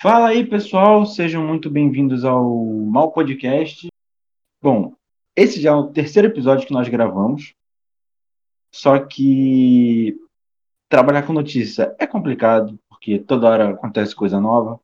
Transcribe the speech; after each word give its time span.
Fala 0.00 0.28
aí, 0.28 0.46
pessoal, 0.46 1.04
sejam 1.04 1.44
muito 1.44 1.68
bem-vindos 1.68 2.24
ao 2.24 2.48
Mal 2.54 3.10
Podcast. 3.10 3.88
Bom, 4.62 4.94
esse 5.34 5.60
já 5.60 5.70
é 5.70 5.74
o 5.74 5.88
terceiro 5.88 6.28
episódio 6.28 6.68
que 6.68 6.72
nós 6.72 6.88
gravamos, 6.88 7.52
só 8.72 8.96
que 9.00 10.16
trabalhar 10.88 11.26
com 11.26 11.32
notícia 11.32 11.96
é 11.98 12.06
complicado, 12.06 12.78
porque 12.88 13.18
toda 13.18 13.48
hora 13.48 13.70
acontece 13.70 14.14
coisa 14.14 14.40
nova, 14.40 14.80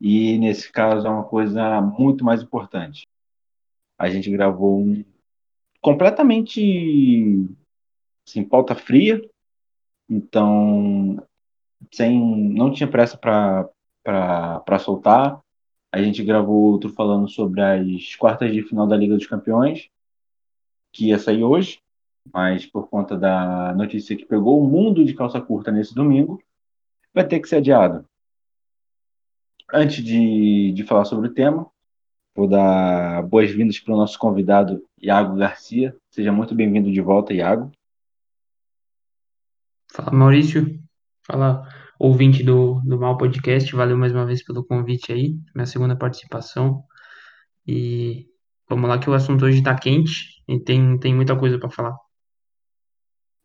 e 0.00 0.36
nesse 0.38 0.72
caso 0.72 1.06
é 1.06 1.10
uma 1.10 1.22
coisa 1.22 1.80
muito 1.80 2.24
mais 2.24 2.42
importante. 2.42 3.06
A 3.96 4.10
gente 4.10 4.28
gravou 4.32 4.80
um 4.80 5.04
completamente 5.80 7.48
sem 8.26 8.42
pauta 8.42 8.74
fria, 8.74 9.22
então 10.08 11.24
sem 11.92 12.20
não 12.52 12.72
tinha 12.72 12.90
pressa 12.90 13.16
para 13.16 13.70
para 14.64 14.78
soltar. 14.78 15.40
A 15.92 16.02
gente 16.02 16.22
gravou 16.22 16.56
outro 16.56 16.90
falando 16.90 17.28
sobre 17.28 17.60
as 17.62 18.14
quartas 18.16 18.52
de 18.52 18.62
final 18.62 18.86
da 18.86 18.96
Liga 18.96 19.14
dos 19.14 19.26
Campeões, 19.26 19.88
que 20.92 21.08
ia 21.08 21.18
sair 21.18 21.42
hoje, 21.42 21.80
mas 22.32 22.66
por 22.66 22.88
conta 22.88 23.16
da 23.16 23.74
notícia 23.74 24.16
que 24.16 24.24
pegou 24.24 24.62
o 24.62 24.68
mundo 24.68 25.04
de 25.04 25.14
calça 25.14 25.40
curta 25.40 25.70
nesse 25.70 25.94
domingo, 25.94 26.42
vai 27.12 27.26
ter 27.26 27.40
que 27.40 27.48
ser 27.48 27.56
adiado. 27.56 28.04
Antes 29.72 30.02
de, 30.02 30.72
de 30.72 30.84
falar 30.84 31.04
sobre 31.04 31.28
o 31.28 31.32
tema, 31.32 31.66
vou 32.34 32.48
dar 32.48 33.22
boas-vindas 33.22 33.78
para 33.78 33.94
o 33.94 33.96
nosso 33.96 34.18
convidado 34.18 34.84
Iago 35.00 35.36
Garcia. 35.36 35.96
Seja 36.10 36.32
muito 36.32 36.54
bem-vindo 36.54 36.90
de 36.90 37.00
volta, 37.00 37.32
Iago. 37.32 37.70
Fala, 39.92 40.12
Maurício. 40.12 40.80
Fala, 41.22 41.68
ouvinte 42.00 42.42
do, 42.42 42.80
do 42.80 42.98
Mal 42.98 43.18
Podcast. 43.18 43.76
Valeu 43.76 43.96
mais 43.96 44.10
uma 44.10 44.24
vez 44.24 44.42
pelo 44.42 44.64
convite 44.64 45.12
aí, 45.12 45.38
minha 45.54 45.66
segunda 45.66 45.94
participação. 45.94 46.82
E 47.66 48.26
vamos 48.66 48.88
lá 48.88 48.98
que 48.98 49.10
o 49.10 49.12
assunto 49.12 49.44
hoje 49.44 49.58
está 49.58 49.78
quente 49.78 50.42
e 50.48 50.58
tem, 50.58 50.98
tem 50.98 51.14
muita 51.14 51.38
coisa 51.38 51.58
para 51.58 51.68
falar. 51.68 51.96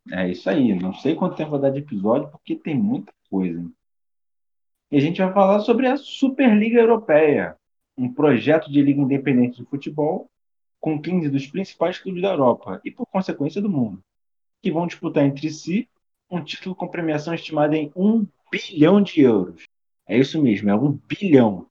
É 0.09 0.31
isso 0.31 0.49
aí. 0.49 0.73
Não 0.73 0.93
sei 0.93 1.15
quanto 1.15 1.35
tempo 1.35 1.51
vai 1.51 1.59
dar 1.59 1.69
de 1.71 1.79
episódio, 1.79 2.29
porque 2.29 2.55
tem 2.55 2.73
muita 2.73 3.11
coisa. 3.29 3.69
E 4.89 4.97
a 4.97 5.01
gente 5.01 5.21
vai 5.21 5.33
falar 5.33 5.59
sobre 5.59 5.87
a 5.87 5.97
Superliga 5.97 6.79
Europeia, 6.79 7.57
um 7.97 8.13
projeto 8.13 8.71
de 8.71 8.81
liga 8.81 9.01
independente 9.01 9.57
de 9.57 9.69
futebol 9.69 10.29
com 10.79 11.01
15 11.01 11.27
dos 11.29 11.45
principais 11.47 11.97
clubes 11.97 12.21
da 12.21 12.29
Europa 12.29 12.79
e, 12.85 12.91
por 12.91 13.05
consequência, 13.07 13.61
do 13.61 13.69
mundo, 13.69 14.01
que 14.61 14.71
vão 14.71 14.87
disputar 14.87 15.25
entre 15.25 15.49
si 15.49 15.89
um 16.29 16.41
título 16.41 16.73
com 16.73 16.87
premiação 16.87 17.33
estimada 17.33 17.75
em 17.75 17.91
1 17.95 18.25
bilhão 18.51 19.01
de 19.01 19.21
euros. 19.21 19.63
É 20.07 20.17
isso 20.17 20.41
mesmo, 20.41 20.69
é 20.69 20.75
1 20.75 20.99
bilhão. 21.07 21.65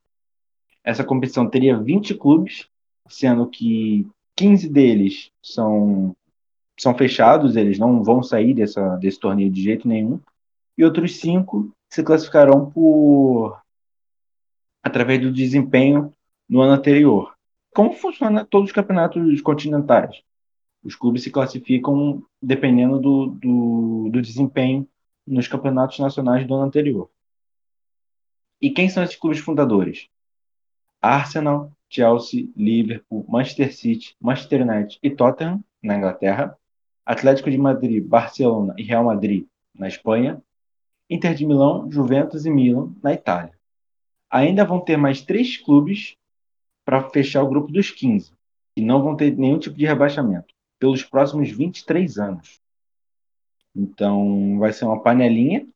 Essa 0.82 1.04
competição 1.04 1.48
teria 1.48 1.78
20 1.78 2.14
clubes, 2.14 2.68
sendo 3.08 3.46
que 3.46 4.06
15 4.36 4.68
deles 4.68 5.30
são, 5.42 6.14
são 6.78 6.94
fechados, 6.94 7.56
eles 7.56 7.78
não 7.78 8.02
vão 8.02 8.22
sair 8.22 8.54
dessa, 8.54 8.96
desse 8.96 9.18
torneio 9.18 9.50
de 9.50 9.62
jeito 9.62 9.86
nenhum, 9.86 10.20
e 10.76 10.84
outros 10.84 11.16
5 11.16 11.70
se 11.88 12.02
classificarão 12.02 12.70
por 12.70 13.58
através 14.82 15.20
do 15.20 15.32
desempenho 15.32 16.12
no 16.48 16.60
ano 16.60 16.72
anterior. 16.72 17.32
Como 17.72 17.92
funciona 17.94 18.44
todos 18.44 18.68
os 18.68 18.74
campeonatos 18.74 19.40
continentais? 19.40 20.22
Os 20.82 20.94
clubes 20.94 21.22
se 21.22 21.30
classificam 21.30 22.22
dependendo 22.42 23.00
do, 23.00 23.26
do, 23.26 24.10
do 24.12 24.20
desempenho 24.20 24.86
nos 25.26 25.48
campeonatos 25.48 25.98
nacionais 25.98 26.46
do 26.46 26.54
ano 26.54 26.64
anterior. 26.64 27.10
E 28.60 28.70
quem 28.70 28.88
são 28.88 29.02
esses 29.02 29.16
clubes 29.16 29.40
fundadores? 29.40 30.08
Arsenal, 31.00 31.70
Chelsea, 31.88 32.48
Liverpool, 32.56 33.24
Manchester 33.28 33.74
City, 33.74 34.16
Manchester 34.20 34.62
United 34.62 34.98
e 35.02 35.10
Tottenham, 35.10 35.62
na 35.82 35.96
Inglaterra, 35.96 36.56
Atlético 37.04 37.50
de 37.50 37.58
Madrid, 37.58 38.02
Barcelona 38.02 38.74
e 38.78 38.82
Real 38.82 39.04
Madrid, 39.04 39.46
na 39.74 39.86
Espanha, 39.86 40.42
Inter 41.08 41.34
de 41.34 41.44
Milão, 41.44 41.90
Juventus 41.90 42.46
e 42.46 42.50
Milan, 42.50 42.94
na 43.02 43.12
Itália. 43.12 43.52
Ainda 44.30 44.64
vão 44.64 44.80
ter 44.80 44.96
mais 44.96 45.20
três 45.20 45.58
clubes 45.58 46.16
para 46.84 47.10
fechar 47.10 47.42
o 47.42 47.48
grupo 47.48 47.70
dos 47.70 47.90
15, 47.90 48.32
que 48.74 48.82
não 48.82 49.02
vão 49.02 49.16
ter 49.16 49.36
nenhum 49.36 49.58
tipo 49.58 49.76
de 49.76 49.84
rebaixamento 49.84 50.54
pelos 50.78 51.02
próximos 51.02 51.50
23 51.50 52.18
anos. 52.18 52.63
Então, 53.74 54.58
vai 54.58 54.72
ser 54.72 54.84
uma 54.84 55.02
panelinha 55.02 55.66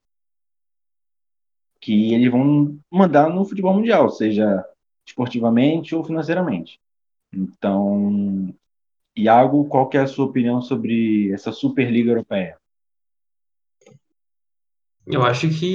que 1.80 2.12
eles 2.12 2.30
vão 2.30 2.78
mandar 2.90 3.28
no 3.28 3.44
futebol 3.44 3.74
mundial, 3.74 4.10
seja 4.10 4.64
esportivamente 5.06 5.94
ou 5.94 6.04
financeiramente. 6.04 6.80
Então, 7.32 8.54
Iago, 9.16 9.64
qual 9.66 9.88
é 9.94 9.98
a 9.98 10.06
sua 10.06 10.26
opinião 10.26 10.60
sobre 10.60 11.32
essa 11.32 11.52
Superliga 11.52 12.10
Europeia? 12.10 12.56
Eu 15.06 15.22
acho 15.22 15.48
que 15.48 15.74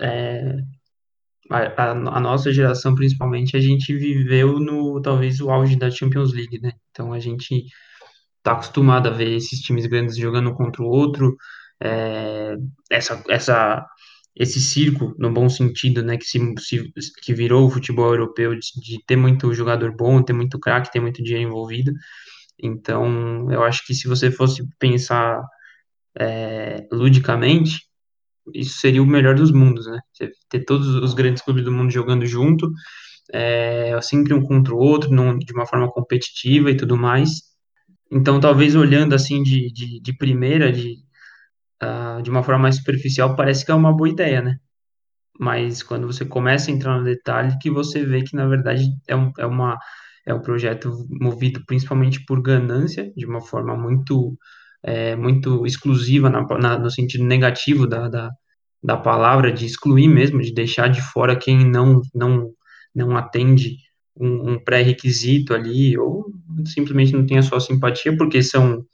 é, 0.00 0.58
a, 1.50 1.90
a, 1.90 2.20
nossa 2.20 2.52
geração, 2.52 2.94
principalmente, 2.94 3.56
a 3.56 3.60
gente 3.60 3.94
viveu 3.94 4.60
no 4.60 5.00
talvez 5.02 5.40
o 5.40 5.50
auge 5.50 5.76
da 5.76 5.90
Champions 5.90 6.32
League, 6.32 6.60
né? 6.60 6.72
Então 6.90 7.12
a 7.12 7.18
gente 7.18 7.66
tá 8.46 8.52
acostumado 8.52 9.08
a 9.08 9.10
ver 9.10 9.34
esses 9.34 9.58
times 9.58 9.86
grandes 9.86 10.16
jogando 10.16 10.50
um 10.50 10.54
contra 10.54 10.80
o 10.80 10.86
outro, 10.86 11.36
é, 11.82 12.54
essa, 12.88 13.20
essa, 13.28 13.84
esse 14.36 14.60
circo, 14.60 15.12
no 15.18 15.32
bom 15.32 15.48
sentido, 15.48 16.00
né, 16.00 16.16
que, 16.16 16.24
se, 16.24 16.38
se 16.60 16.92
que 17.22 17.34
virou 17.34 17.66
o 17.66 17.70
futebol 17.70 18.06
europeu, 18.12 18.54
de, 18.54 18.60
de, 18.80 19.04
ter 19.04 19.16
muito 19.16 19.52
jogador 19.52 19.92
bom, 19.96 20.22
ter 20.22 20.32
muito 20.32 20.60
craque, 20.60 20.92
ter 20.92 21.00
muito 21.00 21.24
dinheiro 21.24 21.48
envolvido. 21.48 21.90
Então, 22.56 23.50
eu 23.50 23.64
acho 23.64 23.84
que 23.84 23.92
se 23.92 24.06
você 24.06 24.30
fosse 24.30 24.62
pensar 24.78 25.42
é, 26.16 26.86
ludicamente, 26.92 27.80
isso 28.54 28.78
seria 28.78 29.02
o 29.02 29.06
melhor 29.06 29.34
dos 29.34 29.50
mundos, 29.50 29.88
né? 29.88 29.98
Ter 30.48 30.64
todos 30.64 30.86
os 30.86 31.14
grandes 31.14 31.42
clubes 31.42 31.64
do 31.64 31.72
mundo 31.72 31.90
jogando 31.90 32.24
junto, 32.26 32.70
é, 33.32 34.00
sempre 34.02 34.32
um 34.34 34.42
contra 34.42 34.72
o 34.72 34.78
outro, 34.78 35.10
num, 35.10 35.36
de 35.36 35.52
uma 35.52 35.66
forma 35.66 35.90
competitiva 35.90 36.70
e 36.70 36.76
tudo 36.76 36.96
mais. 36.96 37.55
Então, 38.10 38.40
talvez 38.40 38.74
olhando 38.74 39.14
assim 39.14 39.42
de, 39.42 39.70
de, 39.72 40.00
de 40.00 40.12
primeira, 40.16 40.72
de, 40.72 40.94
uh, 41.82 42.22
de 42.22 42.30
uma 42.30 42.42
forma 42.42 42.62
mais 42.62 42.76
superficial, 42.76 43.36
parece 43.36 43.64
que 43.64 43.70
é 43.72 43.74
uma 43.74 43.94
boa 43.94 44.08
ideia, 44.08 44.42
né? 44.42 44.58
Mas 45.38 45.82
quando 45.82 46.06
você 46.06 46.24
começa 46.24 46.70
a 46.70 46.74
entrar 46.74 46.98
no 46.98 47.04
detalhe, 47.04 47.58
que 47.60 47.70
você 47.70 48.04
vê 48.04 48.22
que, 48.22 48.36
na 48.36 48.46
verdade, 48.46 48.88
é 49.06 49.16
um, 49.16 49.32
é 49.38 49.46
uma, 49.46 49.78
é 50.26 50.34
um 50.34 50.40
projeto 50.40 51.06
movido 51.10 51.62
principalmente 51.66 52.24
por 52.24 52.42
ganância, 52.42 53.12
de 53.16 53.26
uma 53.26 53.40
forma 53.40 53.76
muito, 53.76 54.36
é, 54.82 55.16
muito 55.16 55.66
exclusiva, 55.66 56.30
na, 56.30 56.42
na, 56.58 56.78
no 56.78 56.90
sentido 56.90 57.24
negativo 57.24 57.86
da, 57.86 58.08
da, 58.08 58.30
da 58.82 58.96
palavra, 58.96 59.52
de 59.52 59.66
excluir 59.66 60.08
mesmo, 60.08 60.40
de 60.40 60.54
deixar 60.54 60.88
de 60.88 61.02
fora 61.02 61.36
quem 61.36 61.64
não, 61.68 62.00
não, 62.14 62.50
não 62.94 63.16
atende 63.16 63.76
um, 64.18 64.52
um 64.52 64.58
pré-requisito 64.58 65.54
ali, 65.54 65.96
ou 65.98 66.26
simplesmente 66.64 67.12
não 67.12 67.26
tem 67.26 67.38
a 67.38 67.42
sua 67.42 67.60
simpatia, 67.60 68.16
porque 68.16 68.42
são 68.42 68.84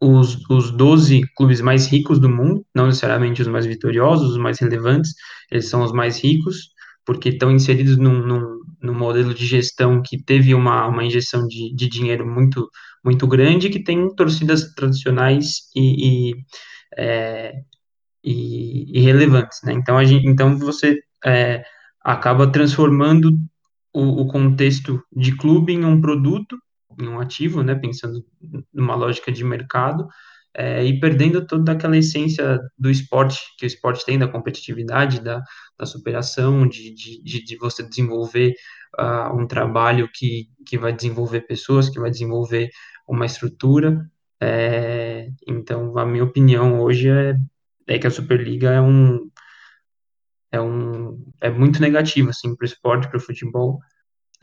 os, 0.00 0.38
os 0.50 0.70
12 0.70 1.22
clubes 1.36 1.60
mais 1.60 1.86
ricos 1.86 2.18
do 2.18 2.28
mundo, 2.28 2.64
não 2.74 2.86
necessariamente 2.86 3.42
os 3.42 3.48
mais 3.48 3.66
vitoriosos, 3.66 4.32
os 4.32 4.38
mais 4.38 4.58
relevantes, 4.58 5.14
eles 5.50 5.68
são 5.68 5.82
os 5.82 5.92
mais 5.92 6.22
ricos, 6.22 6.70
porque 7.04 7.30
estão 7.30 7.50
inseridos 7.50 7.96
num, 7.96 8.26
num, 8.26 8.60
num 8.82 8.94
modelo 8.94 9.34
de 9.34 9.46
gestão 9.46 10.02
que 10.02 10.22
teve 10.22 10.54
uma, 10.54 10.86
uma 10.86 11.04
injeção 11.04 11.46
de, 11.46 11.74
de 11.74 11.88
dinheiro 11.88 12.26
muito, 12.26 12.68
muito 13.04 13.26
grande, 13.26 13.70
que 13.70 13.82
tem 13.82 14.14
torcidas 14.14 14.74
tradicionais 14.74 15.70
e, 15.74 16.30
e, 16.30 16.34
é, 16.96 17.52
e, 18.22 18.98
e 18.98 19.00
relevantes, 19.00 19.60
né? 19.64 19.72
Então, 19.72 19.98
a 19.98 20.04
gente, 20.04 20.26
então 20.26 20.58
você 20.58 20.98
é, 21.24 21.62
acaba 22.00 22.50
transformando 22.50 23.32
o, 23.94 24.22
o 24.22 24.26
contexto 24.26 25.02
de 25.12 25.36
clube 25.36 25.72
em 25.72 25.84
um 25.84 26.00
produto, 26.00 26.58
em 27.00 27.08
um 27.08 27.20
ativo, 27.20 27.62
né, 27.62 27.74
pensando 27.74 28.24
numa 28.72 28.94
lógica 28.94 29.30
de 29.30 29.44
mercado, 29.44 30.06
é, 30.56 30.84
e 30.84 31.00
perdendo 31.00 31.46
toda 31.46 31.72
aquela 31.72 31.96
essência 31.96 32.60
do 32.78 32.90
esporte, 32.90 33.40
que 33.58 33.64
o 33.64 33.66
esporte 33.66 34.04
tem, 34.04 34.18
da 34.18 34.28
competitividade, 34.28 35.20
da, 35.20 35.42
da 35.78 35.86
superação, 35.86 36.66
de, 36.68 36.94
de, 36.94 37.44
de 37.44 37.56
você 37.56 37.82
desenvolver 37.82 38.54
uh, 38.98 39.36
um 39.36 39.46
trabalho 39.46 40.08
que, 40.12 40.48
que 40.64 40.78
vai 40.78 40.92
desenvolver 40.92 41.42
pessoas, 41.42 41.88
que 41.88 41.98
vai 41.98 42.10
desenvolver 42.10 42.70
uma 43.08 43.26
estrutura. 43.26 44.08
É, 44.40 45.28
então, 45.46 45.98
a 45.98 46.06
minha 46.06 46.22
opinião 46.22 46.80
hoje 46.80 47.08
é, 47.08 47.34
é 47.88 47.98
que 47.98 48.06
a 48.06 48.10
Superliga 48.10 48.70
é 48.70 48.80
um, 48.80 49.28
é 50.54 50.60
um 50.60 51.18
é 51.40 51.50
muito 51.50 51.80
negativo 51.80 52.30
assim 52.30 52.54
para 52.54 52.64
o 52.64 52.66
esporte, 52.66 53.08
para 53.08 53.18
o 53.18 53.20
futebol, 53.20 53.80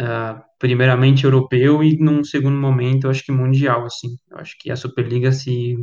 uh, 0.02 0.42
primeiramente 0.60 1.24
europeu 1.24 1.84
e 1.84 1.98
num 1.98 2.24
segundo 2.24 2.58
momento 2.58 3.06
eu 3.06 3.12
acho 3.12 3.24
que 3.24 3.32
mundial 3.32 3.86
assim. 3.86 4.10
Eu 4.30 4.38
acho 4.38 4.56
que 4.60 4.72
a 4.72 4.76
Superliga 4.76 5.32
se 5.32 5.78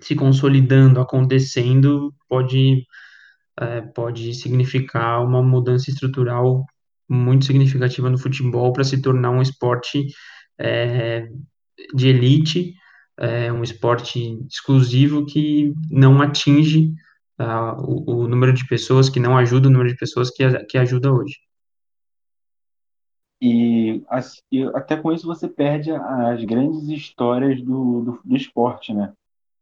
se 0.00 0.14
consolidando, 0.14 1.00
acontecendo, 1.00 2.14
pode 2.28 2.86
é, 3.60 3.82
pode 3.82 4.32
significar 4.34 5.22
uma 5.22 5.42
mudança 5.42 5.90
estrutural 5.90 6.64
muito 7.08 7.44
significativa 7.44 8.08
no 8.08 8.18
futebol 8.18 8.72
para 8.72 8.84
se 8.84 9.02
tornar 9.02 9.30
um 9.30 9.42
esporte 9.42 10.06
é, 10.58 11.28
de 11.94 12.08
elite, 12.08 12.74
é, 13.18 13.52
um 13.52 13.62
esporte 13.62 14.38
exclusivo 14.50 15.26
que 15.26 15.72
não 15.90 16.22
atinge 16.22 16.92
uh, 17.38 17.80
o, 17.80 18.22
o, 18.22 18.28
número 18.28 18.52
de 18.52 18.66
pessoas, 18.66 19.08
que 19.08 19.20
não 19.20 19.36
ajuda 19.36 19.68
o 19.68 19.70
número 19.70 19.90
de 19.90 19.96
pessoas 19.96 20.30
que, 20.30 20.46
que 20.64 20.78
ajuda 20.78 21.12
hoje. 21.12 21.36
E, 23.40 24.02
e, 24.52 24.62
até 24.74 24.96
com 24.96 25.12
isso 25.12 25.26
você 25.26 25.48
perde 25.48 25.90
as 25.90 26.44
grandes 26.44 26.88
histórias 26.88 27.60
do, 27.60 28.02
do, 28.02 28.20
do 28.24 28.36
esporte, 28.36 28.94
né? 28.94 29.12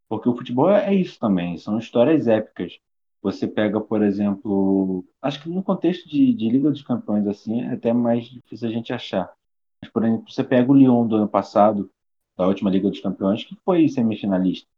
Porque 0.09 0.29
o 0.29 0.37
futebol 0.37 0.71
é 0.71 0.95
isso 0.95 1.19
também, 1.19 1.57
são 1.57 1.79
histórias 1.79 2.27
épicas. 2.29 2.79
Você 3.23 3.47
pega, 3.47 3.81
por 3.81 4.03
exemplo, 4.03 5.05
acho 5.21 5.43
que 5.43 5.49
no 5.49 5.63
contexto 5.63 6.09
de, 6.09 6.33
de 6.35 6.49
Liga 6.49 6.71
dos 6.71 6.83
Campeões, 6.83 7.27
assim, 7.27 7.63
é 7.63 7.75
até 7.75 7.93
mais 7.93 8.27
difícil 8.27 8.69
a 8.69 8.73
gente 8.73 8.93
achar. 8.93 9.33
Mas, 9.81 9.91
por 9.91 10.05
exemplo, 10.05 10.25
você 10.29 10.43
pega 10.43 10.71
o 10.71 10.75
Lyon 10.75 11.07
do 11.07 11.17
ano 11.17 11.29
passado, 11.29 11.91
da 12.37 12.47
última 12.47 12.71
Liga 12.71 12.89
dos 12.89 13.01
Campeões, 13.01 13.45
que 13.45 13.57
foi 13.65 13.89
semifinalista. 13.89 14.70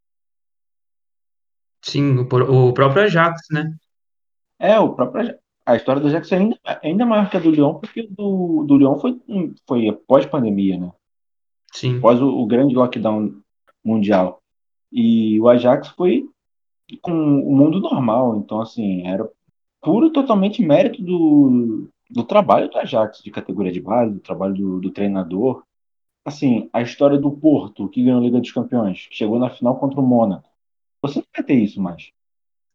Sim, 1.83 2.17
o, 2.17 2.67
o 2.69 2.73
próprio 2.73 3.03
Ajax, 3.03 3.41
né? 3.51 3.75
É, 4.59 4.79
o 4.79 4.93
próprio 4.93 5.37
a 5.65 5.75
história 5.75 6.01
do 6.01 6.07
Ajax 6.07 6.31
é 6.31 6.37
ainda, 6.37 6.59
ainda 6.83 7.05
maior 7.05 7.29
que 7.29 7.37
a 7.37 7.39
do 7.39 7.49
Lyon, 7.49 7.75
porque 7.75 8.01
o 8.01 8.07
do, 8.09 8.63
do 8.65 8.77
Lyon 8.77 8.97
foi, 8.97 9.17
foi 9.65 9.91
pós-pandemia, 10.07 10.77
né? 10.77 10.91
Sim. 11.71 11.97
Após 11.97 12.21
o, 12.21 12.27
o 12.27 12.45
grande 12.45 12.75
lockdown 12.75 13.33
mundial. 13.83 14.41
E 14.91 15.39
o 15.39 15.47
Ajax 15.47 15.87
foi 15.89 16.27
com 17.01 17.11
o 17.11 17.55
mundo 17.55 17.79
normal. 17.79 18.35
Então, 18.37 18.61
assim, 18.61 19.07
era 19.07 19.27
puro 19.81 20.11
totalmente 20.11 20.61
mérito 20.61 21.01
do, 21.01 21.89
do 22.09 22.23
trabalho 22.23 22.69
do 22.69 22.77
Ajax, 22.77 23.21
de 23.23 23.31
categoria 23.31 23.71
de 23.71 23.81
base, 23.81 24.13
do 24.13 24.19
trabalho 24.19 24.53
do, 24.53 24.79
do 24.81 24.91
treinador. 24.91 25.63
Assim, 26.25 26.69
a 26.73 26.81
história 26.81 27.17
do 27.17 27.31
Porto, 27.31 27.87
que 27.87 28.03
ganhou 28.03 28.19
a 28.19 28.23
Liga 28.23 28.39
dos 28.39 28.51
Campeões, 28.51 29.07
chegou 29.11 29.39
na 29.39 29.49
final 29.49 29.77
contra 29.79 29.99
o 29.99 30.03
Mônaco. 30.05 30.49
Você 31.03 31.19
não 31.19 31.25
vai 31.35 31.45
ter 31.45 31.55
isso 31.55 31.81
mais. 31.81 32.09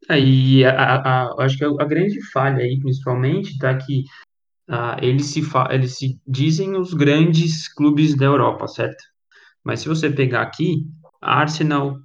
Aí, 0.09 0.63
é, 0.63 0.69
a, 0.69 0.97
a, 0.97 1.45
acho 1.45 1.57
que 1.57 1.65
a, 1.65 1.85
grande 1.85 2.23
falha 2.31 2.63
aí, 2.63 2.79
principalmente, 2.79 3.59
tá 3.59 3.77
que 3.77 4.05
uh, 4.71 5.03
eles, 5.03 5.27
se 5.27 5.43
eles 5.71 5.97
se 5.97 6.21
dizem 6.27 6.77
os 6.77 6.95
grandes 6.95 7.73
clubes 7.73 8.15
da 8.15 8.27
Europa, 8.27 8.69
certo? 8.69 9.03
Mas 9.65 9.81
se 9.81 9.89
você 9.89 10.11
pegar 10.11 10.43
aqui, 10.43 10.87
Arsenal, 11.21 11.99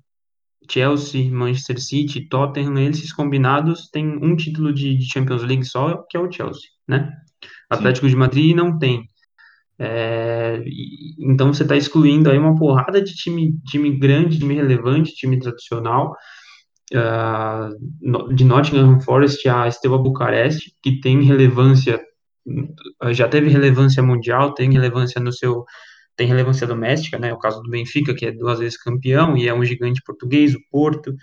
Chelsea, 0.69 1.29
Manchester 1.29 1.79
City, 1.79 2.27
Tottenham, 2.27 2.77
eles 2.77 3.13
combinados 3.13 3.89
têm 3.89 4.07
um 4.07 4.35
título 4.35 4.73
de, 4.73 4.95
de, 4.95 5.05
Champions 5.11 5.43
League 5.43 5.65
só, 5.65 6.03
que 6.09 6.17
é 6.17 6.19
o 6.19 6.31
Chelsea, 6.31 6.69
né? 6.87 7.11
Atlético 7.69 8.07
de 8.07 8.15
Madrid 8.15 8.55
não 8.55 8.77
tem. 8.79 9.09
É, 9.79 10.63
então 11.19 11.53
você 11.53 11.63
está 11.63 11.75
excluindo 11.75 12.29
aí 12.29 12.37
uma 12.37 12.55
porrada 12.55 13.01
de 13.01 13.13
time, 13.15 13.57
time 13.67 13.97
grande, 13.97 14.39
time 14.39 14.53
relevante, 14.53 15.15
time 15.15 15.39
tradicional, 15.39 16.15
uh, 16.93 18.33
de 18.33 18.43
Nottingham 18.43 19.01
Forest 19.01 19.47
a 19.49 19.69
Steaua 19.69 19.97
Bucareste, 19.97 20.75
que 20.81 20.99
tem 20.99 21.23
relevância, 21.23 22.01
já 23.11 23.27
teve 23.27 23.49
relevância 23.49 24.03
mundial, 24.03 24.53
tem 24.53 24.71
relevância 24.71 25.19
no 25.21 25.31
seu 25.31 25.65
tem 26.15 26.27
relevância 26.27 26.67
doméstica, 26.67 27.17
né? 27.17 27.33
O 27.33 27.39
caso 27.39 27.61
do 27.61 27.69
Benfica, 27.69 28.13
que 28.13 28.25
é 28.27 28.31
duas 28.31 28.59
vezes 28.59 28.77
campeão 28.77 29.35
e 29.35 29.47
é 29.47 29.53
um 29.53 29.65
gigante 29.65 30.01
português, 30.05 30.53
o 30.53 30.59
Porto. 30.69 31.13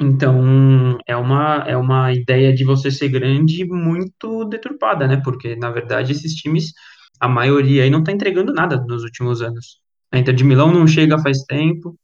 Então, 0.00 0.98
é 1.06 1.16
uma, 1.16 1.64
é 1.66 1.76
uma 1.76 2.12
ideia 2.12 2.52
de 2.54 2.64
você 2.64 2.90
ser 2.90 3.08
grande 3.08 3.64
muito 3.64 4.44
deturpada, 4.44 5.06
né? 5.08 5.20
Porque, 5.24 5.56
na 5.56 5.70
verdade, 5.70 6.12
esses 6.12 6.34
times, 6.34 6.72
a 7.20 7.28
maioria 7.28 7.82
aí 7.84 7.90
não 7.90 8.00
está 8.00 8.12
entregando 8.12 8.52
nada 8.52 8.76
nos 8.86 9.02
últimos 9.02 9.42
anos. 9.42 9.80
A 10.10 10.18
Inter 10.18 10.34
de 10.34 10.44
Milão 10.44 10.72
não 10.72 10.86
chega 10.86 11.18
faz 11.18 11.42
tempo. 11.44 11.96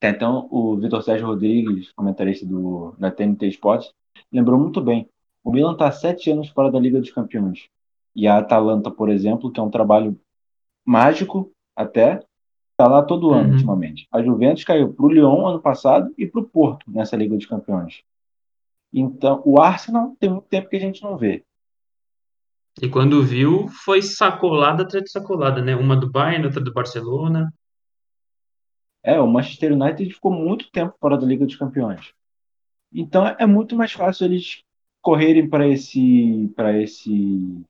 É, 0.00 0.08
então, 0.08 0.48
o 0.50 0.76
Vitor 0.76 1.02
Sérgio 1.02 1.26
Rodrigues, 1.26 1.92
comentarista 1.92 2.46
do, 2.46 2.94
da 2.98 3.10
TNT 3.10 3.48
Sports, 3.48 3.92
lembrou 4.32 4.58
muito 4.58 4.80
bem. 4.80 5.08
O 5.44 5.52
Milan 5.52 5.72
está 5.72 5.90
sete 5.92 6.30
anos 6.30 6.48
fora 6.48 6.70
da 6.70 6.78
Liga 6.80 6.98
dos 6.98 7.10
Campeões. 7.10 7.68
E 8.16 8.26
a 8.26 8.38
Atalanta, 8.38 8.90
por 8.90 9.10
exemplo, 9.10 9.50
que 9.52 9.60
é 9.60 9.62
um 9.62 9.70
trabalho 9.70 10.18
mágico 10.84 11.52
até, 11.76 12.22
está 12.72 12.88
lá 12.88 13.02
todo 13.02 13.32
ano 13.32 13.48
Uhum. 13.48 13.54
ultimamente. 13.54 14.08
A 14.10 14.22
Juventus 14.22 14.64
caiu 14.64 14.92
para 14.92 15.04
o 15.04 15.08
Lyon 15.12 15.46
ano 15.46 15.60
passado 15.60 16.12
e 16.16 16.26
para 16.26 16.40
o 16.40 16.44
Porto 16.44 16.90
nessa 16.90 17.16
Liga 17.16 17.36
dos 17.36 17.46
Campeões. 17.46 18.02
Então, 18.92 19.42
o 19.44 19.60
Arsenal 19.60 20.16
tem 20.18 20.30
muito 20.30 20.46
tempo 20.48 20.68
que 20.68 20.76
a 20.76 20.80
gente 20.80 21.02
não 21.02 21.16
vê. 21.16 21.44
E 22.80 22.88
quando 22.88 23.22
viu, 23.22 23.68
foi 23.84 24.02
sacolada 24.02 24.82
atrás 24.82 25.04
de 25.04 25.10
sacolada, 25.10 25.62
né? 25.62 25.74
Uma 25.74 25.96
do 25.96 26.10
Bayern, 26.10 26.46
outra 26.46 26.62
do 26.62 26.72
Barcelona. 26.72 27.52
É, 29.02 29.18
o 29.18 29.26
Manchester 29.26 29.72
United 29.72 30.12
ficou 30.12 30.32
muito 30.32 30.70
tempo 30.70 30.94
fora 31.00 31.16
da 31.16 31.26
Liga 31.26 31.46
dos 31.46 31.56
Campeões. 31.56 32.12
Então 32.92 33.26
é 33.26 33.46
muito 33.46 33.76
mais 33.76 33.92
fácil 33.92 34.26
eles 34.26 34.62
correrem 35.00 35.48
para 35.48 35.66
esse 35.66 36.52
para 36.54 36.78
esse 36.78 37.64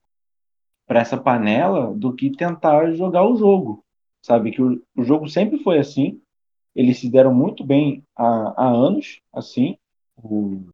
para 0.87 1.00
essa 1.00 1.17
panela 1.17 1.94
do 1.94 2.12
que 2.12 2.31
tentar 2.31 2.93
jogar 2.93 3.25
o 3.25 3.37
jogo. 3.37 3.85
Sabe 4.23 4.50
que 4.50 4.61
o, 4.61 4.82
o 4.97 5.05
jogo 5.05 5.29
sempre 5.29 5.62
foi 5.62 5.79
assim. 5.79 6.20
Eles 6.75 6.99
se 6.99 7.11
deram 7.11 7.35
muito 7.35 7.64
bem 7.64 8.05
há, 8.17 8.55
há 8.56 8.69
anos, 8.69 9.20
assim. 9.32 9.76
O, 10.17 10.69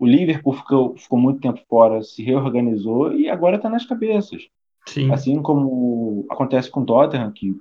o 0.00 0.06
Liverpool 0.06 0.54
ficou, 0.54 0.96
ficou 0.96 1.18
muito 1.18 1.40
tempo 1.40 1.60
fora, 1.68 2.02
se 2.02 2.22
reorganizou 2.22 3.12
e 3.12 3.28
agora 3.28 3.56
está 3.56 3.68
nas 3.68 3.84
cabeças. 3.84 4.48
Sim. 4.88 5.12
Assim 5.12 5.42
como 5.42 6.26
acontece 6.30 6.70
com 6.70 6.80
o 6.80 6.86
Tottenham, 6.86 7.30
que 7.30 7.54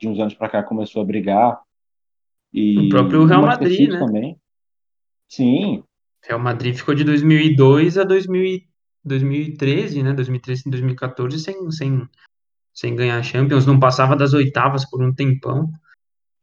de 0.00 0.08
uns 0.08 0.18
anos 0.18 0.34
para 0.34 0.48
cá 0.48 0.62
começou 0.64 1.00
a 1.00 1.04
brigar. 1.04 1.60
E 2.52 2.86
o 2.86 2.88
próprio 2.88 3.24
Real 3.24 3.42
Madrid, 3.42 3.92
né? 3.92 3.98
também. 4.00 4.36
Sim. 5.28 5.84
Real 6.20 6.40
Madrid 6.40 6.74
ficou 6.74 6.96
de 6.96 7.04
2002 7.04 7.96
a 7.96 8.02
2000, 8.02 8.62
2013, 9.04 10.02
né? 10.02 10.12
2013 10.12 10.64
e 10.66 10.70
2014 10.70 11.38
sem, 11.38 11.70
sem, 11.70 12.08
sem 12.72 12.96
ganhar 12.96 13.22
Champions, 13.22 13.66
não 13.66 13.78
passava 13.78 14.16
das 14.16 14.34
oitavas 14.34 14.84
por 14.84 15.00
um 15.00 15.14
tempão. 15.14 15.70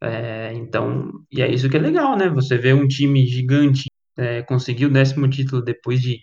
É, 0.00 0.54
então, 0.54 1.12
e 1.30 1.42
é 1.42 1.52
isso 1.52 1.68
que 1.68 1.76
é 1.76 1.80
legal, 1.80 2.16
né? 2.16 2.30
Você 2.30 2.56
vê 2.56 2.72
um 2.72 2.88
time 2.88 3.26
gigante 3.26 3.92
é, 4.16 4.42
conseguir 4.42 4.86
o 4.86 4.92
décimo 4.92 5.28
título 5.28 5.62
depois 5.62 6.00
de, 6.00 6.20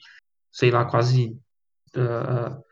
sei 0.51 0.71
lá, 0.71 0.85
quase 0.85 1.37
uh, 1.95 2.63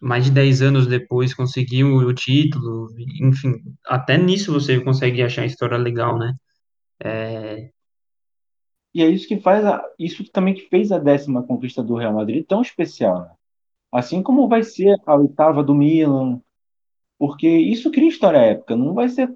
mais 0.00 0.24
de 0.24 0.30
10 0.32 0.62
anos 0.62 0.86
depois 0.86 1.34
conseguir 1.34 1.84
o, 1.84 2.12
título, 2.12 2.88
enfim, 3.20 3.62
até 3.86 4.18
nisso 4.18 4.52
você 4.52 4.80
consegue 4.80 5.22
achar 5.22 5.42
a 5.42 5.46
história 5.46 5.78
legal, 5.78 6.18
né? 6.18 6.34
É... 7.00 7.70
E 8.94 9.02
é 9.02 9.08
isso 9.08 9.26
que 9.26 9.40
faz 9.40 9.64
a, 9.64 9.82
isso 9.98 10.24
também 10.30 10.54
que 10.54 10.68
fez 10.68 10.92
a 10.92 10.98
décima 10.98 11.42
conquista 11.42 11.82
do 11.82 11.96
Real 11.96 12.12
Madrid 12.12 12.44
tão 12.46 12.60
especial, 12.60 13.22
né? 13.22 13.30
Assim 13.92 14.22
como 14.22 14.48
vai 14.48 14.62
ser 14.62 14.96
a 15.06 15.14
oitava 15.14 15.62
do 15.62 15.74
Milan, 15.74 16.40
porque 17.18 17.48
isso 17.48 17.90
cria 17.90 18.08
história 18.08 18.38
épica. 18.38 18.74
Não 18.74 18.94
vai 18.94 19.08
ser 19.08 19.32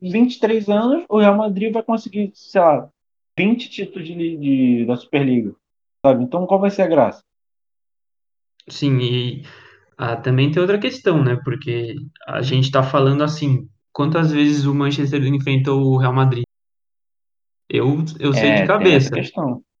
23 0.00 0.68
anos, 0.68 1.04
o 1.08 1.18
Real 1.18 1.36
Madrid 1.36 1.72
vai 1.72 1.82
conseguir, 1.82 2.30
sei 2.34 2.60
lá, 2.60 2.88
20 3.38 3.70
títulos 3.70 4.06
de, 4.06 4.36
de, 4.36 4.84
da 4.84 4.96
Superliga. 4.96 5.54
Sabe? 6.04 6.24
Então 6.24 6.46
qual 6.46 6.60
vai 6.60 6.70
ser 6.70 6.82
a 6.82 6.88
graça? 6.88 7.22
Sim, 8.68 8.98
e 8.98 9.42
ah, 9.96 10.16
também 10.16 10.50
tem 10.50 10.60
outra 10.60 10.78
questão, 10.78 11.22
né? 11.22 11.38
Porque 11.44 11.94
a 12.26 12.42
gente 12.42 12.64
está 12.64 12.82
falando 12.82 13.22
assim, 13.22 13.68
quantas 13.92 14.32
vezes 14.32 14.64
o 14.64 14.74
Manchester 14.74 15.24
enfrentou 15.24 15.80
o 15.82 15.96
Real 15.96 16.12
Madrid? 16.12 16.44
Eu, 17.68 18.04
eu 18.18 18.32
sei 18.32 18.42
de 18.42 18.48
É, 18.48 18.54
essa 18.54 18.66
cabeça. 18.66 19.10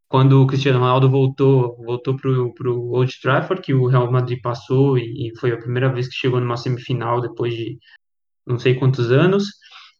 Quando 0.08 0.42
o 0.42 0.46
Cristiano 0.46 0.78
Ronaldo 0.78 1.10
voltou, 1.10 1.76
voltou 1.84 2.16
pro, 2.16 2.54
pro 2.54 2.80
Old 2.92 3.20
Trafford, 3.20 3.60
que 3.60 3.74
o 3.74 3.86
Real 3.86 4.10
Madrid 4.10 4.40
passou 4.40 4.96
e, 4.96 5.28
e 5.28 5.38
foi 5.38 5.52
a 5.52 5.58
primeira 5.58 5.92
vez 5.92 6.08
que 6.08 6.14
chegou 6.14 6.40
numa 6.40 6.56
semifinal 6.56 7.20
depois 7.20 7.54
de 7.54 7.78
não 8.46 8.58
sei 8.58 8.74
quantos 8.74 9.10
anos. 9.12 9.44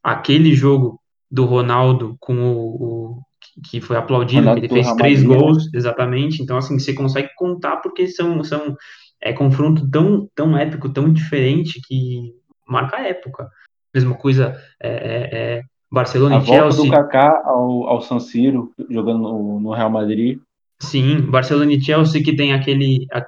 Aquele 0.02 0.54
jogo 0.54 0.98
do 1.30 1.44
Ronaldo 1.44 2.16
com 2.18 2.34
o, 2.40 3.16
o 3.16 3.22
que 3.64 3.80
foi 3.80 3.96
aplaudido, 3.96 4.48
ele 4.50 4.68
fez 4.68 4.92
três 4.94 5.22
gols, 5.22 5.72
exatamente. 5.74 6.42
Então, 6.42 6.56
assim, 6.56 6.78
você 6.78 6.92
consegue 6.92 7.30
contar 7.36 7.78
porque 7.78 8.06
são, 8.06 8.42
são 8.44 8.76
é 9.20 9.32
confronto 9.32 9.88
tão, 9.90 10.28
tão 10.34 10.56
épico, 10.56 10.88
tão 10.88 11.12
diferente 11.12 11.80
que 11.86 12.32
marca 12.66 12.96
a 12.96 13.08
época. 13.08 13.48
Mesma 13.94 14.14
coisa, 14.14 14.56
é, 14.80 14.88
é, 14.88 15.38
é 15.58 15.62
Barcelona 15.90 16.36
A 16.36 16.42
e 16.42 16.44
volta 16.44 16.76
do. 16.76 16.90
Kaká 16.90 17.42
ao, 17.44 17.88
ao 17.88 18.00
San 18.00 18.20
Siro, 18.20 18.72
jogando 18.88 19.20
no, 19.20 19.60
no 19.60 19.72
Real 19.72 19.90
Madrid. 19.90 20.38
Sim, 20.80 21.22
Barcelona 21.22 21.72
e 21.72 21.80
Chelsea 21.80 22.22
que 22.22 22.36
tem 22.36 22.52
aquele 22.52 23.06
a, 23.12 23.24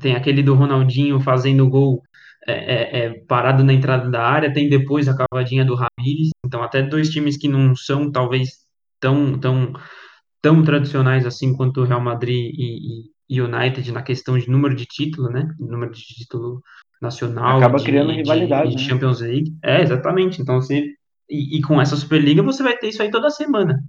tem 0.00 0.14
aquele 0.14 0.42
do 0.42 0.54
Ronaldinho 0.54 1.18
fazendo 1.20 1.68
gol 1.68 2.02
é, 2.46 2.52
é, 2.52 2.98
é, 2.98 3.10
parado 3.26 3.62
na 3.62 3.72
entrada 3.72 4.10
da 4.10 4.22
área, 4.22 4.52
tem 4.52 4.68
depois 4.68 5.08
a 5.08 5.16
cavadinha 5.16 5.64
do 5.64 5.74
Ramires, 5.74 6.30
então 6.44 6.62
até 6.62 6.82
dois 6.82 7.08
times 7.08 7.36
que 7.36 7.48
não 7.48 7.74
são 7.74 8.10
talvez 8.10 8.61
tão 9.02 9.38
tão 9.38 9.72
tão 10.40 10.64
tradicionais 10.64 11.26
assim 11.26 11.54
quanto 11.54 11.82
o 11.82 11.84
Real 11.84 12.00
Madrid 12.00 12.54
e, 12.56 13.10
e 13.28 13.40
United 13.40 13.92
na 13.92 14.02
questão 14.02 14.38
de 14.38 14.48
número 14.48 14.74
de 14.74 14.86
título, 14.86 15.28
né? 15.28 15.46
Número 15.58 15.92
de 15.92 16.00
título 16.00 16.62
nacional 17.00 17.58
Acaba 17.58 17.82
criando 17.82 18.08
de, 18.08 18.14
de, 18.14 18.18
e 18.20 18.22
rivalidade, 18.22 18.70
de 18.70 18.76
né? 18.76 18.82
Champions 18.82 19.20
League. 19.20 19.52
É, 19.62 19.82
exatamente. 19.82 20.40
Então 20.40 20.60
você 20.60 20.86
e, 21.28 21.58
e 21.58 21.62
com 21.62 21.80
essa 21.80 21.96
Superliga 21.96 22.42
você 22.42 22.62
vai 22.62 22.76
ter 22.76 22.88
isso 22.88 23.02
aí 23.02 23.10
toda 23.10 23.28
semana. 23.28 23.82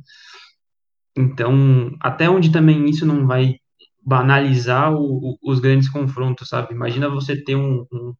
Então, 1.15 1.95
até 1.99 2.27
onde 2.27 2.51
também 2.51 2.89
isso 2.89 3.05
não 3.05 3.27
vai 3.27 3.57
banalizar 4.03 4.91
o, 4.93 5.31
o, 5.31 5.37
os 5.43 5.59
grandes 5.59 5.89
confrontos, 5.89 6.49
sabe? 6.49 6.73
Imagina 6.73 7.07
você 7.07 7.41
ter 7.41 7.55
um, 7.55 7.85
um, 7.91 8.13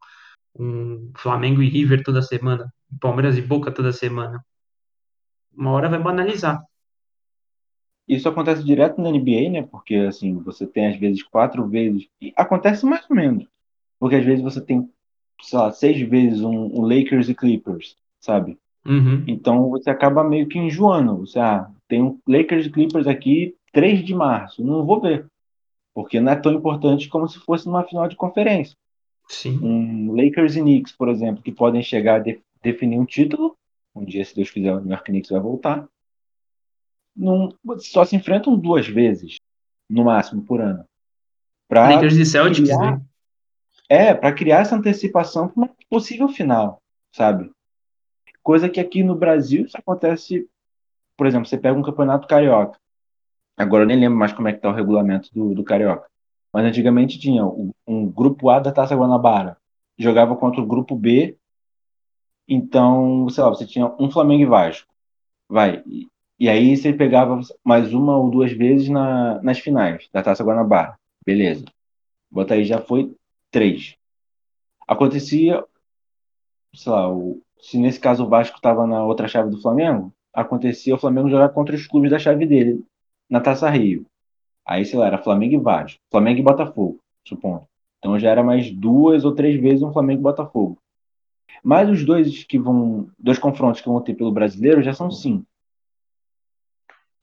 um 0.60 1.12
Flamengo 1.18 1.64
e 1.64 1.70
River 1.70 2.04
toda 2.04 2.22
semana, 2.22 2.72
Palmeiras 3.02 3.36
e 3.36 3.42
Boca 3.42 3.72
toda 3.72 3.92
semana. 3.92 4.46
Uma 5.56 5.72
hora 5.72 5.90
vai 5.90 6.00
banalizar. 6.00 6.62
Isso 8.08 8.28
acontece 8.28 8.64
direto 8.64 9.02
na 9.02 9.10
NBA, 9.10 9.50
né? 9.50 9.64
Porque 9.64 9.96
assim, 9.96 10.38
você 10.40 10.68
tem 10.68 10.88
às 10.88 10.98
vezes 10.98 11.24
quatro 11.24 11.68
vezes. 11.68 12.08
E 12.22 12.34
acontece 12.36 12.86
mais 12.86 13.06
ou 13.10 13.16
menos. 13.16 13.46
Porque 14.00 14.16
às 14.16 14.26
vezes 14.26 14.44
você 14.44 14.60
tem, 14.62 14.90
sei 15.42 15.60
lá, 15.60 15.72
seis 15.72 16.00
vezes 16.08 16.42
um, 16.42 16.66
um 16.80 16.82
Lakers 16.82 17.30
e 17.30 17.36
Clippers, 17.36 17.96
sabe? 18.20 18.58
Uhum, 18.86 19.24
Então 19.28 19.70
você 19.70 19.90
acaba 19.90 20.24
meio 20.24 20.48
que 20.48 20.60
enjoando. 20.60 21.18
Você, 21.20 21.40
ah, 21.40 21.70
tem 21.88 22.02
um 22.04 22.20
Lakers 22.28 22.66
e 22.66 22.70
Clippers 22.70 23.08
aqui 23.08 23.56
3 23.72 24.04
de 24.04 24.14
março. 24.14 24.64
Não 24.64 24.86
vou 24.86 25.00
ver. 25.00 25.26
Porque 25.94 26.20
não 26.20 26.32
é 26.32 26.36
tão 26.36 26.54
importante 26.54 27.10
como 27.10 27.28
se 27.28 27.40
fosse 27.40 27.66
numa 27.68 27.84
final 27.84 28.08
de 28.08 28.16
conferência. 28.16 28.76
sim. 29.30 29.60
Um 29.62 30.14
Lakers 30.16 30.56
e 30.56 30.62
Knicks, 30.62 30.92
por 30.94 31.10
exemplo, 31.10 31.42
que 31.44 31.52
podem 31.52 31.82
chegar 31.82 32.16
a 32.16 32.20
de- 32.20 32.42
definir 32.62 33.00
um 33.00 33.06
título. 33.06 33.56
Um 33.96 34.04
dia, 34.04 34.26
se 34.26 34.36
Deus 34.36 34.50
quiser, 34.50 34.74
o 34.74 34.80
New 34.82 34.90
York 34.92 35.06
Knicks 35.06 35.30
vai 35.32 35.40
voltar. 35.40 35.88
Não, 37.16 37.54
só 37.80 38.04
se 38.04 38.16
enfrentam 38.16 38.58
duas 38.58 38.88
vezes, 38.88 39.38
no 39.90 40.06
máximo, 40.06 40.44
por 40.44 40.62
ano. 40.62 40.84
Para 41.68 41.90
Lakers 41.90 42.16
e 42.16 42.26
Celtics, 42.26 42.70
né? 42.70 42.76
criar, 42.76 43.02
é, 43.90 44.14
para 44.14 44.34
criar 44.34 44.60
essa 44.60 44.76
antecipação 44.76 45.48
para 45.48 45.58
uma 45.58 45.70
possível 45.90 46.28
final, 46.28 46.82
sabe? 47.12 47.52
Coisa 48.42 48.70
que 48.70 48.80
aqui 48.80 49.04
no 49.04 49.16
Brasil 49.16 49.66
isso 49.66 49.78
acontece, 49.78 50.48
por 51.16 51.28
exemplo, 51.28 51.48
você 51.48 51.58
pega 51.58 51.78
um 51.78 51.84
campeonato 51.84 52.28
carioca. 52.28 52.78
Agora 53.56 53.84
eu 53.84 53.88
nem 53.88 54.00
lembro 54.00 54.18
mais 54.18 54.34
como 54.34 54.48
é 54.48 54.54
que 54.54 54.60
tá 54.60 54.70
o 54.70 54.74
regulamento 54.74 55.30
do, 55.34 55.54
do 55.54 55.64
carioca. 55.64 56.10
Mas 56.52 56.66
antigamente 56.66 57.20
tinha 57.20 57.46
um, 57.46 57.72
um 57.88 58.06
grupo 58.10 58.50
A 58.50 58.60
da 58.60 58.72
Taça 58.72 58.96
Guanabara. 58.96 59.58
Jogava 59.98 60.36
contra 60.36 60.62
o 60.62 60.66
grupo 60.66 60.96
B. 60.96 61.38
Então, 62.48 63.28
sei 63.30 63.44
lá, 63.44 63.50
você 63.50 63.66
tinha 63.66 63.92
um 64.00 64.12
Flamengo 64.12 64.44
e 64.44 64.46
Vasco. 64.46 64.92
Vai. 65.48 65.84
E, 65.86 66.08
e 66.44 66.50
aí 66.50 66.76
você 66.76 66.92
pegava 66.92 67.40
mais 67.64 67.94
uma 67.94 68.18
ou 68.18 68.30
duas 68.30 68.52
vezes 68.52 68.90
na, 68.90 69.42
nas 69.42 69.60
finais 69.60 70.10
da 70.12 70.22
Taça 70.22 70.44
Guanabara. 70.44 71.00
Beleza. 71.26 71.64
Bota 72.30 72.54
aí, 72.56 72.66
já 72.66 72.82
foi 72.82 73.16
três. 73.50 73.96
Acontecia, 74.86 75.64
sei 76.76 76.92
lá, 76.92 77.10
o, 77.10 77.42
se 77.62 77.78
nesse 77.78 77.98
caso 77.98 78.26
o 78.26 78.28
Vasco 78.28 78.58
estava 78.58 78.86
na 78.86 79.06
outra 79.06 79.26
chave 79.26 79.50
do 79.50 79.62
Flamengo, 79.62 80.14
acontecia 80.34 80.94
o 80.94 80.98
Flamengo 80.98 81.30
jogar 81.30 81.48
contra 81.48 81.78
os 81.78 81.88
clubes 81.88 82.12
da 82.12 82.20
chave 82.20 82.46
dele 82.46 82.84
na 83.30 83.40
Taça 83.40 83.70
Rio. 83.70 84.06
Aí, 84.68 84.84
sei 84.84 85.00
lá, 85.00 85.08
era 85.08 85.24
Flamengo 85.24 85.54
e 85.54 85.58
Vasco. 85.58 85.98
Flamengo 86.12 86.42
e 86.42 86.44
Botafogo, 86.44 87.00
supondo. 87.26 87.66
Então 88.00 88.20
já 88.20 88.30
era 88.30 88.44
mais 88.44 88.70
duas 88.70 89.24
ou 89.24 89.34
três 89.34 89.58
vezes 89.62 89.82
um 89.82 89.94
Flamengo 89.94 90.20
e 90.20 90.24
Botafogo. 90.24 90.78
Mas 91.64 91.90
os 91.90 92.04
dois 92.04 92.44
que 92.44 92.60
vão. 92.60 93.08
Dois 93.18 93.40
confrontos 93.40 93.80
que 93.80 93.88
vão 93.88 94.02
ter 94.02 94.14
pelo 94.14 94.34
brasileiro 94.34 94.84
já 94.84 94.94
são 94.94 95.10
cinco. 95.10 95.46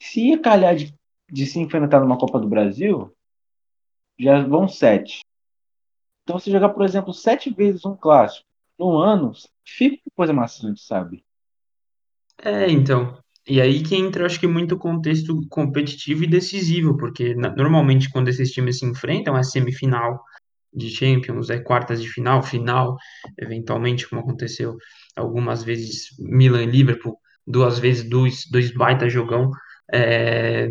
Se 0.00 0.37
calhar 0.38 0.75
de, 0.75 0.95
de 1.30 1.47
se 1.47 1.59
enfrentar 1.61 2.00
numa 2.00 2.19
Copa 2.19 2.40
do 2.40 2.49
Brasil, 2.49 3.14
já 4.19 4.42
vão 4.42 4.66
sete. 4.66 5.25
Então, 6.23 6.38
se 6.38 6.50
jogar, 6.50 6.71
por 6.71 6.85
exemplo, 6.85 7.12
sete 7.12 7.50
vezes 7.50 7.85
um 7.85 7.97
clássico 7.97 8.47
no 8.78 8.99
ano, 8.99 9.33
fica 9.64 9.97
uma 10.07 10.16
coisa 10.16 10.33
maçante, 10.33 10.80
sabe? 10.80 11.25
É, 12.42 12.71
então. 12.71 13.19
E 13.47 13.61
aí 13.61 13.83
que 13.83 13.97
entra, 13.97 14.26
acho 14.26 14.38
que, 14.38 14.47
muito 14.47 14.78
contexto 14.78 15.47
competitivo 15.49 16.25
e 16.25 16.26
decisivo, 16.26 16.97
porque 16.97 17.35
normalmente 17.35 18.11
quando 18.11 18.28
esses 18.28 18.50
times 18.52 18.78
se 18.78 18.87
enfrentam 18.87 19.37
é 19.37 19.42
semifinal 19.42 20.23
de 20.73 20.88
Champions, 20.88 21.50
é 21.50 21.59
quartas 21.59 22.00
de 22.00 22.09
final, 22.09 22.42
final, 22.42 22.97
eventualmente, 23.38 24.09
como 24.09 24.23
aconteceu 24.23 24.76
algumas 25.16 25.64
vezes 25.64 26.16
Milan 26.19 26.62
e 26.62 26.66
Liverpool, 26.66 27.19
duas 27.47 27.78
vezes 27.78 28.09
dois, 28.09 28.47
dois 28.50 28.73
baita 28.73 29.09
jogão. 29.09 29.50
É, 29.93 30.69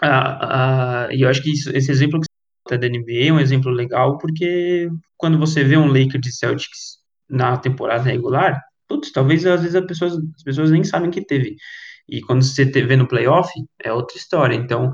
a, 0.00 1.04
a, 1.06 1.14
e 1.14 1.22
eu 1.22 1.28
acho 1.28 1.42
que 1.42 1.52
isso- 1.52 1.70
esse 1.76 1.90
exemplo 1.90 2.20
que 2.20 2.26
você 2.68 2.76
dá 2.78 2.82
da 2.82 2.86
NBA 2.88 3.28
é 3.30 3.32
um 3.32 3.40
exemplo 3.40 3.70
legal, 3.70 4.18
porque 4.18 4.88
quando 5.16 5.38
você 5.38 5.64
vê 5.64 5.76
um 5.76 5.86
Lakers 5.88 6.26
e 6.26 6.32
Celtics 6.32 6.98
na 7.28 7.56
temporada 7.58 8.04
regular, 8.04 8.60
putz, 8.88 9.12
talvez 9.12 9.44
às 9.46 9.60
vezes 9.62 9.76
as 9.76 9.86
pessoas, 9.86 10.14
as 10.36 10.42
pessoas 10.44 10.70
nem 10.70 10.84
sabem 10.84 11.10
que 11.10 11.24
teve. 11.24 11.56
E 12.08 12.20
quando 12.22 12.42
você 12.44 12.64
vê 12.64 12.96
no 12.96 13.06
playoff, 13.08 13.50
é 13.84 13.92
outra 13.92 14.16
história. 14.18 14.54
Então, 14.56 14.92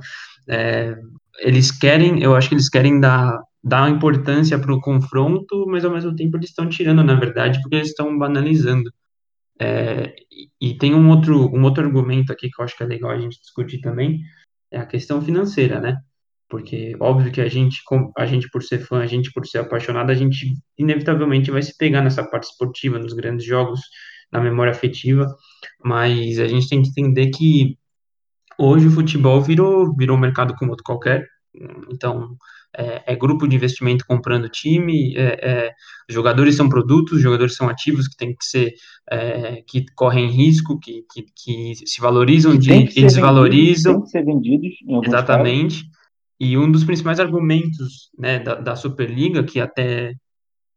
é, 0.48 0.94
eles 1.40 1.70
querem, 1.70 2.22
eu 2.22 2.34
acho 2.36 2.48
que 2.48 2.54
eles 2.54 2.68
querem 2.68 3.00
dar, 3.00 3.38
dar 3.62 3.90
importância 3.90 4.58
para 4.58 4.72
o 4.74 4.80
confronto, 4.80 5.66
mas 5.68 5.84
ao 5.84 5.92
mesmo 5.92 6.14
tempo 6.16 6.36
eles 6.36 6.50
estão 6.50 6.68
tirando, 6.68 7.02
na 7.04 7.14
verdade, 7.14 7.60
porque 7.62 7.76
eles 7.76 7.88
estão 7.88 8.16
banalizando. 8.18 8.90
É, 9.60 10.14
e 10.60 10.76
tem 10.76 10.94
um 10.94 11.10
outro, 11.10 11.54
um 11.54 11.62
outro 11.64 11.84
argumento 11.84 12.32
aqui 12.32 12.48
que 12.50 12.60
eu 12.60 12.64
acho 12.64 12.76
que 12.76 12.82
é 12.82 12.86
legal 12.86 13.10
a 13.10 13.18
gente 13.18 13.40
discutir 13.40 13.80
também, 13.80 14.20
é 14.70 14.78
a 14.78 14.86
questão 14.86 15.20
financeira, 15.22 15.80
né? 15.80 15.96
Porque 16.48 16.96
óbvio 17.00 17.32
que 17.32 17.40
a 17.40 17.48
gente, 17.48 17.82
a 18.16 18.26
gente 18.26 18.48
por 18.50 18.62
ser 18.62 18.78
fã, 18.78 19.00
a 19.00 19.06
gente 19.06 19.32
por 19.32 19.46
ser 19.46 19.58
apaixonado, 19.58 20.10
a 20.10 20.14
gente 20.14 20.54
inevitavelmente 20.78 21.50
vai 21.50 21.62
se 21.62 21.76
pegar 21.76 22.02
nessa 22.02 22.24
parte 22.24 22.44
esportiva, 22.44 22.98
nos 22.98 23.12
grandes 23.12 23.44
jogos, 23.44 23.80
na 24.32 24.40
memória 24.40 24.72
afetiva, 24.72 25.26
mas 25.84 26.38
a 26.38 26.46
gente 26.46 26.68
tem 26.68 26.82
que 26.82 26.88
entender 26.90 27.30
que 27.30 27.78
Hoje 28.60 28.88
o 28.88 28.90
futebol 28.90 29.40
virou, 29.40 29.94
virou 29.94 30.16
um 30.16 30.20
mercado 30.20 30.52
como 30.56 30.72
outro 30.72 30.82
qualquer. 30.84 31.24
Então, 31.92 32.36
é, 32.76 33.12
é 33.12 33.16
grupo 33.16 33.46
de 33.48 33.56
investimento 33.56 34.04
comprando 34.06 34.48
time, 34.48 35.14
é, 35.16 35.66
é, 35.68 35.74
jogadores 36.08 36.56
são 36.56 36.68
produtos, 36.68 37.20
jogadores 37.20 37.56
são 37.56 37.68
ativos 37.68 38.08
que 38.08 38.16
tem 38.16 38.34
que 38.34 38.44
ser, 38.44 38.74
é, 39.10 39.62
que 39.66 39.84
correm 39.94 40.28
risco, 40.30 40.78
que, 40.78 41.04
que, 41.12 41.26
que 41.34 41.74
se 41.86 42.00
valorizam 42.00 42.52
Que 42.52 42.58
de, 42.58 42.84
que 42.84 43.00
e 43.00 43.10
ser 43.10 43.22
vendidos, 43.22 43.84
tem 43.86 44.00
desvalorizam, 44.02 44.02
que 44.02 44.08
ser 44.08 44.24
vendidos 44.24 44.74
em 44.86 44.94
alguns 44.94 45.18
casos. 45.24 45.48
exatamente. 45.48 45.84
E 46.40 46.56
um 46.56 46.70
dos 46.70 46.84
principais 46.84 47.18
argumentos, 47.20 48.10
né, 48.18 48.38
da, 48.38 48.54
da 48.54 48.76
Superliga, 48.76 49.42
que 49.42 49.60
até 49.60 50.14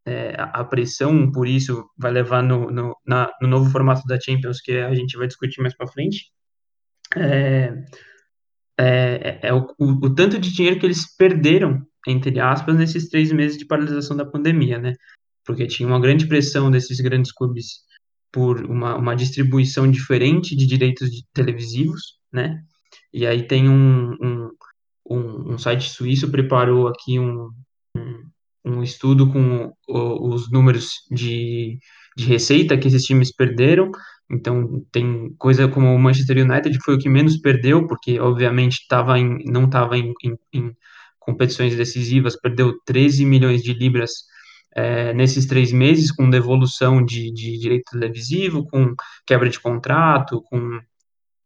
é, 0.05 0.36
a 0.38 0.62
a 0.62 0.63
pressão 0.65 1.31
por 1.31 1.48
isso 1.48 1.86
vai 1.98 2.12
levar 2.12 2.41
no, 2.43 2.71
no, 2.71 2.95
na, 3.05 3.31
no 3.41 3.48
novo 3.48 3.69
formato 3.69 4.01
da 4.07 4.19
Champions, 4.19 4.60
que 4.62 4.74
a 4.74 4.93
gente 4.95 5.17
vai 5.17 5.27
discutir 5.27 5.62
mais 5.62 5.75
para 5.75 5.88
frente, 5.88 6.31
é, 7.15 7.74
é, 8.83 9.39
é 9.43 9.53
o, 9.53 9.67
o, 9.79 10.05
o 10.05 10.15
tanto 10.15 10.39
de 10.39 10.53
dinheiro 10.53 10.79
que 10.79 10.85
eles 10.85 11.15
perderam, 11.15 11.81
entre 12.07 12.39
aspas, 12.39 12.75
nesses 12.75 13.09
três 13.09 13.31
meses 13.31 13.57
de 13.57 13.65
paralisação 13.65 14.15
da 14.17 14.25
pandemia, 14.25 14.79
né? 14.79 14.93
Porque 15.45 15.67
tinha 15.67 15.88
uma 15.88 16.00
grande 16.00 16.27
pressão 16.27 16.71
desses 16.71 17.00
grandes 17.00 17.31
clubes 17.31 17.81
por 18.31 18.65
uma, 18.65 18.95
uma 18.95 19.15
distribuição 19.15 19.89
diferente 19.89 20.55
de 20.55 20.65
direitos 20.65 21.09
de- 21.09 21.23
televisivos, 21.33 22.17
né? 22.31 22.61
E 23.13 23.25
aí 23.25 23.45
tem 23.45 23.69
um, 23.69 24.13
um, 24.21 24.50
um, 25.09 25.53
um 25.53 25.57
site 25.57 25.89
suíço 25.89 26.31
preparou 26.31 26.88
aqui 26.88 27.19
um, 27.19 27.50
um 28.63 28.83
estudo 28.83 29.31
com 29.31 29.73
os 29.88 30.51
números 30.51 30.91
de, 31.09 31.77
de 32.15 32.25
receita 32.25 32.77
que 32.77 32.88
esses 32.88 33.03
times 33.03 33.35
perderam. 33.35 33.91
Então, 34.31 34.85
tem 34.91 35.35
coisa 35.38 35.67
como 35.67 35.93
o 35.93 36.00
Manchester 36.00 36.38
United, 36.38 36.77
que 36.77 36.83
foi 36.85 36.95
o 36.95 36.97
que 36.97 37.09
menos 37.09 37.35
perdeu, 37.38 37.85
porque, 37.85 38.17
obviamente, 38.17 38.88
tava 38.88 39.19
em, 39.19 39.43
não 39.45 39.65
estava 39.65 39.97
em, 39.97 40.13
em, 40.23 40.38
em 40.53 40.75
competições 41.19 41.75
decisivas, 41.75 42.39
perdeu 42.39 42.79
13 42.85 43.25
milhões 43.25 43.61
de 43.61 43.73
libras 43.73 44.11
é, 44.73 45.13
nesses 45.13 45.45
três 45.45 45.73
meses, 45.73 46.11
com 46.11 46.29
devolução 46.29 47.03
de, 47.03 47.29
de 47.33 47.59
direito 47.59 47.91
televisivo, 47.91 48.65
com 48.65 48.95
quebra 49.25 49.50
de 49.50 49.59
contrato, 49.59 50.41
com 50.43 50.79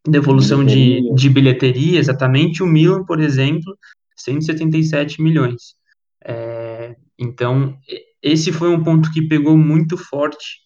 De 0.05 0.11
devolução 0.11 0.63
de, 0.63 0.75
bilheteria, 0.75 1.15
de 1.15 1.29
bilheteria, 1.29 1.99
exatamente. 1.99 2.61
O 2.61 2.67
Milan, 2.67 3.03
por 3.03 3.19
exemplo, 3.19 3.75
177 4.15 5.23
milhões. 5.23 5.75
É, 6.23 6.95
então, 7.17 7.75
esse 8.21 8.51
foi 8.51 8.69
um 8.69 8.83
ponto 8.83 9.11
que 9.11 9.23
pegou 9.23 9.57
muito 9.57 9.97
forte 9.97 10.59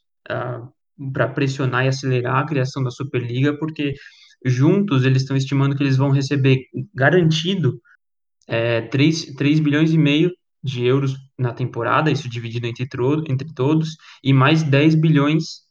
para 1.14 1.28
pressionar 1.28 1.86
e 1.86 1.90
acelerar 1.90 2.38
a 2.38 2.46
criação 2.46 2.84
da 2.84 2.92
Superliga, 2.92 3.58
porque 3.58 3.94
juntos 4.46 5.06
eles 5.06 5.22
estão 5.22 5.38
estimando 5.38 5.76
que 5.76 5.84
eles 5.84 5.98
vão 5.98 6.12
receber 6.12 6.66
garantido 6.94 7.80
é, 8.48 8.82
3, 8.82 9.36
3 9.36 9.60
bilhões 9.60 9.94
e 9.94 9.98
meio 9.98 10.32
de 10.64 10.86
euros 10.86 11.16
na 11.38 11.54
temporada, 11.54 12.12
isso 12.12 12.30
dividido 12.30 12.68
entre, 12.68 12.88
entre 13.30 13.54
todos, 13.54 13.96
e 14.24 14.34
mais 14.34 14.64
10 14.64 14.96
bilhões 14.96 15.62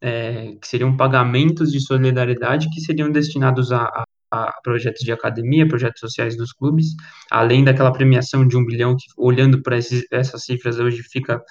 é, 0.00 0.56
que 0.60 0.66
seriam 0.66 0.96
pagamentos 0.96 1.70
de 1.70 1.80
solidariedade 1.80 2.70
que 2.70 2.80
seriam 2.80 3.10
destinados 3.10 3.72
a, 3.72 3.82
a 3.82 4.04
a 4.30 4.52
projetos 4.62 5.02
de 5.02 5.10
academia, 5.10 5.66
projetos 5.66 5.98
sociais 5.98 6.36
dos 6.36 6.52
clubes, 6.52 6.94
além 7.30 7.64
daquela 7.64 7.92
premiação 7.92 8.46
de 8.46 8.56
um 8.56 8.64
bilhão 8.64 8.96
que, 8.96 9.06
olhando 9.16 9.60
para 9.60 9.76
essas 9.76 10.44
cifras 10.44 10.78
hoje, 10.78 11.02
fica 11.02 11.42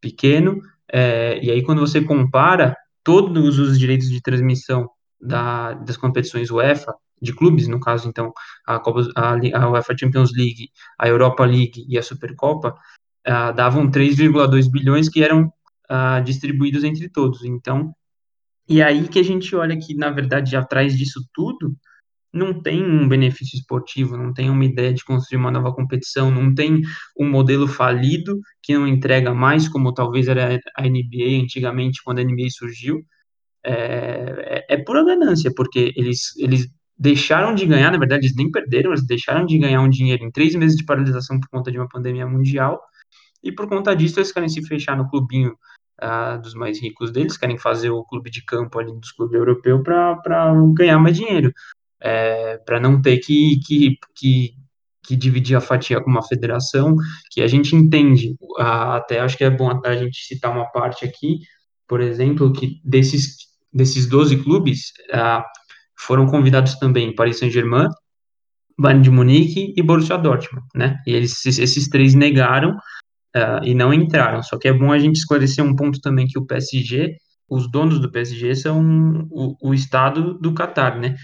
pequeno. 0.00 0.60
É, 0.92 1.38
e 1.42 1.50
aí, 1.50 1.62
quando 1.62 1.80
você 1.80 2.00
compara 2.00 2.76
todos 3.02 3.58
os 3.58 3.78
direitos 3.78 4.08
de 4.08 4.20
transmissão 4.20 4.88
da, 5.20 5.74
das 5.74 5.96
competições 5.96 6.50
UEFA, 6.50 6.94
de 7.20 7.32
clubes, 7.34 7.66
no 7.66 7.80
caso, 7.80 8.08
então, 8.08 8.32
a, 8.66 8.78
Copa, 8.78 9.08
a, 9.16 9.32
a 9.32 9.70
UEFA 9.70 9.96
Champions 9.98 10.32
League, 10.34 10.70
a 10.98 11.08
Europa 11.08 11.44
League 11.44 11.84
e 11.88 11.96
a 11.96 12.02
Supercopa, 12.02 12.76
uh, 13.26 13.54
davam 13.54 13.90
3,2 13.90 14.70
bilhões 14.70 15.08
que 15.08 15.22
eram 15.22 15.50
uh, 15.90 16.22
distribuídos 16.24 16.84
entre 16.84 17.08
todos. 17.08 17.44
Então, 17.44 17.94
e 18.68 18.82
aí 18.82 19.08
que 19.08 19.18
a 19.18 19.24
gente 19.24 19.54
olha 19.54 19.76
que, 19.78 19.94
na 19.94 20.10
verdade, 20.10 20.56
atrás 20.56 20.96
disso 20.96 21.20
tudo, 21.32 21.74
não 22.36 22.60
tem 22.60 22.84
um 22.84 23.08
benefício 23.08 23.56
esportivo, 23.56 24.16
não 24.16 24.32
tem 24.32 24.50
uma 24.50 24.64
ideia 24.64 24.92
de 24.92 25.04
construir 25.04 25.38
uma 25.38 25.50
nova 25.50 25.72
competição, 25.72 26.30
não 26.30 26.54
tem 26.54 26.82
um 27.18 27.28
modelo 27.28 27.66
falido 27.66 28.38
que 28.62 28.74
não 28.74 28.86
entrega 28.86 29.34
mais, 29.34 29.68
como 29.68 29.92
talvez 29.92 30.28
era 30.28 30.60
a 30.76 30.82
NBA 30.82 31.42
antigamente, 31.42 32.02
quando 32.04 32.18
a 32.18 32.24
NBA 32.24 32.50
surgiu. 32.50 33.02
É, 33.64 34.64
é, 34.68 34.74
é 34.74 34.76
pura 34.76 35.04
ganância, 35.04 35.52
porque 35.54 35.92
eles, 35.96 36.36
eles 36.36 36.68
deixaram 36.96 37.54
de 37.54 37.66
ganhar, 37.66 37.90
na 37.90 37.98
verdade, 37.98 38.26
eles 38.26 38.36
nem 38.36 38.50
perderam, 38.50 38.90
eles 38.92 39.06
deixaram 39.06 39.44
de 39.44 39.58
ganhar 39.58 39.80
um 39.80 39.88
dinheiro 39.88 40.24
em 40.24 40.30
três 40.30 40.54
meses 40.54 40.76
de 40.76 40.84
paralisação 40.84 41.40
por 41.40 41.48
conta 41.48 41.72
de 41.72 41.78
uma 41.78 41.88
pandemia 41.88 42.26
mundial, 42.26 42.80
e 43.42 43.52
por 43.52 43.68
conta 43.68 43.94
disso 43.94 44.18
eles 44.18 44.32
querem 44.32 44.48
se 44.48 44.62
fechar 44.66 44.96
no 44.96 45.08
clubinho 45.08 45.56
uh, 46.02 46.40
dos 46.40 46.54
mais 46.54 46.80
ricos 46.80 47.10
deles, 47.10 47.36
querem 47.36 47.58
fazer 47.58 47.90
o 47.90 48.04
clube 48.04 48.30
de 48.30 48.44
campo 48.44 48.78
ali 48.78 48.92
dos 48.92 49.12
clubes 49.12 49.34
europeus 49.34 49.82
para 49.82 50.52
ganhar 50.74 50.98
mais 50.98 51.16
dinheiro, 51.16 51.52
é, 52.06 52.58
para 52.58 52.78
não 52.78 53.02
ter 53.02 53.18
que, 53.18 53.58
que, 53.66 53.98
que, 54.14 54.50
que, 55.04 55.16
dividir 55.16 55.56
a 55.56 55.60
fatia 55.60 56.00
com 56.00 56.08
uma 56.08 56.22
federação, 56.22 56.94
que 57.32 57.42
a 57.42 57.48
gente 57.48 57.74
entende, 57.74 58.36
até 58.58 59.18
acho 59.18 59.36
que 59.36 59.42
é 59.42 59.50
bom 59.50 59.68
a 59.84 59.96
gente 59.96 60.24
citar 60.24 60.52
uma 60.52 60.66
parte 60.66 61.04
aqui, 61.04 61.40
por 61.88 62.00
exemplo, 62.00 62.52
que 62.52 62.80
desses, 62.84 63.36
desses 63.72 64.06
12 64.06 64.36
clubes, 64.42 64.92
foram 65.98 66.26
convidados 66.26 66.76
também 66.76 67.14
Paris 67.14 67.38
Saint-Germain, 67.38 67.88
Bayern 68.78 69.02
de 69.02 69.10
Munique 69.10 69.74
e 69.76 69.82
Borussia 69.82 70.18
Dortmund, 70.18 70.66
né? 70.74 70.98
E 71.06 71.12
eles, 71.12 71.44
esses 71.46 71.88
três 71.88 72.14
negaram 72.14 72.70
uh, 73.34 73.64
e 73.64 73.74
não 73.74 73.92
entraram. 73.92 74.42
Só 74.42 74.58
que 74.58 74.68
é 74.68 74.72
bom 74.72 74.92
a 74.92 74.98
gente 74.98 75.16
esclarecer 75.16 75.64
um 75.64 75.74
ponto 75.74 75.98
também 76.00 76.26
que 76.26 76.38
o 76.38 76.44
PSG, 76.44 77.16
os 77.48 77.70
donos 77.70 77.98
do 78.00 78.12
PSG 78.12 78.54
são 78.54 79.26
o, 79.30 79.56
o 79.70 79.72
Estado 79.72 80.34
do 80.34 80.52
Catar, 80.52 81.00
né? 81.00 81.16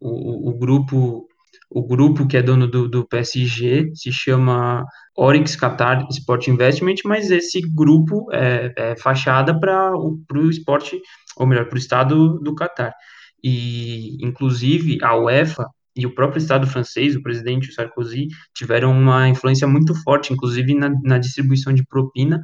O, 0.00 0.50
o, 0.50 0.58
grupo 0.58 1.26
o 1.70 1.86
grupo 1.86 2.26
que 2.26 2.36
é 2.36 2.42
dono 2.42 2.66
do, 2.66 2.88
do 2.88 3.06
PSG 3.06 3.90
se 3.94 4.12
chama 4.12 4.84
Oryx 5.16 5.56
Qatar 5.56 6.06
Sport 6.10 6.48
Investment, 6.48 6.96
mas 7.04 7.30
esse 7.30 7.60
grupo 7.74 8.26
é, 8.32 8.72
é 8.76 8.96
fachada 8.96 9.58
para 9.58 9.92
o 9.96 10.50
esporte, 10.50 11.00
ou 11.36 11.46
melhor, 11.46 11.66
para 11.66 11.76
o 11.76 11.78
estado 11.78 12.38
do 12.38 12.54
Catar. 12.54 12.94
E, 13.42 14.16
inclusive, 14.24 14.98
a 15.02 15.16
UEFA 15.16 15.66
e 15.94 16.06
o 16.06 16.14
próprio 16.14 16.38
Estado 16.38 16.66
francês, 16.66 17.16
o 17.16 17.22
presidente 17.22 17.72
Sarkozy, 17.72 18.28
tiveram 18.54 18.92
uma 18.92 19.28
influência 19.28 19.66
muito 19.66 19.94
forte, 20.02 20.32
inclusive 20.32 20.72
na, 20.74 20.90
na 21.02 21.18
distribuição 21.18 21.72
de 21.74 21.84
propina 21.84 22.40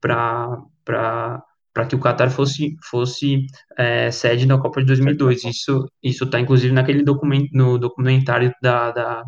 para 0.00 1.42
que 1.84 1.94
o 1.94 2.00
Qatar 2.00 2.30
fosse, 2.30 2.76
fosse 2.88 3.46
é, 3.76 4.10
sede 4.10 4.46
da 4.46 4.58
Copa 4.58 4.80
de 4.80 4.86
2002. 4.86 5.44
Isso 5.44 5.88
está, 6.24 6.40
inclusive, 6.40 6.72
naquele 6.72 7.02
documento, 7.02 7.50
no 7.52 7.78
documentário 7.78 8.52
da, 8.62 8.90
da, 8.92 9.22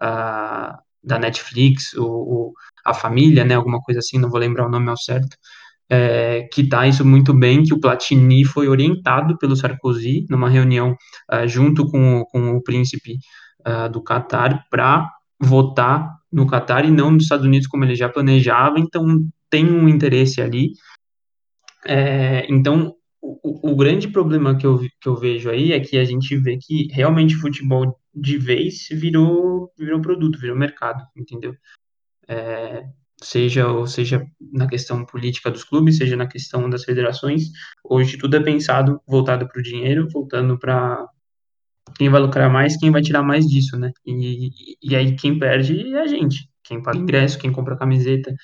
a, 0.00 0.78
da 1.02 1.18
Netflix, 1.18 1.94
o, 1.94 2.04
o, 2.04 2.52
A 2.84 2.92
Família, 2.92 3.44
né, 3.44 3.54
alguma 3.54 3.80
coisa 3.80 4.00
assim, 4.00 4.18
não 4.18 4.30
vou 4.30 4.40
lembrar 4.40 4.66
o 4.66 4.70
nome 4.70 4.88
ao 4.90 4.96
certo, 4.96 5.36
é, 5.90 6.46
que 6.52 6.62
está 6.62 6.86
isso 6.86 7.04
muito 7.04 7.32
bem, 7.32 7.62
que 7.62 7.72
o 7.72 7.80
Platini 7.80 8.44
foi 8.44 8.68
orientado 8.68 9.38
pelo 9.38 9.56
Sarkozy 9.56 10.26
numa 10.28 10.48
reunião 10.48 10.94
uh, 11.32 11.48
junto 11.48 11.86
com, 11.90 12.24
com 12.30 12.56
o 12.56 12.62
príncipe 12.62 13.18
uh, 13.66 13.90
do 13.90 14.02
Catar 14.02 14.66
para 14.70 15.10
votar 15.40 16.18
no 16.30 16.46
Catar 16.46 16.84
e 16.84 16.90
não 16.90 17.10
nos 17.10 17.22
Estados 17.22 17.46
Unidos 17.46 17.66
como 17.66 17.84
ele 17.84 17.94
já 17.94 18.08
planejava, 18.08 18.78
então 18.78 19.26
tem 19.48 19.64
um 19.64 19.88
interesse 19.88 20.42
ali. 20.42 20.72
É, 21.86 22.46
então, 22.52 22.94
o, 23.20 23.72
o, 23.72 23.76
grande 23.76 24.08
problema 24.08 24.56
que 24.56 24.66
eu, 24.66 24.78
que 24.78 25.08
eu 25.08 25.16
vejo 25.16 25.50
aí 25.50 25.72
é 25.72 25.80
que 25.80 25.98
a 25.98 26.04
gente 26.04 26.36
vê 26.36 26.56
que 26.56 26.88
realmente 26.92 27.34
futebol 27.34 27.98
de 28.14 28.38
vez 28.38 28.88
virou, 28.90 29.72
virou 29.78 30.00
produto, 30.00 30.38
virou 30.38 30.56
mercado, 30.56 31.04
entendeu? 31.16 31.54
É, 32.28 32.84
seja 33.22 33.68
ou 33.68 33.86
seja 33.86 34.26
na 34.52 34.66
questão 34.68 35.04
política 35.04 35.50
dos 35.50 35.64
clubes, 35.64 35.98
seja 35.98 36.16
na 36.16 36.26
questão 36.26 36.68
das 36.70 36.84
federações. 36.84 37.50
Hoje 37.84 38.18
tudo 38.18 38.36
é 38.36 38.40
pensado 38.40 39.00
voltado 39.06 39.48
para 39.48 39.60
o 39.60 39.62
dinheiro, 39.62 40.08
voltando 40.10 40.58
para 40.58 41.04
quem 41.96 42.08
vai 42.08 42.20
lucrar 42.20 42.50
mais, 42.50 42.76
quem 42.76 42.90
vai 42.90 43.02
tirar 43.02 43.22
mais 43.22 43.46
disso, 43.46 43.76
né? 43.78 43.92
E, 44.06 44.50
e 44.82 44.96
aí 44.96 45.16
quem 45.16 45.38
perde 45.38 45.94
é 45.94 46.00
a 46.00 46.06
gente, 46.06 46.48
quem 46.62 46.82
paga 46.82 46.98
ingresso, 46.98 47.38
quem 47.38 47.52
compra 47.52 47.76
camiseta, 47.76 48.34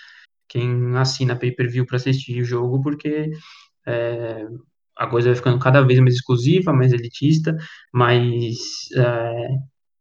quem 0.54 0.96
assina 0.96 1.36
pay-per-view 1.36 1.84
para 1.84 1.96
assistir 1.96 2.40
o 2.40 2.44
jogo, 2.44 2.80
porque 2.80 3.32
é, 3.84 4.46
a 4.96 5.06
coisa 5.08 5.30
vai 5.30 5.36
ficando 5.36 5.58
cada 5.58 5.82
vez 5.82 5.98
mais 5.98 6.14
exclusiva, 6.14 6.72
mais 6.72 6.92
elitista, 6.92 7.56
mais 7.92 8.88
é, 8.96 9.48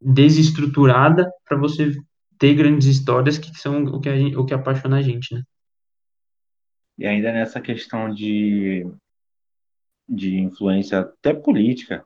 desestruturada 0.00 1.28
para 1.44 1.58
você 1.58 1.92
ter 2.38 2.54
grandes 2.54 2.86
histórias 2.86 3.36
que 3.36 3.52
são 3.58 3.82
o 3.82 4.00
que, 4.00 4.08
a 4.08 4.16
gente, 4.16 4.36
o 4.36 4.44
que 4.44 4.54
apaixona 4.54 4.98
a 4.98 5.02
gente, 5.02 5.34
né? 5.34 5.42
E 6.96 7.04
ainda 7.04 7.32
nessa 7.32 7.60
questão 7.60 8.14
de, 8.14 8.86
de 10.08 10.38
influência 10.38 11.00
até 11.00 11.34
política, 11.34 12.04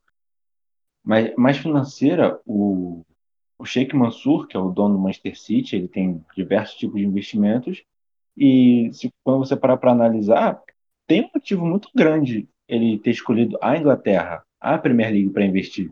mas 1.05 1.35
mais 1.37 1.59
financeira, 1.59 2.41
o, 2.47 3.05
o 3.59 3.67
Sheikh 3.67 3.95
Mansour, 3.95 4.47
que 4.47 4.57
é 4.57 4.61
o 4.61 4.71
dono 4.71 4.95
do 4.95 5.01
Manchester 5.03 5.39
City, 5.39 5.77
ele 5.77 5.89
tem 5.89 6.25
diversos 6.35 6.79
tipos 6.79 6.99
de 6.99 7.07
investimentos, 7.07 7.85
e 8.39 8.93
se, 8.93 9.13
quando 9.25 9.41
você 9.41 9.57
parar 9.57 9.77
para 9.77 9.93
analisar, 9.93 10.61
tem 11.07 11.23
um 11.23 11.31
motivo 11.35 11.67
muito 11.67 11.89
grande 11.95 12.49
ele 12.67 12.99
ter 12.99 13.11
escolhido 13.11 13.59
a 13.61 13.77
Inglaterra, 13.77 14.45
a 14.61 14.79
Premier 14.79 15.11
League, 15.11 15.31
para 15.31 15.45
investir. 15.45 15.91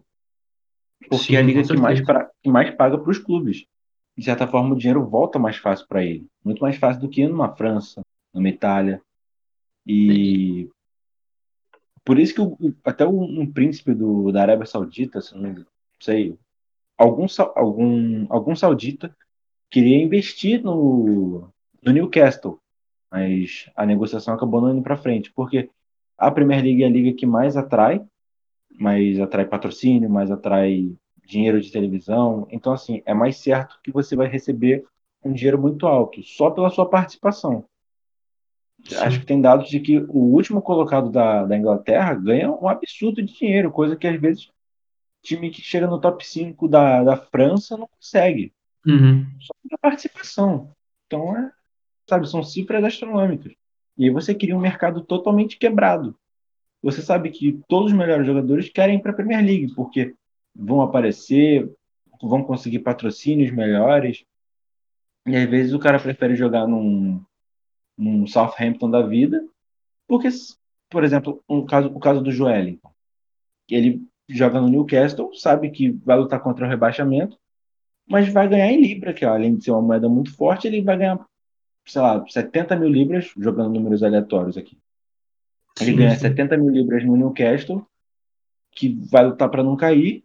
Porque 1.09 1.17
Sim, 1.17 1.37
é 1.37 1.39
a 1.39 1.43
liga 1.43 1.63
que 1.63 1.77
mais, 1.77 2.01
pra, 2.01 2.31
que 2.43 2.51
mais 2.51 2.71
paga 2.75 2.99
para 2.99 3.11
os 3.11 3.19
clubes 3.19 3.67
de 4.17 4.25
certa 4.25 4.47
forma, 4.47 4.75
o 4.75 4.79
dinheiro 4.79 5.05
volta 5.05 5.39
mais 5.39 5.57
fácil 5.57 5.87
para 5.87 6.03
ele. 6.03 6.27
Muito 6.43 6.61
mais 6.61 6.77
fácil 6.77 7.03
do 7.03 7.09
que 7.09 7.27
numa 7.29 7.55
França, 7.55 8.03
numa 8.33 8.49
Itália. 8.49 9.03
E 9.87 10.71
por 12.03 12.19
isso 12.19 12.35
que 12.35 12.41
o, 12.41 12.57
até 12.83 13.07
um, 13.07 13.43
um 13.43 13.53
príncipe 13.53 13.93
do, 13.93 14.33
da 14.33 14.43
Arábia 14.43 14.65
Saudita, 14.65 15.21
se 15.21 15.37
não 15.37 15.67
sei, 16.01 16.39
algum, 16.97 17.27
algum, 17.55 18.27
algum 18.31 18.57
saudita 18.57 19.15
queria 19.69 20.03
investir 20.03 20.63
no, 20.63 21.53
no 21.87 21.93
Newcastle, 21.93 22.59
mas 23.11 23.71
a 23.77 23.87
negociação 23.87 24.35
acabou 24.35 24.61
não 24.61 24.73
indo 24.73 24.83
para 24.83 24.97
frente, 24.97 25.33
porque 25.33 25.71
a 26.19 26.31
Premier 26.31 26.63
League 26.63 26.83
é 26.83 26.87
a 26.87 26.91
liga 26.91 27.17
que 27.17 27.25
mais 27.25 27.57
atrai, 27.57 28.05
mais 28.79 29.21
atrai 29.21 29.45
patrocínio, 29.45 30.11
mais 30.11 30.31
atrai 30.31 30.93
dinheiro 31.25 31.61
de 31.61 31.71
televisão. 31.71 32.47
Então, 32.51 32.73
assim, 32.73 33.03
é 33.07 33.15
mais 33.15 33.37
certo 33.37 33.79
que 33.83 33.93
você 33.93 34.17
vai 34.17 34.27
receber 34.27 34.85
um 35.25 35.33
dinheiro 35.33 35.61
muito 35.61 35.87
alto, 35.87 36.23
só 36.23 36.51
pela 36.51 36.71
sua 36.71 36.89
participação. 36.89 37.65
Sim. 38.85 38.97
Acho 38.97 39.21
que 39.21 39.27
tem 39.27 39.41
dados 39.41 39.69
de 39.69 39.81
que 39.81 39.99
o 39.99 40.19
último 40.19 40.61
colocado 40.61 41.11
da, 41.11 41.45
da 41.45 41.57
Inglaterra 41.57 42.15
ganha 42.15 42.51
um 42.51 42.69
absurdo 42.69 43.23
de 43.23 43.33
dinheiro, 43.33 43.71
coisa 43.71 43.97
que 43.97 44.07
às 44.07 44.21
vezes 44.21 44.51
time 45.23 45.51
que 45.51 45.61
chega 45.61 45.87
no 45.87 46.01
top 46.01 46.25
5 46.25 46.69
da, 46.69 47.03
da 47.03 47.17
França 47.17 47.77
não 47.77 47.89
consegue. 47.89 48.53
Uhum. 48.87 49.27
Só 49.41 49.53
pela 49.63 49.79
participação. 49.79 50.71
Então, 51.07 51.37
é, 51.37 51.51
sabe, 52.09 52.29
são 52.29 52.43
cifras 52.43 52.85
astronômicas. 52.85 53.53
E 53.97 54.05
aí 54.05 54.11
você 54.11 54.35
cria 54.35 54.57
um 54.57 54.61
mercado 54.61 55.03
totalmente 55.03 55.59
quebrado. 55.59 56.17
Você 56.83 57.03
sabe 57.03 57.31
que 57.31 57.61
todos 57.69 57.91
os 57.91 57.97
melhores 57.97 58.27
jogadores 58.27 58.69
querem 58.69 58.97
ir 58.97 59.03
para 59.03 59.13
a 59.13 59.15
Premier 59.15 59.45
League, 59.45 59.75
porque 59.75 60.15
vão 60.55 60.83
aparecer, 60.83 61.71
vão 62.23 62.43
conseguir 62.43 62.81
patrocínios 62.81 63.51
melhores. 63.51 64.25
E 65.27 65.35
às 65.35 65.49
vezes 65.49 65.73
o 65.73 65.79
cara 65.79 65.99
prefere 65.99 66.37
jogar 66.37 66.67
num, 66.67 67.21
num 67.97 68.27
Southampton 68.27 68.91
da 68.91 69.03
vida, 69.03 69.45
porque, 70.07 70.29
por 70.89 71.03
exemplo, 71.03 71.43
um 71.49 71.65
caso, 71.65 71.89
o 71.89 71.99
caso 71.99 72.21
do 72.21 72.31
Joelinton, 72.31 72.91
ele 73.69 74.07
joga 74.29 74.61
no 74.61 74.69
Newcastle, 74.69 75.35
sabe 75.35 75.71
que 75.71 75.91
vai 75.91 76.17
lutar 76.17 76.41
contra 76.41 76.67
o 76.67 76.69
rebaixamento, 76.69 77.39
mas 78.09 78.33
vai 78.33 78.49
ganhar 78.49 78.71
em 78.71 78.81
Libra, 78.81 79.13
que 79.13 79.25
além 79.25 79.57
de 79.57 79.65
ser 79.65 79.73
uma 79.73 79.83
moeda 79.83 80.09
muito 80.09 80.35
forte, 80.37 80.69
ele 80.69 80.83
vai 80.83 80.97
ganhar, 80.97 81.25
sei 81.87 82.03
lá, 82.03 82.27
70 82.29 82.77
mil 82.77 82.89
libras, 82.89 83.33
jogando 83.37 83.73
números 83.73 84.03
aleatórios 84.03 84.57
aqui. 84.57 84.79
Ele 85.81 85.93
sim, 85.93 85.97
ganha 85.97 86.15
sim. 86.15 86.21
70 86.21 86.57
mil 86.57 86.71
libras 86.71 87.05
no 87.05 87.17
Newcastle, 87.17 87.87
que 88.73 88.89
vai 89.11 89.27
lutar 89.27 89.49
para 89.49 89.63
não 89.63 89.77
cair, 89.77 90.25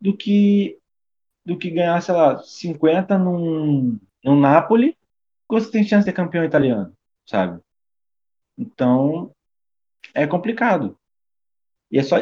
do 0.00 0.16
que 0.16 0.78
do 1.44 1.56
que 1.56 1.70
ganhar, 1.70 2.00
sei 2.02 2.14
lá, 2.14 2.38
50 2.42 3.16
num, 3.16 3.98
num 4.22 4.38
Napoli, 4.38 4.94
você 5.48 5.70
tem 5.70 5.82
chance 5.82 6.04
de 6.04 6.10
ser 6.10 6.12
campeão 6.12 6.44
italiano, 6.44 6.92
sabe? 7.24 7.58
Então, 8.56 9.32
é 10.12 10.26
complicado. 10.26 10.98
E 11.90 11.98
é 11.98 12.02
só 12.02 12.16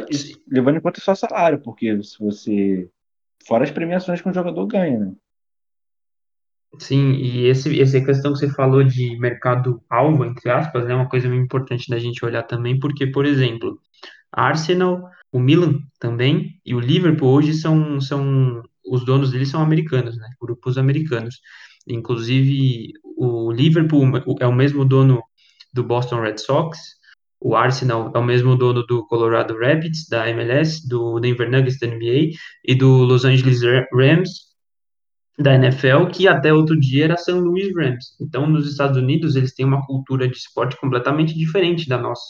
levando 0.46 0.76
em 0.76 0.80
conta 0.80 1.00
só 1.00 1.14
salário, 1.14 1.60
porque 1.60 2.00
se 2.04 2.18
você. 2.18 2.88
Fora 3.44 3.64
as 3.64 3.70
premiações 3.70 4.20
que 4.20 4.28
o 4.28 4.32
jogador 4.32 4.66
ganha, 4.66 4.98
né? 4.98 5.12
Sim, 6.78 7.12
e 7.12 7.46
esse, 7.46 7.80
essa 7.80 8.00
questão 8.00 8.32
que 8.32 8.38
você 8.38 8.50
falou 8.50 8.84
de 8.84 9.18
mercado-alvo, 9.18 10.24
entre 10.24 10.50
aspas, 10.50 10.88
é 10.88 10.94
uma 10.94 11.08
coisa 11.08 11.28
muito 11.28 11.44
importante 11.44 11.88
da 11.88 11.98
gente 11.98 12.24
olhar 12.24 12.42
também, 12.42 12.78
porque, 12.78 13.06
por 13.06 13.24
exemplo, 13.24 13.80
Arsenal, 14.32 15.02
o 15.32 15.38
Milan 15.38 15.78
também 15.98 16.60
e 16.64 16.74
o 16.74 16.80
Liverpool 16.80 17.30
hoje 17.30 17.54
são, 17.54 18.00
são 18.00 18.62
os 18.86 19.04
donos 19.04 19.32
deles 19.32 19.48
são 19.48 19.62
americanos, 19.62 20.16
né? 20.16 20.28
Grupos 20.40 20.78
americanos. 20.78 21.40
Inclusive, 21.88 22.92
o 23.16 23.50
Liverpool 23.50 24.04
é 24.40 24.46
o 24.46 24.52
mesmo 24.52 24.84
dono 24.84 25.22
do 25.72 25.84
Boston 25.84 26.20
Red 26.20 26.38
Sox, 26.38 26.78
o 27.40 27.54
Arsenal 27.54 28.10
é 28.14 28.18
o 28.18 28.24
mesmo 28.24 28.56
dono 28.56 28.84
do 28.86 29.06
Colorado 29.06 29.58
Rapids, 29.58 30.08
da 30.08 30.28
MLS, 30.30 30.86
do 30.88 31.20
Denver 31.20 31.50
Nuggets 31.50 31.78
da 31.78 31.86
NBA 31.86 32.30
e 32.64 32.74
do 32.74 33.04
Los 33.04 33.24
Angeles 33.24 33.60
Rams 33.92 34.45
da 35.38 35.54
NFL, 35.54 36.06
que 36.06 36.26
até 36.26 36.52
outro 36.52 36.78
dia 36.78 37.04
era 37.04 37.16
St. 37.16 37.32
Louis 37.32 37.74
Rams. 37.74 38.16
Então, 38.20 38.46
nos 38.46 38.68
Estados 38.70 38.96
Unidos, 38.96 39.36
eles 39.36 39.54
têm 39.54 39.66
uma 39.66 39.84
cultura 39.86 40.26
de 40.26 40.36
esporte 40.36 40.78
completamente 40.80 41.36
diferente 41.36 41.88
da 41.88 41.98
nossa, 41.98 42.24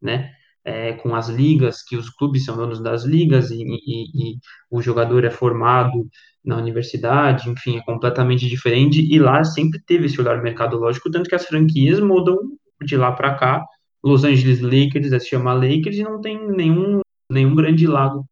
né? 0.00 0.32
É, 0.64 0.92
com 0.94 1.14
as 1.14 1.28
ligas, 1.28 1.82
que 1.82 1.96
os 1.96 2.10
clubes 2.10 2.44
são 2.44 2.56
donos 2.56 2.82
das 2.82 3.04
ligas 3.04 3.50
e, 3.50 3.62
e, 3.62 4.32
e, 4.32 4.38
o 4.70 4.82
jogador 4.82 5.24
é 5.24 5.30
formado 5.30 6.06
na 6.44 6.56
universidade, 6.56 7.48
enfim, 7.48 7.78
é 7.78 7.82
completamente 7.82 8.46
diferente. 8.46 9.00
E 9.00 9.18
lá 9.18 9.44
sempre 9.44 9.80
teve 9.86 10.06
esse 10.06 10.20
olhar 10.20 10.42
mercadológico, 10.42 11.10
tanto 11.10 11.28
que 11.28 11.34
as 11.34 11.46
franquias 11.46 12.00
mudam 12.00 12.36
de 12.84 12.96
lá 12.96 13.12
para 13.12 13.34
cá. 13.34 13.64
Los 14.02 14.24
Angeles 14.24 14.60
Lakers 14.60 15.12
é 15.12 15.18
se 15.18 15.28
chama 15.28 15.54
Lakers 15.54 15.96
e 15.96 16.02
não 16.02 16.20
tem 16.20 16.38
nenhum, 16.50 17.00
nenhum 17.30 17.54
grande 17.54 17.86
lago 17.86 18.26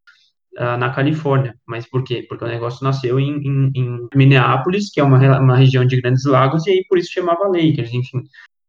uh, 0.57 0.77
na 0.77 0.89
Califórnia. 0.89 1.55
Mas 1.65 1.87
por 1.87 2.03
quê? 2.03 2.25
Porque 2.27 2.43
o 2.43 2.47
negócio 2.47 2.83
nasceu 2.83 3.19
em, 3.19 3.37
em, 3.37 3.71
em 3.75 4.07
Minneapolis, 4.15 4.89
que 4.91 4.99
é 4.99 5.03
uma, 5.03 5.17
uma 5.39 5.55
região 5.55 5.85
de 5.85 5.99
grandes 6.01 6.25
lagos, 6.25 6.65
e 6.67 6.71
aí 6.71 6.85
por 6.89 6.97
isso 6.97 7.13
chamava 7.13 7.47
Lakers, 7.47 7.93
enfim. 7.93 8.23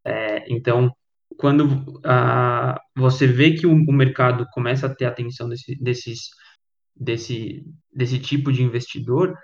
É, 0.04 0.44
então, 0.52 0.92
quando 1.36 1.66
uh, 1.66 2.74
você 2.96 3.26
vê 3.26 3.52
que 3.52 3.66
o, 3.66 3.72
o, 3.72 3.92
mercado 3.92 4.46
começa 4.52 4.86
a 4.86 4.94
ter 4.94 5.04
atenção 5.04 5.48
desse, 5.48 5.76
desses, 5.80 6.20
desse, 6.94 7.64
desse 7.92 8.18
tipo 8.18 8.52
de 8.52 8.62
investidor, 8.62 9.34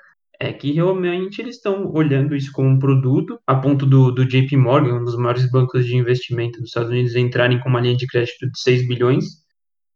é 0.41 0.53
que 0.53 0.73
realmente 0.73 1.41
eles 1.41 1.57
estão 1.57 1.93
olhando 1.93 2.35
isso 2.35 2.51
como 2.53 2.69
um 2.69 2.79
produto, 2.79 3.39
a 3.47 3.55
ponto 3.55 3.87
do, 3.87 4.11
do 4.11 4.27
JP 4.27 4.57
Morgan, 4.57 4.95
um 4.95 5.05
dos 5.05 5.17
maiores 5.17 5.49
bancos 5.51 5.87
de 5.87 5.97
investimento 5.97 6.59
dos 6.59 6.69
Estados 6.69 6.91
Unidos, 6.91 7.15
entrarem 7.15 7.61
com 7.61 7.69
uma 7.69 7.81
linha 7.81 7.97
de 7.97 8.07
crédito 8.07 8.51
de 8.51 8.61
6 8.61 8.89
bilhões, 8.89 9.44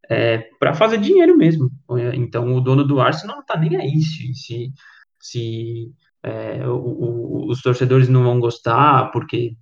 é, 0.09 0.39
para 0.59 0.75
fazer 0.75 0.99
dinheiro 0.99 1.37
mesmo. 1.37 1.71
Então, 2.15 2.55
o 2.55 2.61
dono 2.61 2.85
do 2.85 3.01
Arsenal 3.01 3.37
não 3.37 3.43
está 3.43 3.59
nem 3.59 3.77
aí 3.77 4.01
se, 4.01 4.35
se, 4.35 4.73
se 5.21 5.93
é, 6.23 6.67
o, 6.67 6.77
o, 6.77 7.51
os 7.51 7.61
torcedores 7.61 8.09
não 8.09 8.25
vão 8.25 8.41
gostar, 8.41 9.11
porque, 9.11 9.55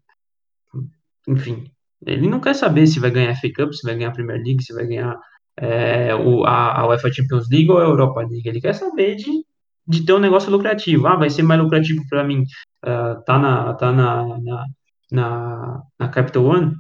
enfim, 1.27 1.71
ele 2.05 2.29
não 2.29 2.41
quer 2.41 2.55
saber 2.55 2.87
se 2.87 3.01
vai 3.01 3.11
ganhar 3.11 3.35
FA 3.35 3.49
Cup, 3.55 3.73
se 3.73 3.87
vai 3.87 3.97
ganhar 3.97 4.13
Premier 4.13 4.43
League, 4.43 4.63
se 4.63 4.73
vai 4.73 4.87
ganhar 4.87 5.19
é, 5.57 6.15
o, 6.15 6.45
a, 6.45 6.81
a 6.81 6.87
UEFA 6.87 7.13
Champions 7.13 7.49
League 7.51 7.71
ou 7.71 7.79
a 7.79 7.85
Europa 7.85 8.21
League. 8.21 8.49
Ele 8.49 8.61
quer 8.61 8.75
saber 8.75 9.17
de, 9.17 9.45
de 9.87 10.05
ter 10.05 10.13
um 10.13 10.19
negócio 10.19 10.51
lucrativo. 10.51 11.07
Ah, 11.07 11.17
vai 11.17 11.31
ser 11.31 11.43
mais 11.43 11.61
lucrativo 11.61 12.03
para 12.09 12.23
mim. 12.23 12.45
Uh, 12.85 13.23
tá 13.25 13.39
na, 13.39 13.75
tá 13.75 13.91
na, 13.91 14.39
na, 14.39 14.65
na, 15.11 15.83
na 15.99 16.09
Capital 16.09 16.45
One? 16.45 16.73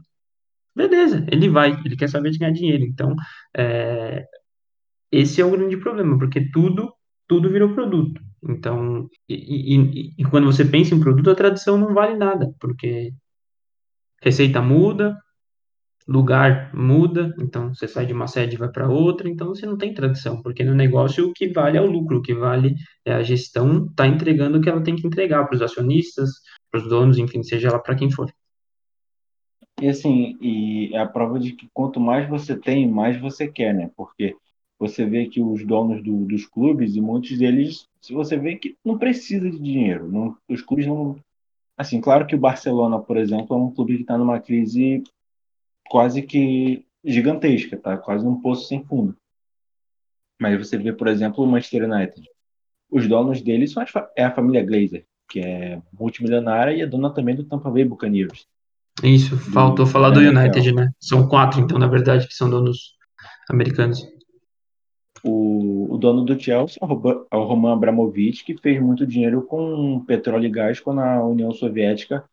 Beleza, 0.76 1.24
ele 1.32 1.48
vai, 1.48 1.72
ele 1.84 1.96
quer 1.96 2.08
saber 2.08 2.30
de 2.30 2.38
ganhar 2.38 2.52
dinheiro. 2.52 2.84
Então, 2.84 3.16
é, 3.56 4.26
esse 5.10 5.40
é 5.40 5.44
o 5.44 5.50
grande 5.50 5.76
problema, 5.78 6.18
porque 6.18 6.50
tudo, 6.50 6.92
tudo 7.26 7.50
virou 7.50 7.74
produto. 7.74 8.20
Então, 8.46 9.08
e, 9.28 9.74
e, 9.76 10.14
e 10.18 10.24
quando 10.24 10.46
você 10.46 10.64
pensa 10.64 10.94
em 10.94 11.00
produto, 11.00 11.30
a 11.30 11.34
tradição 11.34 11.78
não 11.78 11.94
vale 11.94 12.16
nada, 12.16 12.54
porque 12.60 13.12
receita 14.22 14.60
muda, 14.60 15.16
lugar 16.06 16.74
muda, 16.74 17.34
então 17.40 17.74
você 17.74 17.88
sai 17.88 18.06
de 18.06 18.12
uma 18.12 18.26
sede 18.28 18.54
e 18.56 18.58
vai 18.58 18.70
para 18.70 18.88
outra, 18.88 19.28
então 19.28 19.48
você 19.48 19.66
não 19.66 19.78
tem 19.78 19.94
tradição, 19.94 20.42
porque 20.42 20.62
no 20.62 20.74
negócio 20.74 21.28
o 21.28 21.32
que 21.32 21.48
vale 21.48 21.78
é 21.78 21.80
o 21.80 21.90
lucro, 21.90 22.18
o 22.18 22.22
que 22.22 22.34
vale 22.34 22.74
é 23.04 23.14
a 23.14 23.22
gestão 23.22 23.88
tá 23.94 24.06
entregando 24.06 24.58
o 24.58 24.60
que 24.60 24.68
ela 24.68 24.82
tem 24.82 24.94
que 24.96 25.06
entregar 25.06 25.46
para 25.46 25.56
os 25.56 25.62
acionistas, 25.62 26.30
para 26.70 26.80
os 26.80 26.88
donos, 26.88 27.18
enfim, 27.18 27.42
seja 27.42 27.72
lá 27.72 27.78
para 27.78 27.96
quem 27.96 28.10
for. 28.10 28.30
E 29.80 29.88
assim, 29.88 30.36
e 30.40 30.94
é 30.94 30.98
a 30.98 31.06
prova 31.06 31.38
de 31.38 31.52
que 31.52 31.68
quanto 31.72 32.00
mais 32.00 32.28
você 32.28 32.56
tem, 32.58 32.88
mais 32.88 33.20
você 33.20 33.46
quer, 33.46 33.74
né? 33.74 33.90
Porque 33.94 34.34
você 34.78 35.04
vê 35.04 35.26
que 35.26 35.40
os 35.42 35.64
donos 35.66 36.02
do, 36.02 36.24
dos 36.24 36.46
clubes, 36.46 36.96
e 36.96 37.00
muitos 37.00 37.36
deles, 37.38 37.86
se 38.00 38.12
você 38.12 38.36
vê 38.38 38.56
que 38.56 38.76
não 38.84 38.98
precisa 38.98 39.50
de 39.50 39.58
dinheiro, 39.58 40.10
não, 40.10 40.36
os 40.48 40.62
clubes 40.62 40.86
não. 40.86 41.16
Assim, 41.76 42.00
claro 42.00 42.26
que 42.26 42.34
o 42.34 42.38
Barcelona, 42.38 42.98
por 42.98 43.18
exemplo, 43.18 43.54
é 43.54 43.58
um 43.58 43.70
clube 43.70 43.96
que 43.96 44.02
está 44.02 44.16
numa 44.16 44.40
crise 44.40 45.02
quase 45.90 46.22
que 46.22 46.86
gigantesca, 47.04 47.76
tá? 47.76 47.96
Quase 47.98 48.24
num 48.24 48.40
poço 48.40 48.68
sem 48.68 48.82
fundo. 48.84 49.16
Mas 50.40 50.58
você 50.58 50.78
vê, 50.78 50.92
por 50.92 51.08
exemplo, 51.08 51.44
o 51.44 51.46
Manchester 51.46 51.84
United. 51.84 52.28
Os 52.90 53.08
donos 53.08 53.42
deles 53.42 53.72
são 53.72 53.82
a, 53.82 54.10
é 54.16 54.24
a 54.24 54.34
família 54.34 54.64
Glazer, 54.64 55.06
que 55.28 55.40
é 55.40 55.82
multimilionária 55.92 56.72
e 56.72 56.80
é 56.80 56.86
dona 56.86 57.12
também 57.12 57.34
do 57.34 57.44
Tampa 57.44 57.70
Bay 57.70 57.84
Buccaneers. 57.84 58.46
Isso, 59.02 59.36
do, 59.36 59.42
faltou 59.52 59.86
falar 59.86 60.10
do 60.10 60.20
United, 60.20 60.72
né? 60.72 60.90
São 60.98 61.28
quatro, 61.28 61.60
então, 61.60 61.78
na 61.78 61.86
verdade, 61.86 62.26
que 62.26 62.34
são 62.34 62.48
donos 62.48 62.96
americanos. 63.48 64.02
O, 65.22 65.94
o 65.94 65.98
dono 65.98 66.24
do 66.24 66.38
Chelsea 66.38 66.78
é 66.80 67.36
o 67.36 67.44
Roman 67.44 67.74
Abramovich, 67.74 68.44
que 68.44 68.56
fez 68.56 68.80
muito 68.80 69.06
dinheiro 69.06 69.42
com 69.42 70.04
petróleo 70.06 70.46
e 70.46 70.50
gás 70.50 70.80
quando 70.80 71.00
a 71.00 71.24
União 71.24 71.52
Soviética 71.52 72.24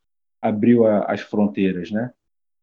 abriu 0.42 0.86
a, 0.86 1.00
as 1.06 1.22
fronteiras, 1.22 1.92
né? 1.92 2.12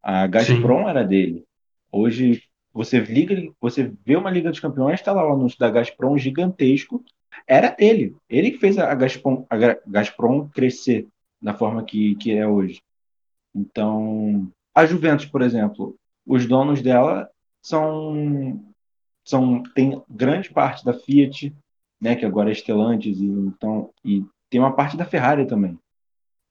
A 0.02 0.26
Gazprom 0.26 0.84
Sim. 0.84 0.90
era 0.90 1.02
dele. 1.02 1.44
Hoje 1.92 2.42
você 2.72 3.00
liga, 3.00 3.34
você 3.60 3.92
vê 4.04 4.16
uma 4.16 4.30
Liga 4.30 4.50
dos 4.50 4.60
Campeões, 4.60 5.00
está 5.00 5.12
lá 5.12 5.28
o 5.28 5.32
anúncio 5.32 5.58
da 5.58 5.70
Gazprom 5.70 6.16
gigantesco, 6.16 7.04
era 7.46 7.70
dele. 7.70 8.16
Ele 8.28 8.52
que 8.52 8.58
fez 8.58 8.78
a 8.78 8.94
Gazprom, 8.94 9.44
a 9.50 9.56
Gazprom 9.86 10.48
crescer 10.48 11.08
da 11.42 11.54
forma 11.54 11.82
que, 11.82 12.14
que 12.16 12.32
é 12.32 12.46
hoje. 12.46 12.80
Então, 13.54 14.50
a 14.74 14.86
Juventus, 14.86 15.26
por 15.26 15.42
exemplo, 15.42 15.96
os 16.26 16.46
donos 16.46 16.82
dela 16.82 17.28
são 17.62 18.64
são 19.24 19.62
tem 19.74 20.02
grande 20.08 20.50
parte 20.50 20.84
da 20.84 20.94
Fiat, 20.94 21.54
né, 22.00 22.16
que 22.16 22.24
agora 22.24 22.50
é 22.50 22.54
Stellantis 22.54 23.18
e 23.18 23.26
então 23.26 23.90
e 24.04 24.24
tem 24.48 24.60
uma 24.60 24.74
parte 24.74 24.96
da 24.96 25.04
Ferrari 25.04 25.46
também. 25.46 25.78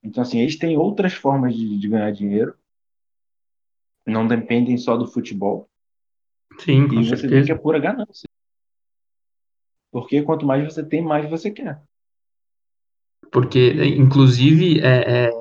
Então 0.04 0.22
assim, 0.22 0.40
eles 0.40 0.58
têm 0.58 0.78
outras 0.78 1.14
formas 1.14 1.56
de, 1.56 1.78
de 1.78 1.88
ganhar 1.88 2.12
dinheiro, 2.12 2.56
não 4.06 4.28
dependem 4.28 4.78
só 4.78 4.96
do 4.98 5.08
futebol. 5.08 5.68
Sim, 6.60 6.88
com 6.88 7.02
E 7.02 7.06
você 7.06 7.28
vê 7.28 7.44
que 7.44 7.52
certeza. 7.52 7.54
é 7.54 7.56
pura 7.56 7.80
ganância. 7.80 8.28
Porque 9.92 10.22
quanto 10.22 10.46
mais 10.46 10.64
você 10.64 10.84
tem, 10.84 11.02
mais 11.02 11.30
você 11.30 11.50
quer. 11.50 11.82
Porque, 13.32 13.72
inclusive, 13.98 14.80
é, 14.82 15.26
é, 15.28 15.39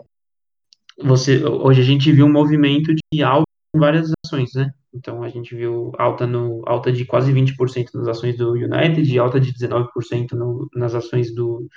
você, 1.03 1.45
hoje 1.45 1.81
a 1.81 1.85
gente 1.85 2.11
viu 2.13 2.27
um 2.27 2.33
movimento 2.33 2.93
de 3.13 3.23
alta 3.23 3.49
em 3.75 3.79
várias 3.79 4.11
ações, 4.25 4.53
né? 4.55 4.73
Então, 4.93 5.23
a 5.23 5.29
gente 5.29 5.55
viu 5.55 5.93
alta, 5.99 6.27
no, 6.27 6.63
alta 6.67 6.91
de 6.91 7.05
quase 7.05 7.33
20% 7.33 7.91
nas 7.95 8.09
ações 8.09 8.37
do 8.37 8.53
United, 8.53 9.03
e 9.03 9.19
alta 9.19 9.39
de 9.39 9.53
19% 9.53 10.33
no, 10.33 10.69
nas 10.75 10.95
ações 10.95 11.35
do, 11.35 11.69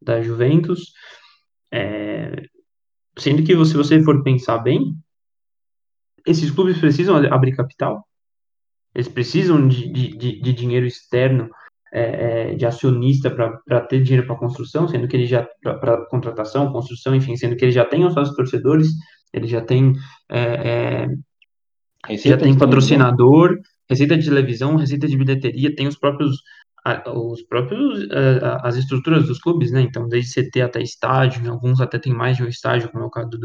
da 0.00 0.22
Juventus. 0.22 0.92
É, 1.72 2.42
sendo 3.18 3.42
que, 3.42 3.52
se 3.64 3.76
você 3.76 4.02
for 4.02 4.22
pensar 4.22 4.58
bem, 4.58 4.94
esses 6.26 6.50
clubes 6.50 6.78
precisam 6.78 7.16
abrir 7.16 7.56
capital, 7.56 8.06
eles 8.94 9.08
precisam 9.08 9.66
de, 9.68 9.92
de, 9.92 10.40
de 10.40 10.52
dinheiro 10.52 10.86
externo 10.86 11.50
é, 11.92 12.50
é, 12.52 12.54
de 12.54 12.64
acionista 12.64 13.30
para 13.30 13.80
ter 13.80 14.02
dinheiro 14.02 14.26
para 14.26 14.36
construção, 14.36 14.86
sendo 14.86 15.08
que 15.08 15.16
ele 15.16 15.26
já 15.26 15.46
para 15.62 16.06
contratação, 16.06 16.72
construção, 16.72 17.14
enfim, 17.14 17.36
sendo 17.36 17.56
que 17.56 17.64
ele 17.64 17.72
já 17.72 17.84
tem 17.84 18.04
os 18.04 18.14
seus 18.14 18.34
torcedores, 18.34 18.88
ele 19.32 19.48
já 19.48 19.60
tem 19.60 19.92
é, 20.28 21.08
é, 22.08 22.16
já 22.16 22.36
tem 22.36 22.56
patrocinador, 22.56 23.58
receita 23.88 24.16
de 24.16 24.24
televisão, 24.24 24.76
receita 24.76 25.08
de 25.08 25.16
bilheteria, 25.16 25.74
tem 25.74 25.88
os 25.88 25.98
próprios 25.98 26.36
os 27.14 27.42
próprios 27.42 28.08
as 28.62 28.76
estruturas 28.76 29.26
dos 29.26 29.38
clubes, 29.38 29.70
né? 29.70 29.82
Então, 29.82 30.08
desde 30.08 30.32
CT 30.32 30.62
até 30.62 30.80
estádio, 30.80 31.50
alguns 31.50 31.80
até 31.80 31.98
tem 31.98 32.12
mais 32.12 32.36
de 32.36 32.42
um 32.42 32.48
estádio, 32.48 32.88
como 32.90 33.04
é 33.04 33.06
o 33.06 33.10
caso 33.10 33.30
do, 33.30 33.38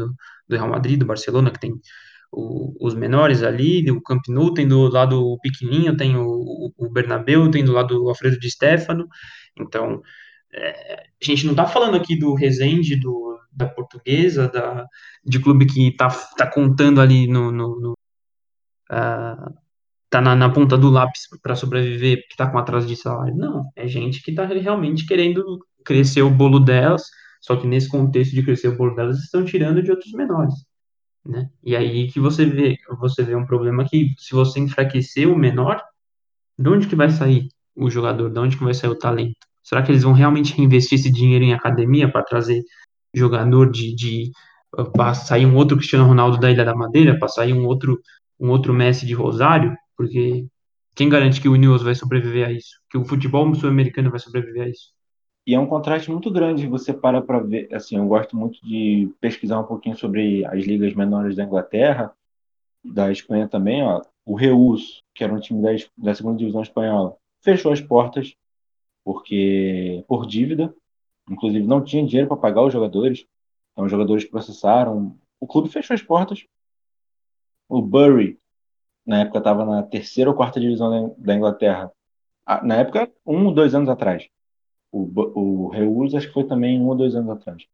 do 0.48 0.56
Real 0.56 0.68
Madrid, 0.68 0.98
do 0.98 1.04
Barcelona, 1.04 1.50
que 1.50 1.60
tem 1.60 1.74
o, 2.32 2.74
os 2.80 2.94
menores 2.94 3.42
ali, 3.42 3.90
o 3.90 4.02
Camp 4.02 4.22
Nou 4.28 4.52
tem 4.52 4.66
do 4.66 4.88
lado 4.88 5.20
o 5.20 5.38
pequenininho, 5.40 5.96
tem 5.96 6.16
o, 6.16 6.72
o 6.76 6.88
Bernabéu, 6.90 7.50
tem 7.50 7.64
do 7.64 7.72
lado 7.72 8.04
o 8.04 8.08
Alfredo 8.08 8.38
Di 8.38 8.50
Stefano, 8.50 9.08
então 9.58 10.02
é, 10.52 11.02
a 11.22 11.24
gente 11.24 11.44
não 11.44 11.52
está 11.52 11.66
falando 11.66 11.96
aqui 11.96 12.18
do 12.18 12.34
Resende, 12.34 12.96
do, 12.96 13.38
da 13.52 13.66
Portuguesa, 13.66 14.48
da, 14.48 14.86
de 15.24 15.40
clube 15.40 15.66
que 15.66 15.88
está 15.88 16.08
tá 16.36 16.46
contando 16.50 17.00
ali 17.00 17.26
no, 17.26 17.50
no, 17.50 17.80
no 17.80 17.92
uh, 18.90 19.54
tá 20.10 20.20
na, 20.20 20.36
na, 20.36 20.50
ponta 20.50 20.76
do 20.78 20.90
lápis 20.90 21.22
para 21.42 21.56
sobreviver, 21.56 22.18
porque 22.18 22.34
está 22.34 22.50
com 22.50 22.58
atraso 22.58 22.86
de 22.86 22.96
salário. 22.96 23.34
Não, 23.36 23.70
é 23.74 23.86
gente 23.86 24.22
que 24.22 24.30
está 24.30 24.44
realmente 24.46 25.06
querendo 25.06 25.58
crescer 25.84 26.22
o 26.22 26.30
bolo 26.30 26.60
delas, 26.60 27.02
só 27.40 27.56
que 27.56 27.66
nesse 27.66 27.88
contexto 27.88 28.34
de 28.34 28.42
crescer 28.42 28.68
o 28.68 28.76
bolo 28.76 28.94
delas, 28.94 29.18
estão 29.18 29.44
tirando 29.44 29.82
de 29.82 29.90
outros 29.90 30.12
menores. 30.12 30.54
Né? 31.26 31.50
E 31.62 31.74
aí 31.74 32.08
que 32.08 32.20
você 32.20 32.44
vê, 32.44 32.76
você 33.00 33.22
vê 33.24 33.34
um 33.34 33.44
problema 33.44 33.84
que 33.84 34.14
se 34.16 34.32
você 34.32 34.60
enfraquecer 34.60 35.28
o 35.28 35.36
menor, 35.36 35.82
de 36.58 36.68
onde 36.68 36.86
que 36.86 36.94
vai 36.94 37.10
sair 37.10 37.48
o 37.74 37.90
jogador? 37.90 38.30
De 38.30 38.38
onde 38.38 38.56
que 38.56 38.64
vai 38.64 38.74
sair 38.74 38.90
o 38.90 38.98
talento? 38.98 39.36
Será 39.62 39.82
que 39.82 39.90
eles 39.90 40.04
vão 40.04 40.12
realmente 40.12 40.60
investir 40.62 40.98
esse 40.98 41.10
dinheiro 41.10 41.44
em 41.44 41.52
academia 41.52 42.10
para 42.10 42.22
trazer 42.22 42.62
jogador 43.14 43.70
de, 43.70 43.94
de 43.94 44.30
para 44.94 45.14
sair 45.14 45.46
um 45.46 45.56
outro 45.56 45.76
Cristiano 45.76 46.06
Ronaldo 46.06 46.38
da 46.38 46.50
Ilha 46.50 46.64
da 46.64 46.74
Madeira, 46.74 47.18
para 47.18 47.28
sair 47.28 47.52
um 47.52 47.66
outro 47.66 48.00
um 48.38 48.50
outro 48.50 48.72
Messi 48.72 49.06
de 49.06 49.14
Rosário? 49.14 49.74
Porque 49.96 50.46
quem 50.94 51.08
garante 51.08 51.40
que 51.40 51.48
o 51.48 51.56
News 51.56 51.82
vai 51.82 51.94
sobreviver 51.94 52.46
a 52.46 52.52
isso? 52.52 52.78
Que 52.90 52.98
o 52.98 53.04
futebol 53.04 53.52
sul-americano 53.54 54.10
vai 54.10 54.20
sobreviver 54.20 54.66
a 54.66 54.68
isso? 54.68 54.95
E 55.46 55.54
é 55.54 55.60
um 55.60 55.66
contraste 55.66 56.10
muito 56.10 56.30
grande, 56.30 56.66
você 56.66 56.92
para 56.92 57.22
para 57.22 57.38
ver, 57.38 57.72
assim, 57.72 57.96
eu 57.96 58.06
gosto 58.06 58.36
muito 58.36 58.60
de 58.66 59.14
pesquisar 59.20 59.60
um 59.60 59.64
pouquinho 59.64 59.96
sobre 59.96 60.44
as 60.44 60.64
ligas 60.64 60.92
menores 60.94 61.36
da 61.36 61.44
Inglaterra, 61.44 62.12
da 62.84 63.12
Espanha 63.12 63.48
também, 63.48 63.82
ó. 63.82 64.02
O 64.24 64.34
Reus, 64.34 65.04
que 65.14 65.22
era 65.22 65.32
um 65.32 65.38
time 65.38 65.62
da, 65.62 65.70
da 65.96 66.14
segunda 66.14 66.36
divisão 66.38 66.62
espanhola, 66.62 67.16
fechou 67.42 67.72
as 67.72 67.80
portas 67.80 68.34
porque 69.04 70.04
por 70.08 70.26
dívida, 70.26 70.74
inclusive 71.30 71.64
não 71.64 71.84
tinha 71.84 72.04
dinheiro 72.04 72.26
para 72.26 72.36
pagar 72.36 72.62
os 72.64 72.72
jogadores, 72.72 73.24
então 73.72 73.84
os 73.84 73.90
jogadores 73.90 74.24
processaram, 74.24 75.16
o 75.38 75.46
clube 75.46 75.68
fechou 75.68 75.94
as 75.94 76.02
portas. 76.02 76.44
O 77.68 77.80
Bury, 77.80 78.36
na 79.06 79.20
época 79.20 79.38
estava 79.38 79.64
na 79.64 79.84
terceira 79.84 80.28
ou 80.28 80.34
quarta 80.34 80.58
divisão 80.58 81.14
da 81.16 81.36
Inglaterra, 81.36 81.92
na 82.64 82.76
época 82.78 83.08
um 83.24 83.46
ou 83.46 83.54
dois 83.54 83.76
anos 83.76 83.88
atrás. 83.88 84.28
O, 84.96 85.66
o 85.66 85.68
Reus 85.68 86.14
acho 86.14 86.28
que 86.28 86.32
foi 86.32 86.44
também 86.44 86.80
um 86.80 86.86
ou 86.86 86.94
dois 86.94 87.14
anos 87.14 87.30
atrás. 87.30 87.64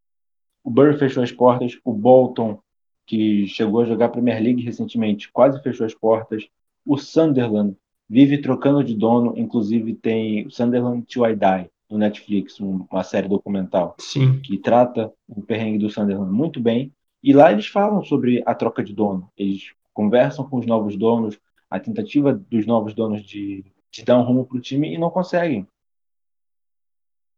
O 0.65 0.71
Bury 0.71 0.99
fechou 0.99 1.23
as 1.23 1.33
portas, 1.33 1.79
o 1.85 1.93
Bolton 1.93 2.59
que 3.07 3.47
chegou 3.47 3.81
a 3.81 3.85
jogar 3.85 4.09
Premier 4.11 4.41
League 4.41 4.63
recentemente, 4.63 5.31
quase 5.31 5.61
fechou 5.63 5.85
as 5.85 5.95
portas. 5.95 6.49
O 6.87 6.97
Sunderland 6.97 7.77
vive 8.09 8.39
trocando 8.39 8.83
de 8.83 8.95
dono, 8.95 9.35
inclusive 9.37 9.95
tem 9.95 10.47
o 10.47 10.51
Sunderland 10.51 11.05
to 11.07 11.27
I 11.27 11.35
Die 11.35 11.71
no 11.91 11.99
Netflix, 11.99 12.59
uma 12.59 13.03
série 13.05 13.29
documental 13.29 13.95
Sim. 13.99 14.41
que 14.41 14.57
trata 14.57 15.13
o 15.29 15.43
perrengue 15.43 15.79
do 15.79 15.91
Sunderland 15.91 16.33
muito 16.33 16.61
bem. 16.61 16.93
E 17.23 17.33
lá 17.33 17.53
eles 17.53 17.67
falam 17.67 18.03
sobre 18.03 18.43
a 18.47 18.55
troca 18.55 18.83
de 18.83 18.93
dono. 18.93 19.31
Eles 19.37 19.73
conversam 19.93 20.49
com 20.49 20.59
os 20.59 20.67
novos 20.67 20.97
donos, 20.97 21.39
a 21.71 21.79
tentativa 21.79 22.33
dos 22.33 22.67
novos 22.67 22.95
donos 22.95 23.23
de, 23.23 23.65
de 23.91 24.05
dar 24.05 24.19
um 24.19 24.23
rumo 24.23 24.45
para 24.45 24.57
o 24.57 24.61
time 24.61 24.93
e 24.93 24.99
não 24.99 25.11
conseguem. 25.11 25.67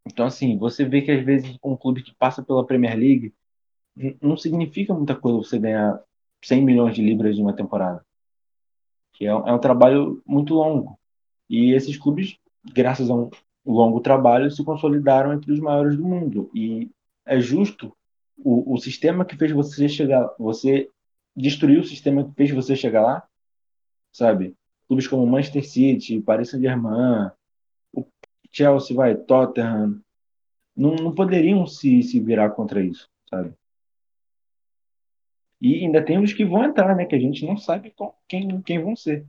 Então, 0.06 0.26
assim, 0.26 0.58
você 0.58 0.84
vê 0.84 1.02
que 1.02 1.10
às 1.10 1.24
vezes 1.24 1.56
um 1.62 1.76
clube 1.76 2.02
que 2.02 2.14
passa 2.14 2.42
pela 2.42 2.66
Premier 2.66 2.96
League 2.96 3.34
não 4.20 4.36
significa 4.36 4.92
muita 4.92 5.14
coisa 5.14 5.38
você 5.38 5.58
ganhar 5.58 6.00
100 6.42 6.62
milhões 6.62 6.94
de 6.94 7.02
libras 7.02 7.36
de 7.36 7.42
uma 7.42 7.54
temporada. 7.54 8.04
Que 9.12 9.26
é, 9.26 9.30
é 9.30 9.52
um 9.52 9.58
trabalho 9.58 10.22
muito 10.26 10.54
longo. 10.54 10.98
E 11.48 11.72
esses 11.72 11.96
clubes, 11.96 12.36
graças 12.64 13.08
a 13.08 13.14
um 13.14 13.30
longo 13.64 14.00
trabalho, 14.00 14.50
se 14.50 14.64
consolidaram 14.64 15.32
entre 15.32 15.52
os 15.52 15.60
maiores 15.60 15.96
do 15.96 16.04
mundo. 16.04 16.50
E 16.54 16.90
é 17.24 17.40
justo 17.40 17.96
o, 18.36 18.74
o 18.74 18.78
sistema 18.78 19.24
que 19.24 19.36
fez 19.36 19.52
você 19.52 19.88
chegar, 19.88 20.28
você 20.38 20.90
destruiu 21.36 21.80
o 21.80 21.84
sistema 21.84 22.24
que 22.24 22.34
fez 22.34 22.50
você 22.50 22.76
chegar 22.76 23.02
lá, 23.02 23.22
sabe? 24.12 24.54
Clubes 24.86 25.06
como 25.06 25.26
Manchester 25.26 25.66
City, 25.66 26.20
Paris 26.20 26.50
Saint-Germain, 26.50 27.30
Chelsea, 28.54 28.94
vai, 28.94 29.16
Tottenham, 29.16 30.00
não, 30.76 30.94
não 30.94 31.12
poderiam 31.12 31.66
se, 31.66 32.02
se 32.04 32.20
virar 32.20 32.50
contra 32.50 32.80
isso, 32.80 33.08
sabe? 33.28 33.52
E 35.60 35.84
ainda 35.84 36.04
tem 36.04 36.22
os 36.22 36.32
que 36.32 36.44
vão 36.44 36.64
entrar, 36.64 36.94
né? 36.94 37.04
Que 37.04 37.16
a 37.16 37.18
gente 37.18 37.44
não 37.44 37.56
sabe 37.56 37.92
quem, 38.28 38.60
quem 38.62 38.82
vão 38.82 38.94
ser. 38.94 39.26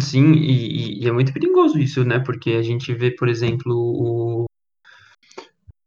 Sim, 0.00 0.32
e, 0.32 1.02
e 1.02 1.08
é 1.08 1.12
muito 1.12 1.32
perigoso 1.32 1.78
isso, 1.78 2.04
né? 2.04 2.18
Porque 2.18 2.52
a 2.52 2.62
gente 2.62 2.94
vê, 2.94 3.10
por 3.10 3.28
exemplo, 3.28 3.74
o, 3.74 4.46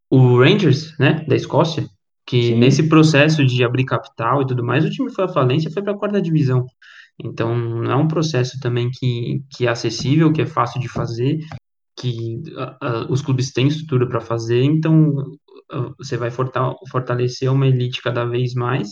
o 0.10 0.40
Rangers, 0.40 0.98
né, 1.00 1.24
da 1.28 1.36
Escócia, 1.36 1.88
que 2.26 2.50
Sim. 2.50 2.60
nesse 2.60 2.88
processo 2.88 3.46
de 3.46 3.64
abrir 3.64 3.86
capital 3.86 4.42
e 4.42 4.48
tudo 4.48 4.64
mais, 4.64 4.86
o 4.86 4.90
time 4.90 5.12
foi 5.12 5.26
à 5.26 5.30
falência, 5.30 5.72
foi 5.72 5.82
para 5.82 5.94
a 5.94 5.98
quarta 5.98 6.22
divisão. 6.22 6.66
Então, 7.24 7.56
não 7.56 7.92
é 7.92 7.96
um 7.96 8.08
processo 8.08 8.60
também 8.60 8.90
que, 8.92 9.44
que 9.52 9.66
é 9.66 9.70
acessível, 9.70 10.34
que 10.34 10.42
é 10.42 10.46
fácil 10.46 10.82
de 10.82 10.90
fazer, 10.90 11.40
que 12.02 12.42
os 13.10 13.22
clubes 13.22 13.52
têm 13.52 13.68
estrutura 13.68 14.08
para 14.08 14.20
fazer, 14.20 14.64
então 14.64 15.12
uh, 15.72 15.94
você 16.00 16.18
vai 16.18 16.32
fortalecer 16.32 17.52
uma 17.52 17.68
elite 17.68 18.02
cada 18.02 18.26
vez 18.26 18.56
mais, 18.56 18.90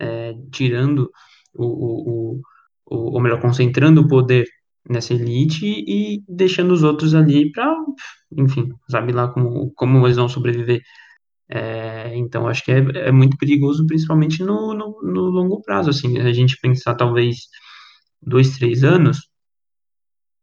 é, 0.00 0.34
tirando 0.50 1.10
o, 1.54 1.64
o, 1.64 2.40
o, 2.86 3.14
ou 3.14 3.20
melhor, 3.20 3.40
concentrando 3.40 4.00
o 4.00 4.08
poder 4.08 4.46
nessa 4.88 5.14
elite 5.14 5.64
e 5.64 6.24
deixando 6.28 6.72
os 6.72 6.82
outros 6.82 7.14
ali 7.14 7.52
para, 7.52 7.72
enfim, 8.36 8.68
sabe 8.90 9.12
lá 9.12 9.28
como, 9.28 9.72
como 9.74 10.04
eles 10.04 10.16
vão 10.16 10.28
sobreviver. 10.28 10.82
É, 11.48 12.16
então, 12.16 12.48
acho 12.48 12.64
que 12.64 12.72
é, 12.72 12.78
é 13.08 13.12
muito 13.12 13.36
perigoso, 13.36 13.86
principalmente 13.86 14.42
no, 14.42 14.74
no, 14.74 15.00
no, 15.02 15.22
longo 15.30 15.62
prazo, 15.62 15.90
assim, 15.90 16.18
a 16.18 16.32
gente 16.32 16.56
pensar 16.60 16.94
talvez 16.94 17.48
dois, 18.22 18.56
três 18.56 18.82
anos, 18.84 19.28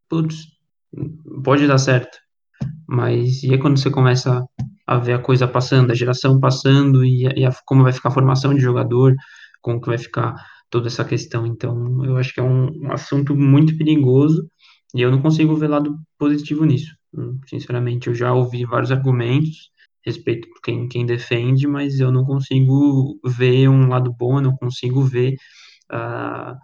putz, 0.09 0.56
pode 1.43 1.67
dar 1.67 1.77
certo, 1.77 2.17
mas 2.87 3.43
e 3.43 3.53
é 3.53 3.57
quando 3.57 3.77
você 3.79 3.89
começa 3.89 4.43
a 4.85 4.97
ver 4.97 5.13
a 5.13 5.19
coisa 5.19 5.47
passando, 5.47 5.91
a 5.91 5.95
geração 5.95 6.39
passando 6.39 7.03
e, 7.05 7.23
e 7.35 7.45
a, 7.45 7.51
como 7.65 7.83
vai 7.83 7.91
ficar 7.93 8.09
a 8.09 8.13
formação 8.13 8.53
de 8.53 8.61
jogador, 8.61 9.13
como 9.61 9.81
que 9.81 9.87
vai 9.87 9.97
ficar 9.97 10.35
toda 10.69 10.87
essa 10.87 11.03
questão. 11.03 11.45
Então, 11.45 12.05
eu 12.05 12.17
acho 12.17 12.33
que 12.33 12.39
é 12.39 12.43
um, 12.43 12.69
um 12.83 12.91
assunto 12.91 13.35
muito 13.35 13.77
perigoso 13.77 14.49
e 14.95 15.01
eu 15.01 15.11
não 15.11 15.21
consigo 15.21 15.55
ver 15.55 15.67
lado 15.67 15.97
positivo 16.17 16.65
nisso. 16.65 16.95
Sinceramente, 17.47 18.07
eu 18.07 18.13
já 18.13 18.33
ouvi 18.33 18.65
vários 18.65 18.91
argumentos 18.91 19.71
respeito 20.07 20.47
quem, 20.63 20.87
quem 20.87 21.05
defende, 21.05 21.67
mas 21.67 21.99
eu 21.99 22.11
não 22.11 22.23
consigo 22.23 23.19
ver 23.25 23.67
um 23.67 23.89
lado 23.89 24.13
bom, 24.17 24.37
eu 24.37 24.41
não 24.41 24.55
consigo 24.55 25.01
ver 25.01 25.35
uh, 25.91 26.55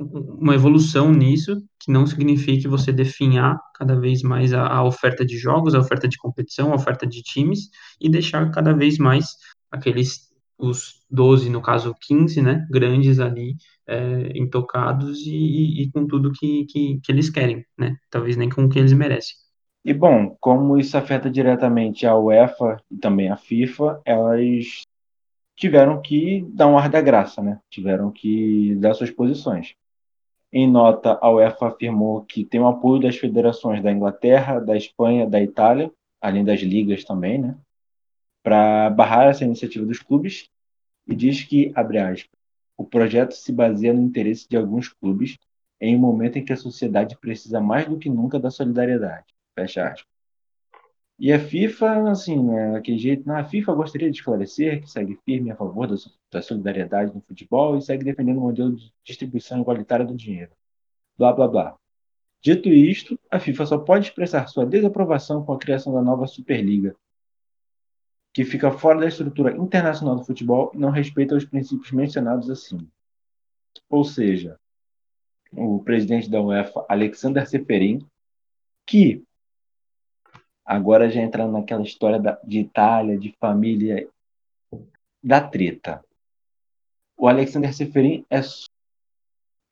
uma 0.00 0.54
evolução 0.54 1.12
nisso, 1.12 1.62
que 1.78 1.92
não 1.92 2.06
signifique 2.06 2.66
você 2.66 2.92
definhar 2.92 3.60
cada 3.74 3.98
vez 3.98 4.22
mais 4.22 4.52
a, 4.52 4.66
a, 4.66 4.84
oferta 4.84 5.24
de 5.24 5.36
jogos, 5.36 5.74
a 5.74 5.80
oferta 5.80 6.08
de 6.08 6.16
competição, 6.16 6.72
a 6.72 6.76
oferta 6.76 7.06
de 7.06 7.22
times, 7.22 7.68
e 8.00 8.08
deixar 8.08 8.50
cada 8.50 8.72
vez 8.72 8.98
mais 8.98 9.36
aqueles, 9.70 10.30
os 10.58 11.04
12, 11.10 11.50
no 11.50 11.60
caso 11.60 11.94
15, 12.00 12.40
né, 12.40 12.66
grandes 12.70 13.18
ali, 13.18 13.56
é, 13.86 14.32
intocados 14.34 15.20
e, 15.26 15.82
e, 15.82 15.90
com 15.90 16.06
tudo 16.06 16.32
que, 16.32 16.64
que, 16.66 17.00
que 17.02 17.12
eles 17.12 17.28
querem, 17.28 17.64
né, 17.76 17.96
talvez 18.10 18.36
nem 18.36 18.48
com 18.48 18.64
o 18.64 18.68
que 18.68 18.78
eles 18.78 18.92
merecem. 18.92 19.34
E 19.84 19.94
bom, 19.94 20.36
como 20.40 20.78
isso 20.78 20.96
afeta 20.96 21.30
diretamente 21.30 22.06
a 22.06 22.16
UEFA 22.16 22.78
e 22.90 22.96
também 22.98 23.30
a 23.30 23.36
FIFA, 23.36 24.00
elas 24.04 24.82
tiveram 25.56 26.00
que 26.00 26.46
dar 26.54 26.68
um 26.68 26.76
ar 26.76 26.88
da 26.88 27.00
graça, 27.00 27.42
né? 27.42 27.60
Tiveram 27.70 28.10
que 28.10 28.74
dar 28.76 28.94
suas 28.94 29.10
posições. 29.10 29.74
Em 30.52 30.68
nota, 30.68 31.18
a 31.22 31.30
UEFA 31.30 31.68
afirmou 31.68 32.24
que 32.24 32.44
tem 32.44 32.60
o 32.60 32.66
apoio 32.66 33.00
das 33.00 33.16
federações 33.16 33.82
da 33.82 33.92
Inglaterra, 33.92 34.58
da 34.58 34.76
Espanha, 34.76 35.28
da 35.28 35.40
Itália, 35.40 35.92
além 36.20 36.44
das 36.44 36.60
ligas 36.60 37.04
também, 37.04 37.38
né, 37.38 37.56
para 38.42 38.90
barrar 38.90 39.28
essa 39.28 39.44
iniciativa 39.44 39.86
dos 39.86 40.00
clubes 40.00 40.48
e 41.06 41.14
diz 41.14 41.44
que, 41.44 41.72
abre 41.74 41.98
aspas, 41.98 42.30
o 42.76 42.84
projeto 42.84 43.32
se 43.32 43.52
baseia 43.52 43.92
no 43.92 44.02
interesse 44.02 44.48
de 44.48 44.56
alguns 44.56 44.88
clubes 44.88 45.38
em 45.80 45.96
um 45.96 46.00
momento 46.00 46.38
em 46.38 46.44
que 46.44 46.52
a 46.52 46.56
sociedade 46.56 47.16
precisa 47.18 47.60
mais 47.60 47.86
do 47.88 47.98
que 47.98 48.08
nunca 48.08 48.38
da 48.38 48.50
solidariedade. 48.50 49.26
Fecha 49.54 49.86
aspas. 49.86 50.19
E 51.22 51.30
a 51.34 51.38
FIFA, 51.38 52.10
assim, 52.10 52.42
né, 52.42 52.72
daquele 52.72 52.96
jeito, 52.96 53.28
na 53.28 53.44
FIFA 53.44 53.74
gostaria 53.74 54.10
de 54.10 54.16
esclarecer 54.16 54.80
que 54.80 54.90
segue 54.90 55.20
firme 55.22 55.50
a 55.50 55.54
favor 55.54 55.86
da, 55.86 55.94
da 56.30 56.40
solidariedade 56.40 57.14
no 57.14 57.20
futebol 57.20 57.76
e 57.76 57.82
segue 57.82 58.02
defendendo 58.02 58.38
o 58.38 58.40
modelo 58.40 58.74
de 58.74 58.90
distribuição 59.04 59.60
igualitária 59.60 60.06
do 60.06 60.16
dinheiro. 60.16 60.50
Blá, 61.18 61.30
blá, 61.30 61.46
blá. 61.46 61.76
Dito 62.40 62.70
isto, 62.70 63.20
a 63.30 63.38
FIFA 63.38 63.66
só 63.66 63.76
pode 63.76 64.06
expressar 64.06 64.48
sua 64.48 64.64
desaprovação 64.64 65.44
com 65.44 65.52
a 65.52 65.58
criação 65.58 65.92
da 65.92 66.00
nova 66.00 66.26
Superliga, 66.26 66.96
que 68.32 68.42
fica 68.42 68.70
fora 68.70 69.00
da 69.00 69.06
estrutura 69.06 69.54
internacional 69.54 70.16
do 70.16 70.24
futebol 70.24 70.70
e 70.72 70.78
não 70.78 70.88
respeita 70.88 71.36
os 71.36 71.44
princípios 71.44 71.92
mencionados 71.92 72.48
acima. 72.48 72.86
ou 73.90 74.04
seja, 74.04 74.58
o 75.52 75.82
presidente 75.84 76.30
da 76.30 76.40
UEFA, 76.40 76.82
Alexander 76.88 77.46
Seferin, 77.46 78.06
que 78.86 79.22
agora 80.70 81.10
já 81.10 81.20
entrando 81.20 81.50
naquela 81.50 81.82
história 81.82 82.20
da, 82.20 82.38
de 82.44 82.60
Itália, 82.60 83.18
de 83.18 83.34
família, 83.40 84.08
da 85.20 85.40
treta. 85.40 86.00
O 87.18 87.26
Alexander 87.26 87.74
Seferin 87.74 88.24
é, 88.30 88.40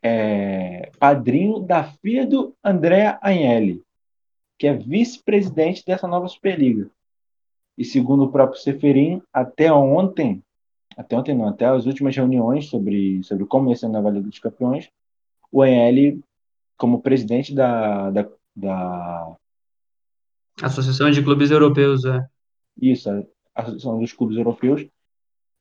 é 0.03 0.91
padrinho 0.99 1.61
da 1.61 1.85
filha 1.85 2.27
do 2.27 2.53
Andrea 2.65 3.17
Agnelli, 3.23 3.81
que 4.59 4.67
é 4.67 4.75
vice-presidente 4.75 5.85
dessa 5.87 6.09
nova 6.09 6.27
Superliga. 6.27 6.91
E 7.77 7.85
segundo 7.85 8.25
o 8.25 8.33
próprio 8.33 8.61
Seferin, 8.61 9.23
até 9.33 9.73
ontem, 9.73 10.43
até 10.97 11.17
ontem 11.17 11.33
não, 11.33 11.47
até 11.47 11.67
as 11.67 11.87
últimas 11.87 12.17
reuniões 12.17 12.67
sobre, 12.67 13.23
sobre 13.23 13.47
como 13.47 13.71
ia 13.71 13.77
ser 13.77 13.87
a 13.87 13.91
nova 13.91 14.11
Liga 14.11 14.27
dos 14.27 14.41
Campeões, 14.41 14.91
o 15.53 15.63
Agnelli, 15.63 16.21
como 16.77 17.01
presidente 17.01 17.55
da, 17.55 18.11
da, 18.11 18.29
da 18.57 19.37
Associação 20.63 21.11
de 21.11 21.23
Clubes 21.23 21.51
Europeus, 21.51 22.05
é. 22.05 22.27
Isso, 22.81 23.11
a 23.11 23.63
Associação 23.63 23.99
dos 23.99 24.13
Clubes 24.13 24.37
Europeus 24.37 24.87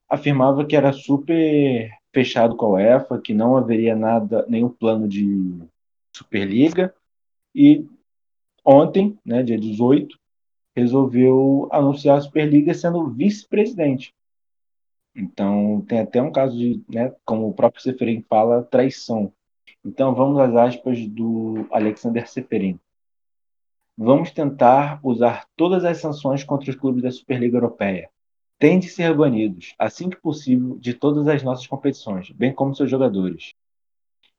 afirmava 0.10 0.65
que 0.65 0.75
era 0.75 0.93
super 0.93 1.91
fechado 2.13 2.55
com 2.55 2.67
a 2.67 2.69
UEFA, 2.69 3.19
que 3.19 3.33
não 3.33 3.57
haveria 3.57 3.95
nada, 3.95 4.45
nenhum 4.47 4.69
plano 4.69 5.07
de 5.07 5.60
Superliga. 6.15 6.93
E 7.53 7.86
ontem, 8.63 9.17
né, 9.25 9.43
dia 9.43 9.57
18, 9.57 10.17
resolveu 10.75 11.67
anunciar 11.71 12.17
a 12.17 12.21
Superliga 12.21 12.73
sendo 12.73 13.10
vice-presidente. 13.10 14.13
Então, 15.15 15.83
tem 15.88 15.99
até 15.99 16.21
um 16.21 16.31
caso 16.31 16.55
de, 16.55 16.81
né, 16.88 17.13
como 17.25 17.47
o 17.47 17.53
próprio 17.53 17.81
Seferin 17.81 18.23
fala, 18.29 18.63
traição. 18.63 19.33
Então, 19.83 20.13
vamos 20.13 20.39
às 20.39 20.55
aspas 20.55 21.07
do 21.07 21.67
Alexander 21.71 22.27
Seferin. 22.27 22.79
Vamos 23.97 24.29
tentar 24.29 24.99
usar 25.01 25.47
todas 25.55 25.83
as 25.83 25.97
sanções 25.97 26.43
contra 26.43 26.69
os 26.69 26.75
clubes 26.75 27.01
da 27.01 27.10
Superliga 27.10 27.57
Europeia. 27.57 28.10
Têm 28.60 28.79
de 28.79 28.88
ser 28.89 29.12
banidos, 29.15 29.73
assim 29.77 30.07
que 30.07 30.21
possível, 30.21 30.77
de 30.77 30.93
todas 30.93 31.27
as 31.27 31.41
nossas 31.41 31.65
competições, 31.65 32.29
bem 32.29 32.53
como 32.53 32.75
seus 32.75 32.91
jogadores. 32.91 33.55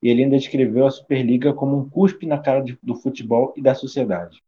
E 0.01 0.07
ele 0.07 0.23
ainda 0.23 0.37
descreveu 0.37 0.87
a 0.87 0.91
Superliga 0.91 1.53
como 1.53 1.77
um 1.77 1.89
cuspe 1.89 2.25
na 2.25 2.37
cara 2.37 2.63
do 2.81 2.95
futebol 2.95 3.53
e 3.57 3.61
da 3.61 3.75
sociedade. 3.75 4.41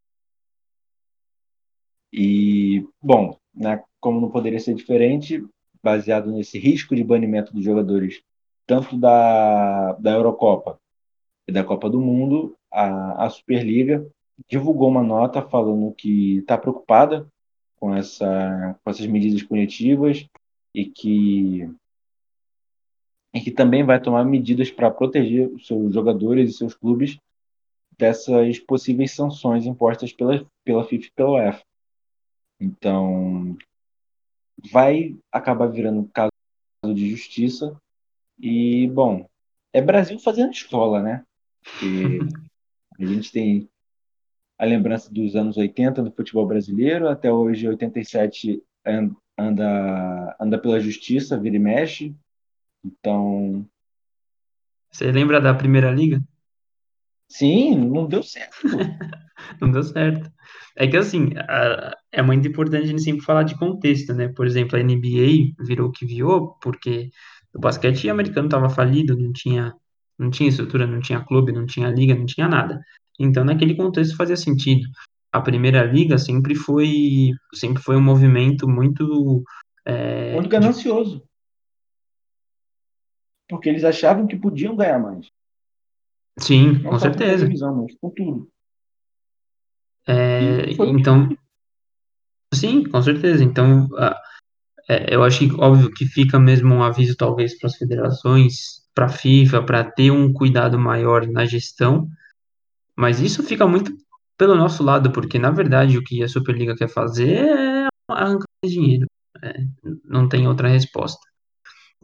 E, 2.13 2.88
bom, 3.02 3.38
né, 3.54 3.84
como 4.00 4.21
não 4.21 4.30
poderia 4.30 4.60
ser 4.62 4.76
diferente, 4.76 5.45
baseado 5.84 6.32
nesse 6.32 6.58
risco 6.58 6.95
de 6.95 7.04
banimento 7.04 7.54
dos 7.54 7.65
jogadores, 7.65 8.21
tanto 8.65 8.97
da, 8.97 9.91
da 9.93 10.12
Eurocopa 10.12 10.80
e 11.45 11.52
da 11.52 11.65
Copa 11.65 11.89
do 11.89 12.00
Mundo, 12.00 12.56
a, 12.71 13.26
a 13.26 13.30
Superliga 13.30 14.10
divulgou 14.49 14.89
uma 14.89 15.04
nota 15.04 15.41
falando 15.41 15.93
que 15.93 16.38
está 16.38 16.58
preocupada 16.58 17.27
com, 17.77 17.93
essa, 17.95 18.80
com 18.84 18.89
essas 18.89 19.06
medidas 19.08 19.43
punitivas 19.43 20.27
e 20.73 20.86
que, 20.86 21.69
e 23.34 23.41
que 23.41 23.51
também 23.51 23.84
vai 23.84 23.99
tomar 24.01 24.23
medidas 24.23 24.71
para 24.71 24.91
proteger 24.91 25.47
os 25.49 25.65
seus 25.65 25.93
jogadores 25.93 26.49
e 26.49 26.58
seus 26.58 26.75
clubes 26.75 27.17
dessas 27.97 28.60
possíveis 28.60 29.12
sanções 29.12 29.65
impostas 29.65 30.13
pela, 30.13 30.45
pela 30.63 30.84
FIFA 30.84 31.06
e 31.06 31.12
pela 31.12 31.32
UEFA. 31.32 31.63
Então, 32.60 33.58
vai 34.71 35.17
acabar 35.32 35.67
virando 35.67 36.10
caso 36.13 36.32
de 36.93 37.10
justiça. 37.10 37.75
E, 38.39 38.88
bom, 38.88 39.27
é 39.73 39.82
Brasil 39.82 40.19
fazendo 40.19 40.51
escola, 40.51 41.01
né? 41.01 41.25
Porque 41.63 42.19
a 42.99 43.06
gente 43.06 43.32
tem 43.32 43.69
a 44.62 44.65
lembrança 44.65 45.12
dos 45.12 45.36
anos 45.36 45.58
80 45.58 46.04
do 46.04 46.12
futebol 46.12 46.45
brasileiro, 46.45 47.10
até 47.10 47.34
hoje 47.34 47.67
87 47.67 48.62
anda, 49.36 50.36
anda 50.39 50.58
pela 50.60 50.80
justiça, 50.80 51.39
vira 51.39 51.56
e 51.56 51.60
mexe. 51.60 52.15
Então. 52.86 53.67
Você 54.91 55.12
lembra 55.12 55.41
da 55.41 55.52
primeira 55.52 55.89
liga? 55.89 56.21
Sim, 57.28 57.76
não 57.76 58.06
deu 58.06 58.21
certo. 58.21 58.56
não 59.60 59.71
deu 59.71 59.82
certo. 59.82 60.32
É 60.76 60.86
que 60.86 60.95
assim, 60.95 61.30
é 62.12 62.21
muito 62.21 62.47
importante 62.47 62.84
a 62.84 62.88
gente 62.88 63.02
sempre 63.02 63.26
falar 63.26 63.41
de 63.41 63.58
contexto, 63.58 64.13
né? 64.13 64.28
Por 64.28 64.45
exemplo, 64.45 64.78
a 64.78 64.84
NBA 64.84 65.56
virou 65.65 65.89
o 65.89 65.91
que 65.91 66.06
virou 66.06 66.56
porque 66.62 67.10
o 67.52 67.60
basquete 67.60 68.12
americano 68.12 68.45
estava 68.45 68.69
falido, 68.69 69.17
não 69.17 69.34
tinha, 69.34 69.74
não 70.19 70.30
tinha 70.30 70.50
estrutura, 70.50 70.86
não 70.86 71.00
tinha 71.00 71.19
clube, 71.19 71.52
não 71.52 71.65
tinha 71.65 71.89
liga, 71.89 72.13
não 72.13 72.28
tinha 72.28 72.47
nada. 72.47 72.80
Então, 73.19 73.43
naquele 73.43 73.76
contexto 73.76 74.15
fazia 74.15 74.38
sentido. 74.38 74.88
A 75.32 75.39
primeira 75.39 75.84
liga 75.84 76.17
sempre 76.17 76.56
foi, 76.56 77.32
sempre 77.54 77.82
foi 77.82 77.95
um 77.95 78.02
movimento 78.02 78.67
muito 78.67 79.43
é, 79.86 80.34
muito 80.34 80.50
ganancioso. 80.50 81.19
De... 81.19 81.24
Porque 83.50 83.69
eles 83.69 83.84
achavam 83.84 84.28
que 84.28 84.36
podiam 84.36 84.76
ganhar 84.76 85.00
mais. 85.00 85.28
Sim, 86.39 86.74
Não 86.74 86.91
com 86.91 87.00
certeza. 87.00 87.45
Com 87.47 87.82
mas 87.82 87.95
com 87.95 88.10
tudo. 88.10 88.50
É, 90.08 90.71
então, 90.71 91.30
sim, 92.54 92.84
com 92.84 93.02
certeza. 93.02 93.43
Então, 93.43 93.88
é, 94.89 95.13
eu 95.13 95.24
acho 95.24 95.39
que 95.39 95.54
óbvio 95.56 95.93
que 95.93 96.06
fica 96.06 96.39
mesmo 96.39 96.74
um 96.74 96.84
aviso 96.84 97.15
talvez 97.15 97.58
para 97.58 97.67
as 97.67 97.76
federações, 97.76 98.82
para 98.93 99.06
a 99.06 99.10
FIFA, 99.10 99.63
para 99.63 99.84
ter 99.84 100.12
um 100.12 100.34
cuidado 100.34 100.80
maior 100.80 101.28
na 101.28 101.45
gestão 101.45 102.10
mas 102.97 103.19
isso 103.19 103.43
fica 103.43 103.67
muito 103.67 103.93
pelo 104.38 104.56
nosso 104.56 104.84
lado, 104.84 105.12
porque 105.12 105.38
na 105.39 105.51
verdade 105.51 105.97
o 105.97 106.04
que 106.04 106.23
a 106.23 106.27
Superliga 106.27 106.75
quer 106.75 106.89
fazer 106.89 107.45
é 107.45 107.88
arrancar 108.10 108.45
dinheiro. 108.65 109.06
É, 109.43 109.54
não 110.06 110.27
tem 110.27 110.47
outra 110.47 110.67
resposta. 110.67 111.21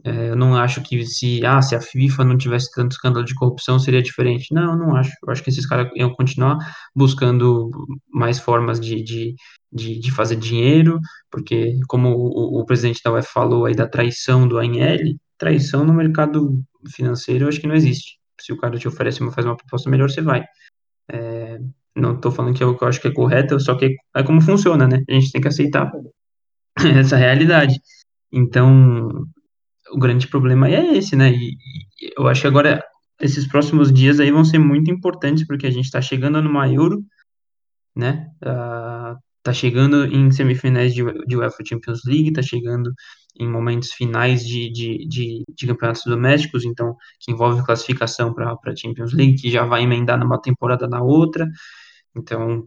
É, 0.04 0.30
eu 0.30 0.36
não 0.36 0.56
acho 0.56 0.80
que 0.82 1.04
se, 1.04 1.44
ah, 1.44 1.60
se 1.60 1.74
a 1.74 1.80
FIFA 1.80 2.24
não 2.24 2.38
tivesse 2.38 2.70
tanto 2.72 2.92
escândalo 2.92 3.24
de 3.24 3.34
corrupção 3.34 3.78
seria 3.78 4.02
diferente. 4.02 4.54
Não, 4.54 4.76
não 4.76 4.96
acho. 4.96 5.10
Eu 5.24 5.32
acho 5.32 5.42
que 5.42 5.50
esses 5.50 5.66
caras 5.66 5.90
iam 5.96 6.14
continuar 6.14 6.56
buscando 6.94 7.70
mais 8.08 8.38
formas 8.38 8.78
de, 8.80 9.02
de, 9.02 9.34
de, 9.72 9.98
de 9.98 10.12
fazer 10.12 10.36
dinheiro, 10.36 11.00
porque 11.30 11.78
como 11.88 12.10
o, 12.10 12.60
o, 12.60 12.64
presidente 12.64 13.00
da 13.04 13.12
UEFA 13.12 13.28
falou 13.32 13.66
aí 13.66 13.74
da 13.74 13.88
traição 13.88 14.46
do 14.46 14.58
ANL, 14.58 15.16
traição 15.36 15.84
no 15.84 15.92
mercado 15.92 16.62
financeiro 16.94 17.44
eu 17.44 17.48
acho 17.48 17.60
que 17.60 17.66
não 17.66 17.74
existe. 17.74 18.18
Se 18.40 18.52
o 18.52 18.56
cara 18.56 18.78
te 18.78 18.86
oferece 18.86 19.20
uma, 19.20 19.32
faz 19.32 19.46
uma 19.46 19.56
proposta 19.56 19.90
melhor, 19.90 20.10
você 20.10 20.22
vai. 20.22 20.44
É, 21.10 21.58
não 21.94 22.14
estou 22.14 22.30
falando 22.30 22.54
que 22.56 22.62
é 22.62 22.66
o 22.66 22.76
que 22.76 22.84
eu 22.84 22.88
acho 22.88 23.00
que 23.00 23.08
é 23.08 23.12
correto, 23.12 23.58
só 23.60 23.74
que 23.74 23.96
é 24.14 24.22
como 24.22 24.40
funciona, 24.40 24.86
né? 24.86 25.02
A 25.08 25.12
gente 25.12 25.32
tem 25.32 25.40
que 25.40 25.48
aceitar 25.48 25.90
essa 26.98 27.16
realidade. 27.16 27.80
Então, 28.32 29.24
o 29.90 29.98
grande 29.98 30.28
problema 30.28 30.68
é 30.68 30.96
esse, 30.96 31.16
né? 31.16 31.30
E, 31.32 31.56
e 32.00 32.12
eu 32.16 32.28
acho 32.28 32.42
que 32.42 32.46
agora 32.46 32.82
esses 33.20 33.46
próximos 33.46 33.92
dias 33.92 34.20
aí 34.20 34.30
vão 34.30 34.44
ser 34.44 34.58
muito 34.58 34.90
importantes 34.90 35.46
porque 35.46 35.66
a 35.66 35.70
gente 35.70 35.86
está 35.86 36.00
chegando 36.00 36.40
numa 36.42 36.68
Euro, 36.72 37.02
né? 37.96 38.28
Uh, 38.42 39.18
tá 39.42 39.52
chegando 39.52 40.04
em 40.06 40.30
semifinais 40.30 40.94
de, 40.94 41.02
de 41.26 41.36
UEFA 41.36 41.64
Champions 41.66 42.02
League, 42.04 42.32
tá 42.32 42.42
chegando 42.42 42.92
em 43.38 43.48
momentos 43.48 43.92
finais 43.92 44.46
de, 44.46 44.70
de, 44.70 45.06
de, 45.06 45.44
de 45.48 45.66
campeonatos 45.66 46.02
domésticos, 46.04 46.64
então, 46.64 46.96
que 47.20 47.30
envolve 47.32 47.64
classificação 47.64 48.34
para 48.34 48.52
a 48.52 48.76
Champions 48.76 49.12
League, 49.12 49.40
que 49.40 49.50
já 49.50 49.64
vai 49.64 49.82
emendar 49.82 50.18
numa 50.18 50.40
temporada 50.40 50.88
na 50.88 51.02
outra. 51.02 51.46
Então, 52.16 52.66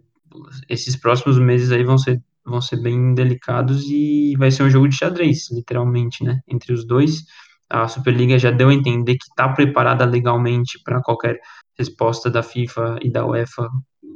esses 0.70 0.96
próximos 0.96 1.38
meses 1.38 1.72
aí 1.72 1.84
vão 1.84 1.98
ser, 1.98 2.22
vão 2.46 2.62
ser 2.62 2.78
bem 2.82 3.14
delicados 3.14 3.84
e 3.90 4.36
vai 4.38 4.52
ser 4.52 4.64
um 4.64 4.70
jogo 4.70 4.88
de 4.88 4.96
xadrez, 4.96 5.52
literalmente, 5.52 6.24
né? 6.24 6.40
Entre 6.48 6.74
os 6.74 6.86
dois. 6.86 7.26
A 7.70 7.88
Superliga 7.88 8.38
já 8.38 8.52
deu 8.52 8.70
a 8.70 8.74
entender 8.74 9.18
que 9.18 9.26
está 9.26 9.50
preparada 9.50 10.06
legalmente 10.06 10.80
para 10.84 11.02
qualquer 11.02 11.40
resposta 11.78 12.30
da 12.30 12.44
FIFA 12.44 12.98
e 13.02 13.12
da 13.12 13.26
UEFA. 13.26 13.70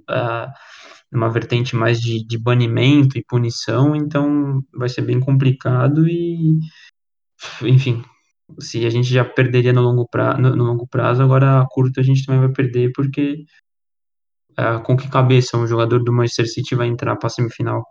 Uh, 0.10 0.52
uma 1.12 1.30
vertente 1.30 1.76
mais 1.76 2.02
de, 2.02 2.26
de 2.26 2.38
banimento 2.38 3.18
e 3.18 3.24
punição, 3.24 3.96
então 3.96 4.62
vai 4.74 4.90
ser 4.90 5.02
bem 5.02 5.20
complicado 5.20 6.08
e, 6.08 6.60
enfim, 7.62 8.04
se 8.60 8.86
a 8.86 8.90
gente 8.90 9.08
já 9.08 9.24
perderia 9.24 9.74
no 9.74 9.82
longo, 9.82 10.08
pra, 10.08 10.38
no, 10.38 10.56
no 10.56 10.64
longo 10.64 10.88
prazo, 10.88 11.24
agora 11.24 11.62
a 11.62 11.66
curto 11.68 12.00
a 12.00 12.04
gente 12.04 12.26
também 12.26 12.42
vai 12.42 12.52
perder, 12.52 12.92
porque 12.94 13.46
uh, 14.60 14.82
com 14.84 14.96
que 14.96 15.10
cabeça 15.10 15.58
um 15.58 15.68
jogador 15.68 16.04
do 16.04 16.14
Manchester 16.14 16.48
City 16.48 16.76
vai 16.76 16.88
entrar 16.88 17.16
para 17.16 17.28
a 17.28 17.30
semifinal 17.30 17.86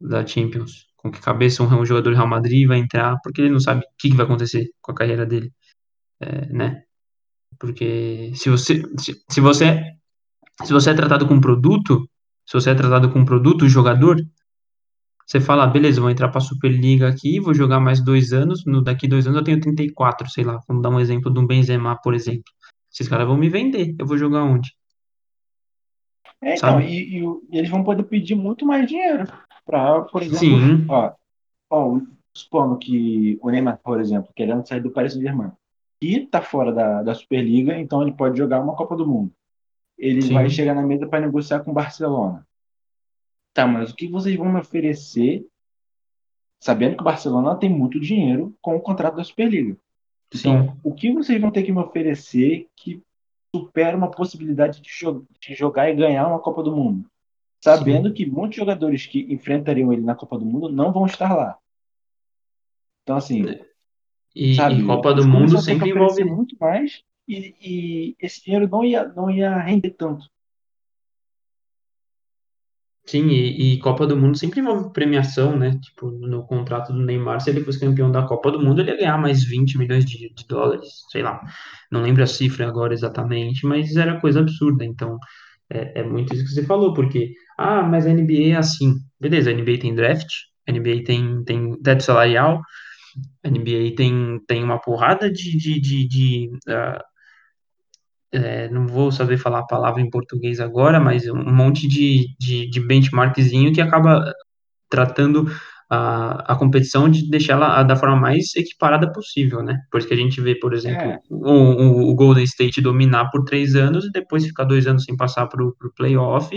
da 0.00 0.26
Champions? 0.26 0.86
Com 0.96 1.10
que 1.10 1.20
cabeça 1.20 1.62
um, 1.62 1.80
um 1.80 1.84
jogador 1.84 2.10
do 2.10 2.16
Real 2.16 2.28
Madrid 2.28 2.68
vai 2.68 2.78
entrar? 2.78 3.16
Porque 3.22 3.40
ele 3.40 3.50
não 3.50 3.60
sabe 3.60 3.80
o 3.80 3.88
que, 3.98 4.10
que 4.10 4.16
vai 4.16 4.26
acontecer 4.26 4.70
com 4.82 4.92
a 4.92 4.94
carreira 4.94 5.26
dele, 5.26 5.52
é, 6.20 6.46
né? 6.46 6.82
Porque 7.58 8.32
se 8.34 8.48
você, 8.48 8.82
se, 8.98 9.22
se 9.28 9.40
você 9.40 9.98
se 10.64 10.72
você 10.72 10.90
é 10.90 10.94
tratado 10.94 11.26
como 11.26 11.40
produto, 11.40 12.08
se 12.46 12.54
você 12.54 12.70
é 12.70 12.74
tratado 12.74 13.10
como 13.10 13.24
produto, 13.24 13.68
jogador, 13.68 14.16
Você 15.26 15.40
fala, 15.40 15.64
beleza, 15.68 16.00
vou 16.00 16.10
entrar 16.10 16.28
para 16.28 16.38
a 16.38 16.40
Superliga 16.40 17.08
aqui, 17.08 17.38
vou 17.38 17.54
jogar 17.54 17.78
mais 17.78 18.04
dois 18.04 18.32
anos, 18.32 18.64
no, 18.66 18.82
daqui 18.82 19.06
dois 19.06 19.28
anos 19.28 19.38
eu 19.38 19.44
tenho 19.44 19.60
34, 19.60 20.28
sei 20.28 20.42
lá, 20.42 20.58
vamos 20.66 20.82
dar 20.82 20.90
um 20.90 20.98
exemplo 20.98 21.32
de 21.32 21.38
um 21.38 21.46
Benzema, 21.46 21.96
por 22.02 22.14
exemplo. 22.14 22.42
Esses 22.92 23.08
caras 23.08 23.28
vão 23.28 23.36
me 23.36 23.48
vender, 23.48 23.94
eu 23.96 24.04
vou 24.06 24.18
jogar 24.18 24.42
onde? 24.42 24.74
É, 26.42 26.56
então, 26.56 26.80
e, 26.80 27.18
e 27.18 27.22
o- 27.22 27.42
e 27.48 27.58
eles 27.58 27.70
vão 27.70 27.84
poder 27.84 28.02
pedir 28.04 28.34
muito 28.34 28.66
mais 28.66 28.88
dinheiro 28.88 29.24
para, 29.64 30.00
por 30.02 30.20
exemplo, 30.22 30.38
Sim, 30.40 30.86
ó, 30.88 31.12
ó, 31.70 32.00
supondo 32.34 32.76
que 32.76 33.38
o 33.40 33.50
Neymar, 33.50 33.78
por 33.84 34.00
exemplo, 34.00 34.32
querendo 34.34 34.66
sair 34.66 34.80
do 34.80 34.90
Paris 34.90 35.12
Saint-Germain, 35.12 35.52
e 36.02 36.16
está 36.24 36.42
fora 36.42 36.72
da, 36.72 37.02
da 37.04 37.14
Superliga, 37.14 37.78
então 37.78 38.02
ele 38.02 38.12
pode 38.12 38.36
jogar 38.36 38.60
uma 38.60 38.74
Copa 38.74 38.96
do 38.96 39.06
Mundo. 39.06 39.30
Ele 40.00 40.32
vai 40.32 40.48
sim, 40.48 40.56
chegar 40.56 40.74
na 40.74 40.82
mesa 40.82 41.06
para 41.06 41.20
negociar 41.20 41.60
com 41.60 41.70
o 41.70 41.74
Barcelona. 41.74 42.46
Tá, 43.52 43.66
mas 43.66 43.90
o 43.90 43.94
que 43.94 44.08
vocês 44.08 44.34
vão 44.36 44.50
me 44.50 44.58
oferecer, 44.58 45.46
sabendo 46.58 46.96
que 46.96 47.02
o 47.02 47.04
Barcelona 47.04 47.54
tem 47.56 47.68
muito 47.68 48.00
dinheiro 48.00 48.54
com 48.62 48.74
o 48.76 48.80
contrato 48.80 49.16
da 49.16 49.24
Superliga? 49.24 49.76
Então, 50.34 50.68
sim, 50.68 50.72
o 50.82 50.94
que 50.94 51.12
vocês 51.12 51.40
vão 51.40 51.50
ter 51.50 51.64
que 51.64 51.72
me 51.72 51.80
oferecer 51.80 52.66
que 52.74 53.02
supera 53.54 53.96
uma 53.96 54.10
possibilidade 54.10 54.80
de, 54.80 54.88
jo- 54.88 55.26
de 55.38 55.54
jogar 55.54 55.90
e 55.90 55.96
ganhar 55.96 56.26
uma 56.26 56.38
Copa 56.38 56.62
do 56.62 56.74
Mundo? 56.74 57.04
Sabendo 57.60 58.08
sim. 58.08 58.14
que 58.14 58.24
muitos 58.24 58.56
jogadores 58.56 59.04
que 59.04 59.26
enfrentariam 59.28 59.92
ele 59.92 60.02
na 60.02 60.14
Copa 60.14 60.38
do 60.38 60.46
Mundo 60.46 60.70
não 60.70 60.92
vão 60.92 61.04
estar 61.04 61.36
lá. 61.36 61.58
Então, 63.02 63.16
assim, 63.16 63.44
E, 64.34 64.52
e 64.52 64.54
sabe, 64.54 64.86
Copa 64.86 65.12
do 65.12 65.26
Mundo 65.26 65.60
sempre 65.60 65.90
envolve 65.90 66.24
muito 66.24 66.56
mais 66.58 67.02
e, 67.30 67.54
e 67.60 68.16
esse 68.20 68.42
dinheiro 68.44 68.68
não 68.68 68.84
ia, 68.84 69.06
não 69.08 69.30
ia 69.30 69.58
render 69.58 69.90
tanto. 69.90 70.26
Sim, 73.06 73.26
e, 73.28 73.74
e 73.74 73.78
Copa 73.80 74.06
do 74.06 74.16
Mundo 74.16 74.38
sempre 74.38 74.60
envolve 74.60 74.92
premiação, 74.92 75.58
né? 75.58 75.76
Tipo, 75.82 76.10
no 76.12 76.46
contrato 76.46 76.92
do 76.92 77.00
Neymar, 77.00 77.40
se 77.40 77.50
ele 77.50 77.64
fosse 77.64 77.80
campeão 77.80 78.10
da 78.12 78.22
Copa 78.22 78.52
do 78.52 78.60
Mundo, 78.60 78.80
ele 78.80 78.90
ia 78.90 78.96
ganhar 78.96 79.18
mais 79.18 79.42
20 79.42 79.78
milhões 79.78 80.04
de, 80.04 80.32
de 80.32 80.46
dólares, 80.46 80.88
sei 81.10 81.22
lá. 81.22 81.40
Não 81.90 82.02
lembro 82.02 82.22
a 82.22 82.26
cifra 82.26 82.68
agora 82.68 82.94
exatamente, 82.94 83.66
mas 83.66 83.96
era 83.96 84.20
coisa 84.20 84.38
absurda. 84.40 84.84
Então, 84.84 85.18
é, 85.68 86.00
é 86.00 86.04
muito 86.04 86.34
isso 86.34 86.44
que 86.44 86.50
você 86.50 86.64
falou, 86.64 86.94
porque, 86.94 87.32
ah, 87.58 87.82
mas 87.82 88.06
a 88.06 88.10
NBA 88.10 88.52
é 88.52 88.56
assim. 88.56 88.94
Beleza, 89.18 89.50
a 89.50 89.54
NBA 89.54 89.78
tem 89.80 89.94
draft, 89.94 90.30
a 90.68 90.72
NBA 90.72 91.02
tem, 91.04 91.42
tem 91.44 91.82
teto 91.82 92.04
salarial, 92.04 92.60
a 93.44 93.48
NBA 93.48 93.96
tem, 93.96 94.40
tem 94.46 94.62
uma 94.62 94.80
porrada 94.80 95.30
de, 95.30 95.56
de, 95.56 95.80
de, 95.80 96.08
de, 96.08 96.50
ah, 96.68 97.02
é, 98.32 98.68
não 98.68 98.86
vou 98.86 99.10
saber 99.10 99.38
falar 99.38 99.60
a 99.60 99.66
palavra 99.66 100.00
em 100.00 100.10
português 100.10 100.60
agora, 100.60 101.00
mas 101.00 101.28
um 101.28 101.52
monte 101.52 101.88
de, 101.88 102.34
de, 102.38 102.68
de 102.68 102.80
benchmarkzinho 102.80 103.72
que 103.72 103.80
acaba 103.80 104.32
tratando 104.88 105.46
a, 105.90 106.52
a 106.52 106.56
competição 106.56 107.08
de 107.08 107.28
deixá-la 107.28 107.82
da 107.82 107.96
forma 107.96 108.16
mais 108.16 108.54
equiparada 108.54 109.12
possível, 109.12 109.62
né? 109.62 109.80
Por 109.90 109.98
isso 109.98 110.06
que 110.06 110.14
a 110.14 110.16
gente 110.16 110.40
vê, 110.40 110.54
por 110.54 110.72
exemplo, 110.72 111.02
É, 111.02 111.18
o, 111.28 112.10
o, 112.10 112.14
Golden 112.14 112.44
State 112.44 112.80
dominar 112.80 113.30
por 113.30 113.44
três 113.44 113.74
anos 113.74 114.04
e 114.04 114.12
depois 114.12 114.46
ficar 114.46 114.64
dois 114.64 114.86
anos 114.86 115.04
sem 115.04 115.16
passar 115.16 115.48
para 115.48 115.64
o 115.64 115.74
playoff, 115.96 116.56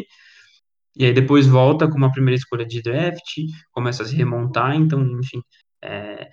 e 0.96 1.06
aí 1.06 1.14
depois 1.14 1.48
volta 1.48 1.88
com 1.88 1.98
uma 1.98 2.12
primeira 2.12 2.38
escolha 2.38 2.66
de 2.66 2.82
draft, 2.84 3.24
começa 3.72 4.04
a 4.04 4.06
se 4.06 4.16
remontar, 4.16 4.76
então, 4.76 5.02
enfim, 5.20 5.42
é, 5.82 6.30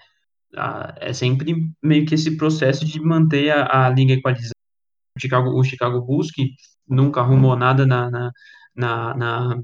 é 1.01 1.13
sempre 1.15 1.55
meio 1.83 2.05
que 2.05 2.15
esse 2.15 2.37
processo 2.37 2.85
de 2.85 3.01
manter 3.01 3.51
a, 3.51 3.87
a 3.87 3.89
liga 3.89 4.13
equalizada. 4.13 4.60
O 5.17 5.21
Chicago, 5.21 5.51
o 5.51 5.65
Chicago 5.65 6.01
Bulls, 6.01 6.31
que 6.31 6.55
nunca 6.89 7.21
arrumou 7.21 7.57
nada 7.57 7.87
na, 7.87 8.11
na, 8.11 8.33
na, 8.75 9.15
na 9.15 9.63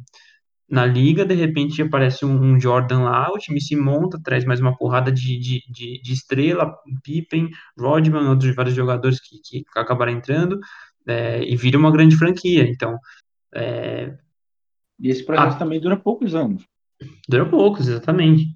na 0.68 0.84
liga, 0.84 1.24
de 1.24 1.34
repente 1.34 1.80
aparece 1.80 2.24
um, 2.24 2.42
um 2.42 2.61
Jordan 2.61 3.05
lá, 3.05 3.30
o 3.30 3.38
time 3.38 3.61
se 3.61 3.76
monta, 3.76 4.20
traz 4.22 4.44
mais 4.44 4.61
uma 4.61 4.76
porrada 4.76 5.12
de, 5.12 5.38
de, 5.38 5.62
de, 5.70 6.03
de 6.03 6.12
estrela, 6.12 6.76
Pippen, 7.05 7.49
Rodman, 7.78 8.28
outros 8.28 8.55
vários 8.55 8.74
jogadores 8.74 9.20
que, 9.20 9.38
que 9.44 9.64
acabaram 9.76 10.12
entrando, 10.12 10.59
é, 11.07 11.44
e 11.44 11.57
vira 11.57 11.78
uma 11.78 11.92
grande 11.92 12.16
franquia. 12.16 12.68
Então, 12.68 12.99
é, 13.55 14.16
e 14.99 15.09
esse 15.09 15.24
processo 15.24 15.57
a, 15.57 15.59
também 15.59 15.80
dura 15.80 15.97
poucos 15.97 16.34
anos. 16.34 16.66
Durou 17.28 17.49
poucos, 17.49 17.88
exatamente. 17.88 18.47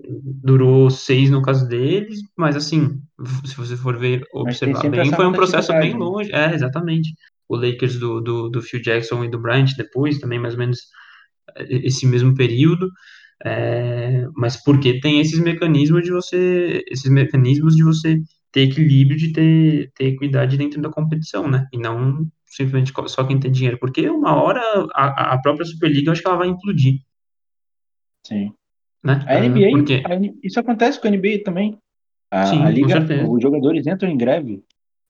Durou 0.42 0.90
seis 0.90 1.30
no 1.30 1.42
caso 1.42 1.68
deles, 1.68 2.20
mas 2.36 2.56
assim, 2.56 3.00
se 3.44 3.56
você 3.56 3.76
for 3.76 3.98
ver, 3.98 4.22
observar 4.32 4.88
bem, 4.88 5.12
foi 5.12 5.26
um 5.26 5.32
processo 5.32 5.72
bem 5.72 5.94
longe. 5.94 6.32
É, 6.32 6.54
exatamente. 6.54 7.14
O 7.48 7.56
Lakers 7.56 7.98
do, 7.98 8.20
do, 8.20 8.48
do 8.48 8.62
Phil 8.62 8.80
Jackson 8.80 9.24
e 9.24 9.30
do 9.30 9.40
Bryant 9.40 9.74
depois, 9.76 10.18
também 10.18 10.38
mais 10.38 10.54
ou 10.54 10.60
menos 10.60 10.78
esse 11.68 12.06
mesmo 12.06 12.34
período, 12.34 12.88
é, 13.44 14.26
mas 14.36 14.62
porque 14.62 15.00
tem 15.00 15.20
esses 15.20 15.38
mecanismos 15.38 16.04
de 16.04 16.10
você, 16.10 16.84
esses 16.88 17.10
mecanismos 17.10 17.74
de 17.74 17.82
você 17.82 18.20
ter 18.52 18.62
equilíbrio, 18.62 19.16
de 19.16 19.32
ter, 19.32 19.90
ter 19.94 20.06
equidade 20.06 20.56
dentro 20.56 20.80
da 20.80 20.90
competição, 20.90 21.48
né? 21.48 21.66
E 21.72 21.78
não 21.78 22.26
simplesmente 22.46 22.92
só 23.06 23.24
quem 23.24 23.38
tem 23.38 23.50
dinheiro, 23.50 23.78
porque 23.78 24.08
uma 24.10 24.34
hora 24.34 24.60
a, 24.92 25.34
a 25.34 25.40
própria 25.40 25.64
Superliga 25.64 26.08
eu 26.08 26.12
acho 26.12 26.20
que 26.20 26.28
ela 26.28 26.36
vai 26.36 26.48
implodir, 26.48 26.94
Sim. 28.24 28.52
né? 29.02 29.24
A 29.26 29.40
NBA, 29.40 29.70
porque 29.70 30.02
a 30.04 30.20
isso 30.42 30.60
acontece 30.60 31.00
com 31.00 31.08
a 31.08 31.10
NBA 31.10 31.42
também. 31.44 31.78
A, 32.30 32.42
a 32.42 32.46
sim, 32.46 32.58
com 32.58 32.68
liga, 32.68 33.28
os 33.28 33.42
jogadores 33.42 33.86
entram 33.86 34.10
em 34.10 34.16
greve 34.16 34.62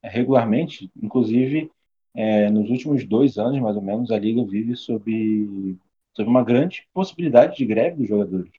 é, 0.02 0.08
regularmente, 0.08 0.90
inclusive 1.00 1.70
é, 2.14 2.50
nos 2.50 2.70
últimos 2.70 3.04
dois 3.04 3.38
anos, 3.38 3.60
mais 3.60 3.76
ou 3.76 3.82
menos, 3.82 4.10
a 4.10 4.18
liga 4.18 4.44
vive 4.44 4.74
sob, 4.76 5.76
sob 6.14 6.28
uma 6.28 6.42
grande 6.42 6.86
possibilidade 6.92 7.56
de 7.56 7.66
greve 7.66 7.98
dos 7.98 8.08
jogadores. 8.08 8.50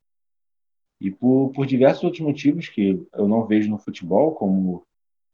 E 1.00 1.10
por, 1.10 1.52
por 1.54 1.66
diversos 1.66 2.04
outros 2.04 2.22
motivos 2.22 2.70
que 2.70 3.02
eu 3.14 3.28
não 3.28 3.46
vejo 3.46 3.70
no 3.70 3.78
futebol, 3.78 4.34
como 4.34 4.84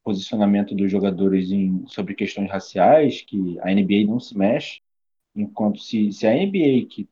posicionamento 0.03 0.74
dos 0.74 0.89
jogadores 0.89 1.51
em, 1.51 1.86
sobre 1.88 2.15
questões 2.15 2.49
raciais, 2.49 3.22
que 3.22 3.59
a 3.59 3.74
NBA 3.74 4.05
não 4.07 4.20
se 4.20 4.38
mexe, 4.38 4.80
enquanto 5.36 5.80
se, 5.80 6.11
se 6.13 6.26
a 6.26 6.34
NBA, 6.34 6.88
que 6.89 7.09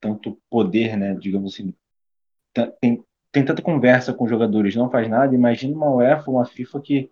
tanto 0.00 0.38
poder, 0.50 0.96
né, 0.96 1.14
digamos 1.14 1.54
assim, 1.54 1.74
tem, 2.80 3.04
tem 3.32 3.44
tanta 3.44 3.62
conversa 3.62 4.14
com 4.14 4.24
os 4.24 4.30
jogadores, 4.30 4.74
não 4.74 4.90
faz 4.90 5.08
nada, 5.08 5.34
imagina 5.34 5.76
uma 5.76 5.90
UEFA, 5.94 6.30
uma 6.30 6.44
FIFA 6.46 6.80
que 6.80 7.10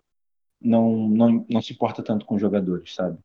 não, 0.61 1.09
não, 1.09 1.45
não 1.49 1.61
se 1.61 1.73
importa 1.73 2.03
tanto 2.03 2.25
com 2.25 2.35
os 2.35 2.41
jogadores, 2.41 2.93
sabe? 2.95 3.19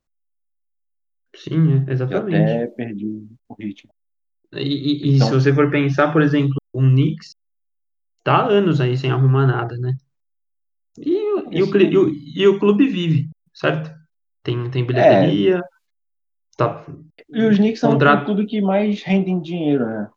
Sim, 1.35 1.85
é, 1.89 1.93
exatamente. 1.93 2.53
até 2.53 2.67
perdi 2.69 3.07
o 3.07 3.55
ritmo. 3.59 3.93
E, 4.53 4.59
e, 4.59 5.09
e 5.11 5.13
se 5.13 5.25
Então, 5.25 5.31
você 5.31 5.55
for 5.55 5.71
pensar, 5.71 6.13
por 6.13 6.23
exemplo, 6.23 6.55
o 6.73 6.81
Knicks 6.81 7.37
tá 8.25 8.39
há 8.39 8.47
anos 8.49 8.81
aí 8.81 8.97
sem 8.97 9.11
arrumar 9.11 9.47
nada, 9.47 9.77
né? 9.79 9.95
E, 10.99 11.17
o- 11.35 11.53
e, 11.53 11.63
o, 11.63 11.77
e, 11.77 11.99
o, 11.99 12.09
e 12.11 12.49
o 12.49 12.59
clube 12.59 12.89
vive, 12.89 13.31
certo? 13.55 13.91
Tem, 14.43 14.71
tem 14.71 14.87
é. 14.95 15.61
Tá, 16.61 16.85
E 17.29 17.43
os 17.45 17.57
Knicks 17.57 17.81
são 17.81 17.93
o 17.93 17.93
contrato. 17.93 18.25
clube 18.25 18.47
que 18.47 18.61
mais 18.61 19.03
rendem 19.03 19.41
dinheiro, 19.41 19.87
né? 19.87 20.11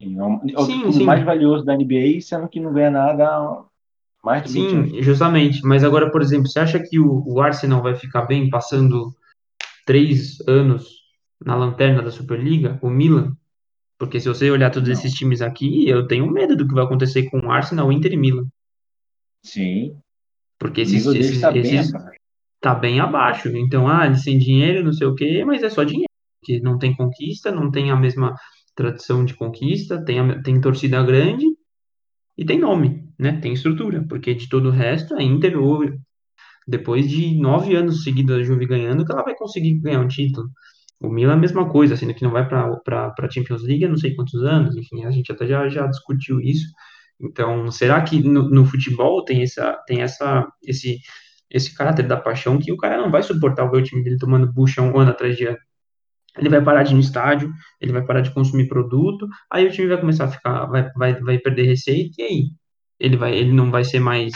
É 0.00 0.06
o 0.06 0.40
é 0.48 0.60
o 0.60 0.66
Sim, 0.66 0.82
clube 0.82 1.04
mais 1.04 1.20
sim, 1.20 1.24
valioso 1.24 1.64
da 1.64 1.74
NBA, 1.74 2.20
sendo 2.20 2.48
que 2.48 2.58
não 2.58 2.72
ganha 2.72 2.90
nada 2.90 3.64
mais 4.24 4.42
de 4.42 4.48
20 4.48 4.74
anos. 4.74 4.92
sim, 4.92 5.02
justamente. 5.02 5.62
Mas 5.62 5.84
agora, 5.84 6.10
por 6.10 6.22
exemplo, 6.22 6.48
você 6.48 6.60
acha 6.60 6.78
que 6.80 6.98
o, 6.98 7.22
o 7.26 7.40
Arsenal 7.40 7.82
vai 7.82 7.94
ficar 7.94 8.22
bem 8.22 8.48
passando 8.48 9.14
três 9.86 10.38
anos 10.48 10.88
na 11.44 11.54
lanterna 11.54 12.02
da 12.02 12.10
Superliga? 12.10 12.78
O 12.82 12.90
Milan? 12.90 13.36
Porque 13.98 14.18
se 14.20 14.28
você 14.28 14.50
olhar 14.50 14.70
todos 14.70 14.88
esses 14.88 15.12
Não. 15.12 15.18
times 15.18 15.42
aqui, 15.42 15.88
eu 15.88 16.06
tenho 16.06 16.30
medo 16.30 16.56
do 16.56 16.66
que 16.66 16.74
vai 16.74 16.84
acontecer 16.84 17.28
com 17.30 17.38
o 17.40 17.50
Arsenal, 17.50 17.92
Inter 17.92 18.12
e 18.12 18.16
Milan. 18.16 18.46
Sim, 19.42 20.00
Porque 20.58 20.82
esses, 20.82 21.04
deles 21.04 21.42
esses, 21.42 21.42
esses. 21.56 21.92
Tá 22.60 22.74
bem 22.74 23.00
abaixo. 23.00 23.48
Então, 23.56 23.88
ah, 23.88 24.06
têm 24.24 24.38
dinheiro, 24.38 24.84
não 24.84 24.92
sei 24.92 25.06
o 25.06 25.14
quê, 25.14 25.44
mas 25.44 25.62
é 25.62 25.70
só 25.70 25.84
dinheiro. 25.84 26.08
Porque 26.40 26.60
não 26.60 26.78
tem 26.78 26.94
conquista, 26.96 27.50
não 27.52 27.70
tem 27.70 27.90
a 27.90 27.96
mesma 27.96 28.34
tradição 28.74 29.24
de 29.24 29.34
conquista, 29.34 30.02
tem, 30.04 30.20
a- 30.20 30.42
tem 30.42 30.60
torcida 30.60 31.02
grande 31.02 31.46
e 32.36 32.44
tem 32.44 32.58
nome, 32.58 33.08
né? 33.18 33.38
Tem 33.40 33.52
estrutura. 33.52 34.04
Porque 34.08 34.34
de 34.34 34.48
todo 34.48 34.68
o 34.68 34.72
resto, 34.72 35.14
a 35.14 35.22
Inter, 35.22 35.58
ou- 35.58 35.84
depois 36.66 37.08
de 37.08 37.34
nove 37.40 37.74
anos 37.76 38.04
seguidos 38.04 38.36
a 38.36 38.42
Juve 38.42 38.66
ganhando, 38.66 39.04
que 39.04 39.12
ela 39.12 39.24
vai 39.24 39.34
conseguir 39.36 39.80
ganhar 39.80 40.00
um 40.00 40.08
título. 40.08 40.48
O 41.00 41.08
Milan 41.10 41.32
é 41.32 41.36
a 41.36 41.38
mesma 41.38 41.68
coisa, 41.70 41.96
sendo 41.96 42.14
que 42.14 42.22
não 42.24 42.30
vai 42.32 42.48
para 42.48 42.66
a 43.18 43.30
Champions 43.30 43.62
League 43.62 43.84
há 43.84 43.88
não 43.88 43.96
sei 43.96 44.14
quantos 44.14 44.42
anos, 44.44 44.76
enfim, 44.76 45.04
a 45.04 45.10
gente 45.10 45.32
até 45.32 45.46
já, 45.46 45.68
já 45.68 45.86
discutiu 45.86 46.40
isso. 46.40 46.66
Então, 47.20 47.70
será 47.72 48.02
que 48.02 48.22
no, 48.22 48.48
no 48.50 48.64
futebol 48.66 49.24
tem 49.24 49.42
essa, 49.42 49.74
tem 49.86 50.02
essa, 50.02 50.46
esse, 50.64 50.98
esse 51.50 51.74
caráter 51.74 52.06
da 52.06 52.16
paixão 52.16 52.58
que 52.58 52.72
o 52.72 52.76
cara 52.76 52.96
não 52.96 53.10
vai 53.10 53.22
suportar 53.22 53.66
ver 53.66 53.78
o 53.78 53.82
time 53.82 54.04
dele 54.04 54.18
tomando 54.18 54.52
bucha 54.52 54.80
um 54.80 54.98
ano 54.98 55.10
atrás 55.10 55.36
de 55.36 55.46
ano? 55.46 55.58
Ele 56.38 56.48
vai 56.48 56.62
parar 56.62 56.84
de 56.84 56.92
ir 56.92 56.94
no 56.94 57.00
estádio, 57.00 57.52
ele 57.80 57.92
vai 57.92 58.04
parar 58.04 58.20
de 58.20 58.30
consumir 58.32 58.68
produto, 58.68 59.28
aí 59.50 59.66
o 59.66 59.70
time 59.70 59.88
vai 59.88 59.98
começar 59.98 60.24
a 60.26 60.28
ficar, 60.28 60.66
vai, 60.66 60.88
vai, 60.92 61.20
vai 61.20 61.38
perder 61.38 61.64
receita, 61.64 62.14
e 62.18 62.22
aí? 62.22 62.44
Ele 63.00 63.16
vai, 63.16 63.34
ele 63.34 63.52
não 63.52 63.70
vai 63.70 63.82
ser 63.82 63.98
mais, 63.98 64.32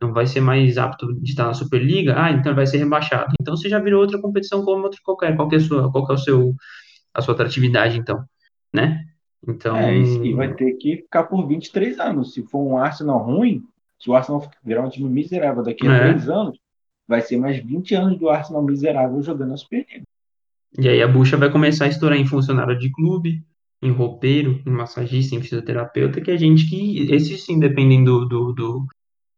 não 0.00 0.12
vai 0.12 0.26
ser 0.26 0.40
mais 0.40 0.78
apto 0.78 1.12
de 1.20 1.30
estar 1.30 1.46
na 1.46 1.54
Superliga, 1.54 2.14
ah, 2.16 2.30
então 2.30 2.54
vai 2.54 2.66
ser 2.66 2.78
rebaixado. 2.78 3.34
Então 3.40 3.56
você 3.56 3.68
já 3.68 3.80
virou 3.80 4.02
outra 4.02 4.20
competição 4.20 4.64
como 4.64 4.84
outra 4.84 5.00
qualquer. 5.02 5.34
Qual 5.34 5.50
é 5.50 5.56
a 5.56 5.60
sua, 5.60 5.90
qual 5.90 6.06
é 6.08 6.12
o 6.12 6.18
seu, 6.18 6.54
a 7.12 7.20
sua 7.20 7.34
atratividade, 7.34 7.98
então, 7.98 8.22
né? 8.72 9.04
Então, 9.46 9.76
É, 9.76 9.96
e 9.98 10.34
vai 10.34 10.54
ter 10.54 10.74
que 10.74 10.98
ficar 10.98 11.24
por 11.24 11.46
23 11.48 11.98
anos. 11.98 12.32
Se 12.32 12.42
for 12.44 12.62
um 12.62 12.78
Arsenal 12.78 13.18
ruim, 13.18 13.64
se 14.02 14.10
o 14.10 14.14
Arsenal 14.14 14.50
virar 14.64 14.84
um 14.84 14.90
time 14.90 15.08
miserável 15.08 15.62
daqui 15.62 15.86
a 15.86 16.00
três 16.00 16.28
é. 16.28 16.32
anos, 16.32 16.58
vai 17.06 17.20
ser 17.20 17.36
mais 17.36 17.56
20 17.58 17.94
anos 17.94 18.18
do 18.18 18.28
Arsenal 18.28 18.62
miserável 18.62 19.22
jogando 19.22 19.54
a 19.54 19.56
Superliga. 19.56 20.02
E 20.76 20.88
aí 20.88 21.00
a 21.00 21.06
bucha 21.06 21.36
vai 21.36 21.52
começar 21.52 21.84
a 21.84 21.88
estourar 21.88 22.18
em 22.18 22.26
funcionário 22.26 22.76
de 22.76 22.90
clube, 22.90 23.44
em 23.80 23.92
roupeiro, 23.92 24.60
em 24.66 24.70
massagista, 24.70 25.36
em 25.36 25.42
fisioterapeuta, 25.42 26.20
que 26.20 26.32
é 26.32 26.36
gente 26.36 26.68
que, 26.68 27.12
esses 27.12 27.44
sim, 27.44 27.60
dependem 27.60 28.02
do, 28.02 28.26
do, 28.26 28.52
do- 28.52 28.86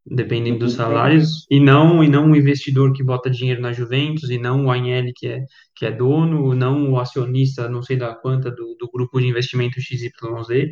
Do 0.07 0.17
dependem 0.17 0.57
dos 0.59 0.75
salários, 0.75 1.47
e 1.51 1.61
não 1.61 2.03
e 2.05 2.09
não 2.09 2.31
o 2.31 2.37
investidor 2.37 2.93
que 2.93 3.03
bota 3.03 3.31
dinheiro 3.31 3.61
na 3.61 3.73
Juventus, 3.73 4.31
e 4.31 4.39
não 4.39 4.67
o 4.67 4.71
Agnelli 4.71 5.13
que 5.15 5.27
é, 5.27 5.45
que 5.77 5.87
é 5.87 5.91
dono, 5.93 6.55
não 6.55 6.91
o 6.93 6.99
acionista, 6.99 7.69
não 7.69 7.83
sei 7.83 7.97
da 7.97 8.15
quanta, 8.15 8.51
do, 8.51 8.77
do 8.79 8.91
grupo 8.91 9.21
de 9.21 9.27
investimento 9.27 9.81
XYZ, 9.81 10.71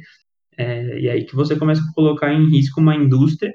é, 0.57 1.01
e 1.01 1.09
aí 1.11 1.25
que 1.25 1.35
você 1.35 1.57
começa 1.59 1.83
a 1.83 1.95
colocar 1.95 2.33
em 2.33 2.49
risco 2.51 2.81
uma 2.81 2.95
indústria 2.95 3.53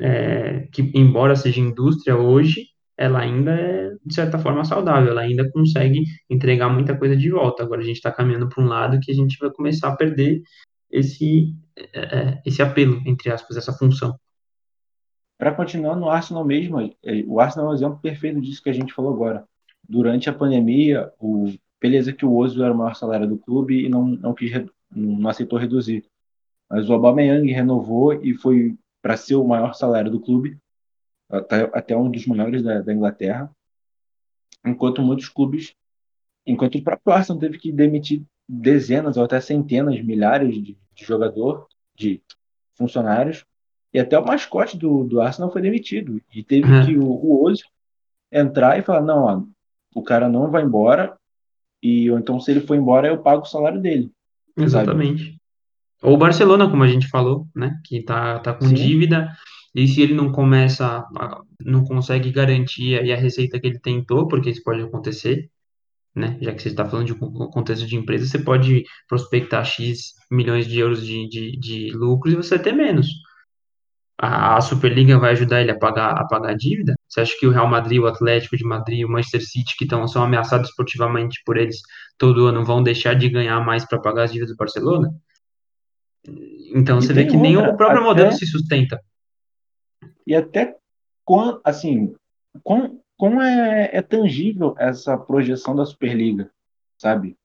é, 0.00 0.68
que, 0.72 0.90
embora 0.94 1.36
seja 1.36 1.60
indústria 1.60 2.16
hoje, 2.16 2.66
ela 2.96 3.20
ainda 3.20 3.52
é, 3.52 3.94
de 4.04 4.14
certa 4.14 4.38
forma, 4.38 4.64
saudável, 4.64 5.10
ela 5.10 5.22
ainda 5.22 5.50
consegue 5.50 6.04
entregar 6.28 6.68
muita 6.68 6.96
coisa 6.96 7.16
de 7.16 7.30
volta. 7.30 7.62
Agora 7.62 7.80
a 7.80 7.84
gente 7.84 7.96
está 7.96 8.12
caminhando 8.12 8.48
para 8.48 8.62
um 8.62 8.66
lado 8.66 9.00
que 9.00 9.10
a 9.10 9.14
gente 9.14 9.38
vai 9.38 9.50
começar 9.50 9.88
a 9.88 9.96
perder 9.96 10.42
esse, 10.90 11.54
é, 11.76 11.98
é, 12.00 12.42
esse 12.44 12.62
apelo, 12.62 13.02
entre 13.06 13.30
aspas, 13.30 13.56
essa 13.56 13.72
função. 13.72 14.18
Para 15.38 15.54
continuar 15.54 15.96
no 15.96 16.08
Arsenal 16.08 16.44
mesmo, 16.44 16.80
é, 16.80 17.24
o 17.26 17.40
Arsenal 17.40 17.68
é 17.68 17.70
um 17.70 17.74
exemplo 17.74 17.98
perfeito 18.00 18.40
disso 18.40 18.62
que 18.62 18.70
a 18.70 18.74
gente 18.74 18.92
falou 18.92 19.12
agora. 19.12 19.44
Durante 19.88 20.28
a 20.28 20.32
pandemia, 20.32 21.10
o, 21.18 21.52
beleza 21.80 22.12
que 22.12 22.24
o 22.24 22.34
Ozil 22.34 22.62
era 22.62 22.72
o 22.72 22.76
maior 22.76 22.94
salário 22.94 23.26
do 23.26 23.38
clube 23.38 23.84
e 23.84 23.88
não, 23.88 24.06
não, 24.06 24.34
quis, 24.34 24.52
não 24.94 25.28
aceitou 25.28 25.58
reduzir. 25.58 26.04
Mas 26.70 26.88
o 26.88 26.92
Aubameyang 26.92 27.50
renovou 27.50 28.14
e 28.14 28.34
foi 28.34 28.76
para 29.04 29.18
ser 29.18 29.34
o 29.34 29.44
maior 29.44 29.74
salário 29.74 30.10
do 30.10 30.18
clube, 30.18 30.56
até, 31.28 31.70
até 31.74 31.94
um 31.94 32.10
dos 32.10 32.24
maiores 32.26 32.62
da, 32.62 32.80
da 32.80 32.90
Inglaterra, 32.90 33.54
enquanto 34.64 35.02
muitos 35.02 35.28
clubes, 35.28 35.74
enquanto 36.46 36.78
o 36.78 36.82
próprio 36.82 37.12
Arsenal 37.12 37.38
teve 37.38 37.58
que 37.58 37.70
demitir 37.70 38.22
dezenas 38.48 39.18
ou 39.18 39.24
até 39.24 39.38
centenas, 39.42 40.02
milhares 40.02 40.54
de, 40.54 40.78
de 40.94 41.04
jogador, 41.04 41.68
de 41.94 42.22
funcionários, 42.76 43.44
e 43.92 44.00
até 44.00 44.18
o 44.18 44.24
mascote 44.24 44.78
do, 44.78 45.04
do 45.04 45.20
Arsenal 45.20 45.52
foi 45.52 45.60
demitido. 45.60 46.18
E 46.34 46.42
teve 46.42 46.66
que 46.86 46.96
o, 46.96 47.04
o 47.04 47.44
Ozil 47.44 47.66
entrar 48.32 48.78
e 48.78 48.82
falar, 48.82 49.02
não, 49.02 49.24
ó, 49.24 49.42
o 49.94 50.02
cara 50.02 50.30
não 50.30 50.50
vai 50.50 50.62
embora, 50.62 51.14
e 51.82 52.10
ou 52.10 52.18
então 52.18 52.40
se 52.40 52.50
ele 52.50 52.60
for 52.60 52.74
embora, 52.74 53.08
eu 53.08 53.22
pago 53.22 53.42
o 53.42 53.46
salário 53.46 53.82
dele, 53.82 54.10
sabe? 54.70 54.94
Ou 56.04 56.14
o 56.14 56.18
Barcelona, 56.18 56.68
como 56.68 56.82
a 56.82 56.86
gente 56.86 57.08
falou, 57.08 57.48
né, 57.56 57.80
que 57.84 58.02
tá, 58.02 58.38
tá 58.38 58.52
com 58.52 58.66
Sim, 58.66 58.74
dívida, 58.74 59.34
e 59.74 59.88
se 59.88 60.02
ele 60.02 60.14
não 60.14 60.30
começa, 60.30 61.04
não 61.58 61.82
consegue 61.82 62.30
garantir 62.30 62.98
aí 62.98 63.10
a 63.10 63.16
receita 63.16 63.58
que 63.58 63.66
ele 63.66 63.80
tentou, 63.80 64.28
porque 64.28 64.50
isso 64.50 64.62
pode 64.62 64.82
acontecer, 64.82 65.50
né? 66.14 66.38
Já 66.40 66.52
que 66.52 66.62
você 66.62 66.68
está 66.68 66.84
falando 66.84 67.06
de 67.06 67.12
um 67.12 67.48
contexto 67.50 67.86
de 67.86 67.96
empresa, 67.96 68.26
você 68.26 68.38
pode 68.38 68.84
prospectar 69.08 69.64
X 69.64 70.12
milhões 70.30 70.66
de 70.66 70.78
euros 70.78 71.04
de, 71.04 71.28
de, 71.28 71.58
de 71.58 71.90
lucros 71.92 72.34
e 72.34 72.36
você 72.36 72.58
ter 72.58 72.72
menos. 72.72 73.08
A, 74.16 74.56
a 74.56 74.60
Superliga 74.60 75.18
vai 75.18 75.32
ajudar 75.32 75.60
ele 75.60 75.72
a 75.72 75.78
pagar, 75.78 76.10
a 76.12 76.24
pagar 76.26 76.50
a 76.50 76.56
dívida? 76.56 76.94
Você 77.08 77.20
acha 77.20 77.32
que 77.40 77.46
o 77.46 77.50
Real 77.50 77.66
Madrid, 77.66 78.00
o 78.00 78.06
Atlético 78.06 78.56
de 78.56 78.64
Madrid, 78.64 79.04
o 79.04 79.10
Manchester 79.10 79.44
City, 79.44 79.74
que 79.76 79.86
tão, 79.86 80.06
são 80.06 80.22
ameaçados 80.22 80.68
esportivamente 80.68 81.42
por 81.44 81.56
eles 81.56 81.78
todo 82.16 82.46
ano, 82.46 82.64
vão 82.64 82.82
deixar 82.82 83.14
de 83.14 83.28
ganhar 83.28 83.58
mais 83.64 83.84
para 83.84 83.98
pagar 83.98 84.24
as 84.24 84.32
dívidas 84.32 84.54
do 84.54 84.56
Barcelona? 84.56 85.10
Então 86.74 86.98
e 86.98 87.02
você 87.02 87.12
vê 87.12 87.26
que 87.26 87.36
nem 87.36 87.56
o 87.56 87.60
outra, 87.60 87.76
próprio 87.76 88.02
modelo 88.02 88.28
até 88.28 88.36
se 88.36 88.46
sustenta. 88.46 89.02
e 90.26 90.34
até 90.34 90.76
quando, 91.24 91.60
assim, 91.64 92.14
como, 92.62 93.02
como 93.16 93.40
é, 93.40 93.90
é 93.92 94.02
tangível 94.02 94.74
essa 94.78 95.16
projeção 95.16 95.74
da 95.74 95.84
Superliga, 95.84 96.50
sabe? 96.98 97.36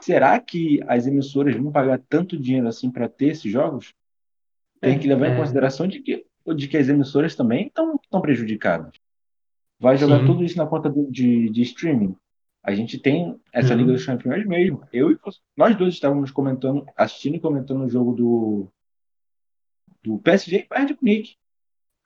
Será 0.00 0.38
que 0.38 0.80
as 0.86 1.06
emissoras 1.06 1.56
vão 1.56 1.72
pagar 1.72 2.00
tanto 2.08 2.38
dinheiro 2.38 2.68
assim 2.68 2.90
para 2.90 3.08
ter 3.08 3.28
esses 3.28 3.50
jogos? 3.50 3.94
É, 4.80 4.90
Tem 4.90 4.98
que 4.98 5.08
levar 5.08 5.28
em 5.28 5.32
é, 5.32 5.36
consideração 5.36 5.88
de 5.88 6.00
que, 6.00 6.24
de 6.54 6.68
que 6.68 6.76
as 6.76 6.88
emissoras 6.88 7.34
também 7.34 7.66
estão, 7.66 7.98
prejudicadas. 8.20 8.92
Vai 9.80 9.96
jogar 9.96 10.24
tudo 10.24 10.40
sim, 10.40 10.44
isso 10.44 10.56
na 10.56 10.66
conta 10.66 10.90
de, 10.90 11.50
de 11.50 11.62
streaming. 11.62 12.16
A 12.68 12.74
gente 12.74 12.98
tem 12.98 13.40
essa 13.50 13.72
Liga 13.72 13.86
não, 13.86 13.94
dos 13.94 14.04
Campeões 14.04 14.44
mesmo. 14.44 14.86
Eu 14.92 15.10
e 15.10 15.14
você, 15.14 15.38
nós 15.56 15.74
dois 15.74 15.94
estávamos 15.94 16.30
comentando, 16.30 16.84
assistindo 16.94 17.36
e 17.36 17.40
comentando 17.40 17.82
o 17.82 17.88
jogo 17.88 18.12
do, 18.12 18.68
do 20.04 20.18
PSG 20.18 20.56
e 20.58 20.68
Bayern 20.68 20.92
de 20.92 20.98
Munique. 21.00 21.36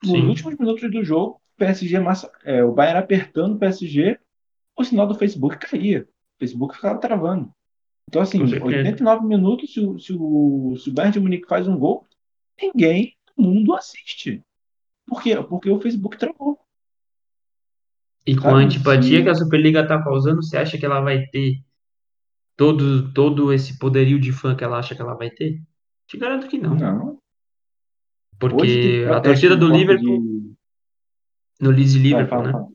Nos 0.01 0.11
sim, 0.13 0.25
últimos 0.25 0.57
minutos 0.57 0.89
do 0.89 1.03
jogo, 1.03 1.33
o 1.33 1.57
PSG 1.57 1.99
massa, 1.99 2.31
é, 2.45 2.63
o 2.63 2.71
Bayern 2.71 2.99
apertando 2.99 3.55
o 3.55 3.59
PSG, 3.59 4.17
o 4.77 4.85
sinal 4.85 5.05
do 5.05 5.15
Facebook 5.15 5.57
caía. 5.57 6.07
O 6.37 6.39
Facebook 6.39 6.75
ficava 6.77 6.97
travando. 6.97 7.53
Então, 8.07 8.21
assim, 8.21 8.47
certeza. 8.47 8.65
89 8.65 9.25
minutos, 9.25 9.73
se 9.73 9.81
o, 9.81 9.99
se 9.99 10.13
o, 10.13 10.77
se 10.77 10.89
o 10.89 10.93
Bayern 10.93 11.11
de 11.11 11.19
Munique 11.19 11.45
faz 11.45 11.67
um 11.67 11.77
gol, 11.77 12.07
ninguém 12.61 13.17
no 13.37 13.49
mundo 13.49 13.75
assiste. 13.75 14.41
Por 15.05 15.21
quê? 15.21 15.35
Porque 15.43 15.69
o 15.69 15.81
Facebook 15.81 16.17
travou, 16.17 16.57
E 18.25 18.35
com 18.35 18.49
a 18.49 18.59
antipatia 18.59 19.21
que 19.21 19.29
a 19.29 19.35
Superliga 19.35 19.81
está 19.81 20.01
causando, 20.01 20.41
você 20.41 20.57
acha 20.57 20.77
que 20.77 20.85
ela 20.85 21.01
vai 21.01 21.25
ter 21.27 21.61
todo, 22.55 23.11
todo 23.13 23.51
esse 23.51 23.77
poderio 23.77 24.19
de 24.19 24.31
fã 24.31 24.55
que 24.55 24.63
ela 24.63 24.79
acha 24.79 24.95
que 24.95 25.01
ela 25.01 25.13
vai 25.13 25.29
ter? 25.29 25.61
Te 26.07 26.17
garanto 26.17 26.47
que 26.47 26.57
não. 26.57 26.75
não. 26.75 27.19
Porque 28.39 29.05
a 29.09 29.19
torcida 29.19 29.55
do 29.55 29.69
Liverpool, 29.69 30.19
de. 30.19 30.53
no 31.59 31.69
Leeds 31.69 31.95
Liverpool, 31.95 32.29
fala, 32.29 32.45
né? 32.45 32.51
fala. 32.51 32.67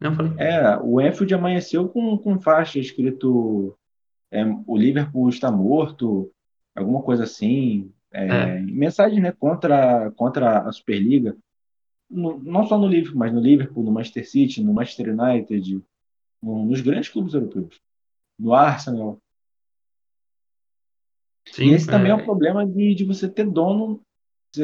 Não 0.00 0.14
falei. 0.14 0.32
É, 0.38 0.78
o 0.78 1.00
Enfield 1.00 1.34
amanheceu 1.34 1.88
com, 1.88 2.18
com 2.18 2.40
faixa 2.40 2.78
escrito 2.78 3.76
é, 4.30 4.44
o 4.66 4.76
Liverpool 4.76 5.28
está 5.28 5.50
morto, 5.50 6.30
alguma 6.74 7.02
coisa 7.02 7.24
assim. 7.24 7.92
É, 8.12 8.26
É, 8.26 8.60
mensagem 8.60 9.20
né, 9.20 9.32
contra, 9.32 10.10
contra 10.12 10.60
a 10.60 10.72
Superliga. 10.72 11.36
No, 12.08 12.38
não 12.38 12.66
só 12.66 12.78
no 12.78 12.86
Liverpool, 12.86 13.18
mas 13.18 13.32
no 13.32 13.40
Liverpool, 13.40 13.82
no 13.82 13.92
Manchester 13.92 14.28
City, 14.28 14.62
no 14.62 14.72
Manchester 14.72 15.08
United, 15.08 15.82
no, 16.42 16.64
nos 16.64 16.80
grandes 16.80 17.08
clubes 17.08 17.34
europeus, 17.34 17.80
no 18.38 18.54
Arsenal. 18.54 19.20
E 21.46 21.54
sim, 21.54 21.70
esse 21.70 21.86
também 21.86 22.10
é 22.12 22.14
o 22.14 22.20
é, 22.20 22.24
problema 22.24 22.66
de, 22.66 22.94
de 22.94 23.04
você 23.04 23.28
ter 23.28 23.48
dono, 23.48 24.00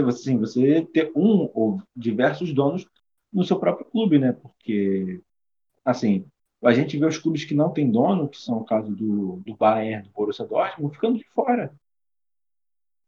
assim, 0.07 0.38
você 0.38 0.82
ter 0.93 1.11
um 1.16 1.51
ou 1.55 1.82
diversos 1.95 2.53
donos 2.53 2.86
no 3.32 3.45
seu 3.45 3.59
próprio 3.59 3.86
clube, 3.86 4.18
né? 4.18 4.32
Porque, 4.32 5.20
assim, 5.84 6.26
a 6.62 6.72
gente 6.72 6.97
vê 6.97 7.07
os 7.07 7.18
clubes 7.18 7.45
que 7.45 7.55
não 7.55 7.72
têm 7.72 7.90
dono, 7.90 8.28
que 8.28 8.38
são 8.38 8.59
o 8.59 8.64
caso 8.64 8.95
do, 8.95 9.43
do 9.45 9.57
Bayern, 9.57 10.05
do 10.05 10.12
Borussia 10.12 10.45
Dortmund, 10.45 10.95
ficando 10.95 11.18
de 11.18 11.24
fora. 11.24 11.74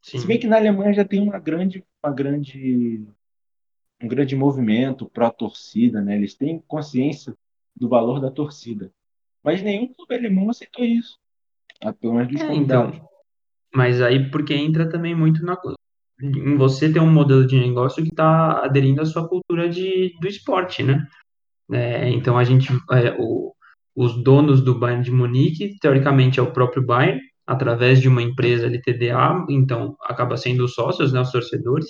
Se 0.03 0.27
bem 0.27 0.37
que 0.37 0.45
sim. 0.45 0.51
na 0.51 0.57
Alemanha 0.57 0.93
já 0.93 1.05
tem 1.05 1.21
uma 1.21 1.39
grande, 1.39 1.85
uma 2.03 2.13
grande, 2.13 3.07
um 4.05 4.09
grande 4.09 4.37
movimento 4.37 5.11
pró-torcida, 5.13 6.03
né? 6.03 6.17
Eles 6.17 6.35
têm 6.35 6.63
consciência 6.69 7.35
do 7.75 7.89
valor 7.89 8.21
da 8.21 8.31
torcida. 8.31 8.91
Mas 9.43 9.63
nenhum 9.63 9.93
clube 9.93 10.15
alemão 10.15 10.51
aceitou 10.51 10.85
isso, 10.85 11.19
ah, 11.83 11.93
pelo 11.93 12.15
menos 12.15 12.33
dos 12.33 12.41
É, 12.41 12.55
então. 12.55 12.93
Mas 13.75 14.01
aí 14.01 14.31
porque 14.31 14.55
entra 14.55 14.89
também 14.89 15.15
muito 15.15 15.45
na, 15.45 15.59
em 16.23 16.57
você 16.57 16.93
ter 16.93 17.01
um 17.01 17.11
modelo 17.11 17.47
de 17.47 17.59
negócio 17.59 18.03
que 18.03 18.11
está 18.11 18.65
aderindo 18.65 19.03
à 19.03 19.07
sua 19.07 19.29
cultura 19.29 19.69
de, 19.69 20.15
do 20.21 20.29
esporte, 20.29 20.83
né? 20.83 21.07
É, 21.73 22.09
então 22.11 22.39
a 22.39 22.45
gente, 22.45 22.73
é, 22.93 23.17
o- 23.19 23.53
os 23.97 24.23
donos 24.23 24.61
do 24.63 24.79
Bayern 24.79 25.03
de 25.05 25.11
Munique, 25.11 25.79
teoricamente 25.81 26.39
é 26.39 26.43
o 26.43 26.53
próprio 26.53 26.85
Bayern, 26.85 27.21
através 27.47 28.01
de 28.01 28.09
uma 28.09 28.23
empresa 28.23 28.67
LTDA, 28.67 29.45
então 29.51 29.97
acaba 30.03 30.37
sendo 30.37 30.65
os 30.65 30.75
sócios, 30.75 31.13
né, 31.13 31.21
os 31.21 31.31
torcedores, 31.31 31.89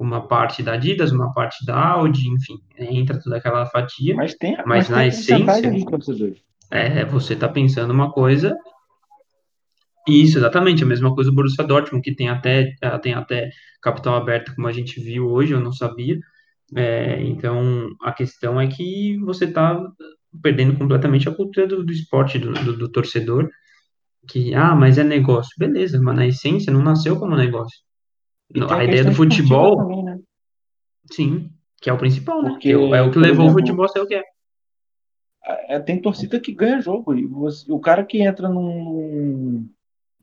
uma 0.00 0.26
parte 0.26 0.62
da 0.62 0.72
Adidas, 0.72 1.12
uma 1.12 1.32
parte 1.32 1.64
da 1.64 1.78
Audi, 1.78 2.28
enfim, 2.30 2.56
entra 2.78 3.20
toda 3.20 3.36
aquela 3.36 3.66
fatia, 3.66 4.14
Mas 4.14 4.34
tem, 4.34 4.56
mas 4.64 4.88
mas 4.88 5.26
tem 5.26 5.38
na 5.38 5.44
porcentagem 5.44 5.76
essência, 5.76 6.42
é, 6.70 7.04
você 7.04 7.34
está 7.34 7.48
pensando 7.48 7.92
uma 7.92 8.10
coisa, 8.10 8.56
isso, 10.08 10.38
exatamente, 10.38 10.82
a 10.82 10.86
mesma 10.86 11.14
coisa 11.14 11.30
do 11.30 11.36
Borussia 11.36 11.62
Dortmund, 11.64 12.02
que 12.02 12.14
tem 12.14 12.30
até, 12.30 12.72
tem 13.02 13.12
até 13.12 13.50
capital 13.82 14.14
aberto, 14.14 14.54
como 14.54 14.66
a 14.66 14.72
gente 14.72 14.98
viu 14.98 15.28
hoje, 15.28 15.52
eu 15.52 15.60
não 15.60 15.72
sabia, 15.72 16.18
é, 16.74 17.22
então, 17.22 17.88
a 18.02 18.12
questão 18.12 18.60
é 18.60 18.66
que 18.68 19.18
você 19.18 19.44
está 19.44 19.78
perdendo 20.42 20.78
completamente 20.78 21.28
a 21.28 21.34
cultura 21.34 21.66
do, 21.66 21.84
do 21.84 21.92
esporte, 21.92 22.38
do, 22.38 22.52
do, 22.52 22.76
do 22.76 22.88
torcedor, 22.88 23.50
que, 24.28 24.54
ah, 24.54 24.74
mas 24.74 24.96
é 24.96 25.04
negócio. 25.04 25.52
Beleza, 25.58 26.00
mas 26.00 26.16
na 26.16 26.26
essência 26.26 26.72
não 26.72 26.82
nasceu 26.82 27.18
como 27.18 27.36
negócio. 27.36 27.78
E 28.54 28.60
a 28.60 28.76
A 28.76 28.84
ideia 28.84 29.04
do 29.04 29.12
futebol, 29.12 29.76
também, 29.76 30.02
né? 30.02 30.18
sim, 31.12 31.50
que 31.80 31.88
é 31.88 31.92
o 31.92 31.98
principal, 31.98 32.42
né? 32.42 32.58
Que 32.60 32.72
é 32.72 32.76
o 32.76 32.94
é 32.94 33.00
o 33.02 33.04
Porque, 33.06 33.20
que 33.20 33.26
levou 33.26 33.44
o 33.44 33.48
exemplo, 33.48 33.60
futebol 33.60 33.84
a 33.84 33.88
ser 33.88 34.00
o 34.00 34.06
que 34.06 34.14
é. 34.14 34.24
é, 35.68 35.78
tem 35.80 36.00
torcida 36.00 36.38
que 36.40 36.52
ganha 36.52 36.80
jogo. 36.80 37.14
E 37.14 37.24
você- 37.26 37.70
o 37.72 37.78
cara 37.78 38.04
que 38.04 38.20
entra 38.22 38.48
num, 38.48 39.68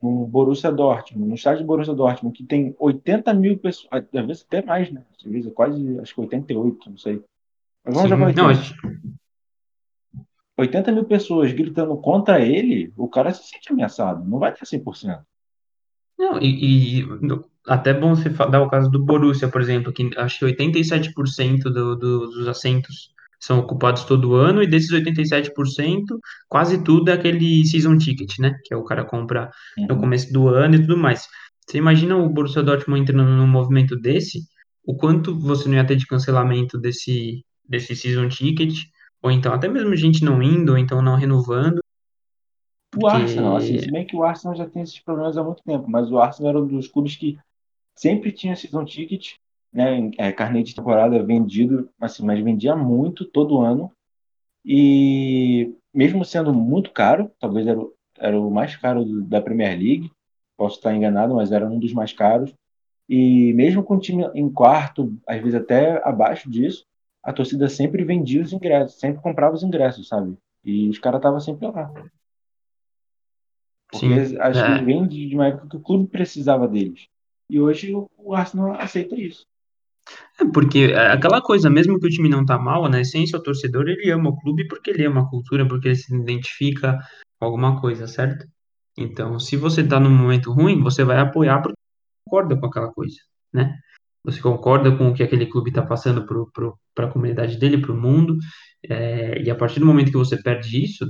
no 0.02 0.28
Borussia 0.28 0.72
Dortmund, 0.72 1.28
no 1.30 1.36
estádio 1.36 1.64
do 1.64 1.68
Borussia 1.68 1.94
Dortmund, 1.96 2.38
que 2.38 2.44
tem 2.44 2.76
80 2.80 3.34
mil 3.34 3.58
pessoas, 3.58 3.88
às 3.92 4.26
vezes 4.26 4.46
até 4.48 4.62
mais, 4.64 4.92
né? 4.92 5.04
Às 5.18 5.24
vezes 5.32 5.52
quase, 5.54 6.00
acho 6.00 6.14
que 6.14 6.22
88, 6.22 6.90
não 6.90 6.98
sei. 6.98 7.24
Mas 7.84 7.96
vamos 7.96 8.02
Sim, 8.04 8.10
jogar 8.18 8.34
não, 8.36 8.48
80. 8.48 9.08
80 10.60 10.92
mil 10.92 11.06
pessoas 11.06 11.52
gritando 11.54 11.96
contra 11.98 12.40
ele, 12.42 12.92
o 12.98 13.08
cara 13.08 13.32
se 13.34 13.48
sente 13.48 13.72
ameaçado. 13.72 14.24
Não 14.28 14.40
vai 14.40 14.52
ter 14.54 14.66
100%. 14.66 15.24
Não, 16.18 16.42
e, 16.42 17.00
e 17.00 17.06
até 17.68 17.94
bom 17.94 18.16
você 18.16 18.30
dar 18.30 18.62
o 18.62 18.70
caso 18.70 18.90
do 18.90 19.04
Borussia, 19.04 19.48
por 19.50 19.62
exemplo, 19.62 19.92
que 19.92 20.10
acho 20.18 20.40
que 20.40 20.46
87% 20.46 21.64
do, 21.64 21.96
do, 21.96 22.28
dos 22.28 22.48
assentos 22.48 23.12
são 23.40 23.60
ocupados 23.60 24.04
todo 24.04 24.34
ano, 24.34 24.64
e 24.64 24.68
desses 24.68 24.92
87%, 24.92 26.18
quase 26.50 26.84
tudo 26.84 27.10
é 27.10 27.14
aquele 27.14 27.64
season 27.66 27.98
ticket, 27.98 28.40
né? 28.40 28.58
Que 28.64 28.74
é 28.74 28.78
o 28.78 28.84
cara 28.84 29.06
compra 29.06 29.52
no 29.78 29.94
Uhum. 29.94 30.02
começo 30.02 30.34
do 30.34 30.48
ano 30.48 30.76
e 30.76 30.82
tudo 30.82 30.98
mais. 30.98 31.28
Você 31.68 31.78
imagina 31.78 32.18
o 32.18 32.30
Borussia 32.30 32.64
Dortmund 32.64 33.02
entrando 33.02 33.30
num 33.30 33.48
movimento 33.48 33.96
desse, 33.96 34.40
o 34.84 34.96
quanto 34.96 35.38
você 35.38 35.68
não 35.68 35.76
ia 35.76 35.86
ter 35.86 35.98
de 35.98 36.08
cancelamento 36.08 36.80
desse, 36.80 37.46
desse 37.68 37.96
season 37.96 38.30
ticket, 38.30 38.74
ou 39.22 39.30
então 39.30 39.54
até 39.54 39.68
mesmo 39.68 39.96
gente 39.96 40.24
não 40.24 40.42
indo, 40.42 40.72
ou 40.72 40.78
então 40.78 41.02
não 41.02 41.16
renovando, 41.16 41.82
O 42.96 43.06
Arsenal, 43.06 43.58
assim, 43.58 43.78
se 43.78 43.92
bem 43.92 44.06
que 44.08 44.16
o 44.16 44.24
Arsenal 44.24 44.56
já 44.56 44.66
tem 44.68 44.82
esses 44.82 45.00
problemas 45.00 45.38
há 45.38 45.44
muito 45.44 45.62
tempo, 45.64 45.90
mas 45.90 46.10
o 46.10 46.18
Arsenal 46.18 46.50
era 46.52 46.60
um 46.62 46.68
dos 46.68 46.88
clubes 46.88 47.16
que 47.16 47.38
sempre 47.98 48.32
tinha 48.34 48.56
season 48.56 48.86
ticket, 48.86 49.36
né? 49.74 50.12
É, 50.20 50.32
carnê 50.34 50.64
de 50.64 50.76
temporada 50.76 51.24
vendido, 51.24 51.90
assim, 52.02 52.26
mas 52.26 52.44
vendia 52.44 52.76
muito 52.78 53.26
todo 53.26 53.62
ano. 53.62 53.92
E 54.66 55.74
mesmo 55.94 56.26
sendo 56.26 56.54
muito 56.54 56.92
caro, 56.92 57.32
talvez 57.40 57.68
era, 57.68 57.80
o- 57.80 57.94
era 58.20 58.40
o 58.40 58.52
mais 58.52 58.76
caro 58.76 59.06
do- 59.06 59.24
da 59.24 59.42
Premier 59.42 59.78
League, 59.78 60.12
posso 60.58 60.78
estar 60.78 60.96
enganado, 60.96 61.36
mas 61.36 61.52
era 61.52 61.68
um 61.70 61.80
dos 61.80 61.94
mais 61.94 62.14
caros. 62.14 62.54
E 63.10 63.54
mesmo 63.54 63.84
com 63.84 63.96
o 63.98 64.00
time 64.00 64.26
em 64.36 64.52
quarto, 64.52 65.18
às 65.28 65.40
vezes 65.42 65.56
até 65.56 66.02
abaixo 66.08 66.50
disso, 66.50 66.86
a 67.24 67.34
torcida 67.34 67.70
sempre 67.70 68.04
vendia 68.06 68.42
os 68.42 68.54
ingressos, 68.54 69.00
sempre 69.00 69.22
comprava 69.22 69.56
os 69.56 69.64
ingressos, 69.64 70.08
sabe? 70.08 70.38
E 70.66 70.90
os 70.90 71.00
caras 71.00 71.20
estavam 71.20 71.40
sempre 71.42 71.68
lá. 71.68 71.92
Porque 73.92 74.14
sim. 74.14 74.38
acho 74.40 74.64
que 74.66 74.72
é, 74.72 74.78
vem 74.80 75.06
de 75.08 75.28
de 75.28 75.36
uma 75.36 75.48
época 75.48 75.68
que 75.70 75.78
o 75.78 75.82
clube 75.82 76.08
precisava 76.08 76.68
deles. 76.68 77.08
E 77.50 77.60
hoje 77.60 77.94
o 77.94 78.08
o 78.28 78.36
Arsenal 78.36 78.74
aceita 78.74 79.16
isso. 79.16 79.46
É 80.40 80.44
porque 80.54 80.80
é 80.92 81.12
aquela 81.12 81.42
coisa, 81.42 81.70
mesmo 81.70 81.98
que 81.98 82.08
o 82.08 82.10
time 82.10 82.28
não 82.28 82.46
tá 82.46 82.58
mal, 82.58 82.90
na 82.90 83.00
essência 83.00 83.40
o 83.40 83.42
torcedor 83.42 83.88
ele 83.88 84.12
ama 84.12 84.30
o 84.30 84.38
clube 84.38 84.68
porque 84.68 84.90
ele 84.90 85.06
ama 85.06 85.22
a 85.22 85.30
cultura, 85.30 85.66
porque 85.66 85.88
ele 85.88 85.96
se 85.96 86.14
identifica 86.14 87.00
com 87.40 87.46
alguma 87.46 87.80
coisa, 87.80 88.06
certo? 88.06 88.46
Então, 88.98 89.40
se 89.40 89.56
você 89.56 89.88
tá 89.88 90.00
num 90.00 90.10
momento 90.10 90.52
ruim, 90.52 90.82
você 90.82 91.04
vai 91.06 91.20
apoiar 91.20 91.62
porque 91.62 91.78
concorda 92.26 92.60
com 92.60 92.66
aquela 92.66 92.92
coisa, 92.92 93.18
né? 93.54 93.78
Você 94.26 94.42
concorda 94.42 94.96
com 94.98 95.10
o 95.10 95.14
que 95.14 95.24
aquele 95.24 95.46
clube 95.46 95.70
está 95.70 95.82
passando 95.82 96.26
para 96.96 97.06
a 97.06 97.12
comunidade 97.12 97.58
dele, 97.58 97.80
para 97.80 97.94
o 97.94 97.98
mundo, 97.98 98.38
é, 98.84 99.42
e 99.42 99.50
a 99.50 99.56
partir 99.56 99.80
do 99.80 99.86
momento 99.86 100.12
que 100.12 100.18
você 100.18 100.42
perde 100.42 100.84
isso, 100.84 101.06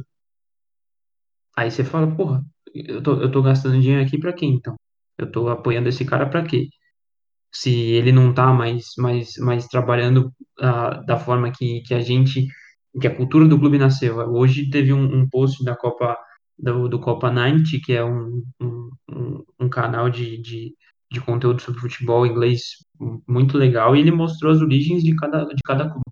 aí 1.56 1.72
você 1.72 1.84
fala, 1.84 2.16
porra, 2.16 2.46
eu 2.74 3.02
tô, 3.02 3.22
eu 3.22 3.32
tô 3.32 3.42
gastando 3.42 3.82
dinheiro 3.82 4.06
aqui 4.06 4.20
para 4.20 4.34
quê, 4.34 4.46
então? 4.46 4.76
Eu 5.18 5.32
tô 5.32 5.50
apoiando 5.50 5.90
esse 5.90 6.06
cara 6.06 6.28
para 6.30 6.44
quê? 6.44 6.70
se 7.52 7.72
ele 7.72 8.12
não 8.12 8.30
está 8.32 8.54
mais, 8.54 8.86
mais, 8.98 9.36
mais 9.38 9.68
trabalhando 9.68 10.32
ah, 10.60 11.02
da 11.06 11.18
forma 11.18 11.52
que, 11.52 11.82
que 11.82 11.94
a 11.94 12.00
gente, 12.00 12.48
que 13.00 13.08
a 13.08 13.16
cultura 13.16 13.48
do 13.48 13.60
clube 13.60 13.78
nasceu. 13.78 14.18
Hoje 14.18 14.70
teve 14.70 14.94
um, 14.94 15.04
um 15.04 15.30
post 15.30 15.64
da 15.64 15.76
Copa, 15.76 16.18
do, 16.58 16.88
do 16.88 17.00
Copa 17.00 17.32
90, 17.32 17.64
que 17.84 17.94
é 17.94 18.04
um, 18.04 18.44
um, 18.62 19.44
um 19.60 19.70
canal 19.70 20.10
de, 20.10 20.38
de, 20.42 20.76
de 21.12 21.22
conteúdo 21.22 21.62
sobre 21.62 21.82
futebol 21.82 22.26
inglês 22.26 22.86
muito 23.28 23.58
legal, 23.58 23.96
e 23.96 24.02
ele 24.02 24.12
mostrou 24.12 24.52
as 24.52 24.62
origens 24.62 25.04
de 25.04 25.16
cada, 25.16 25.46
de 25.46 25.62
cada 25.64 25.90
clube. 25.90 26.04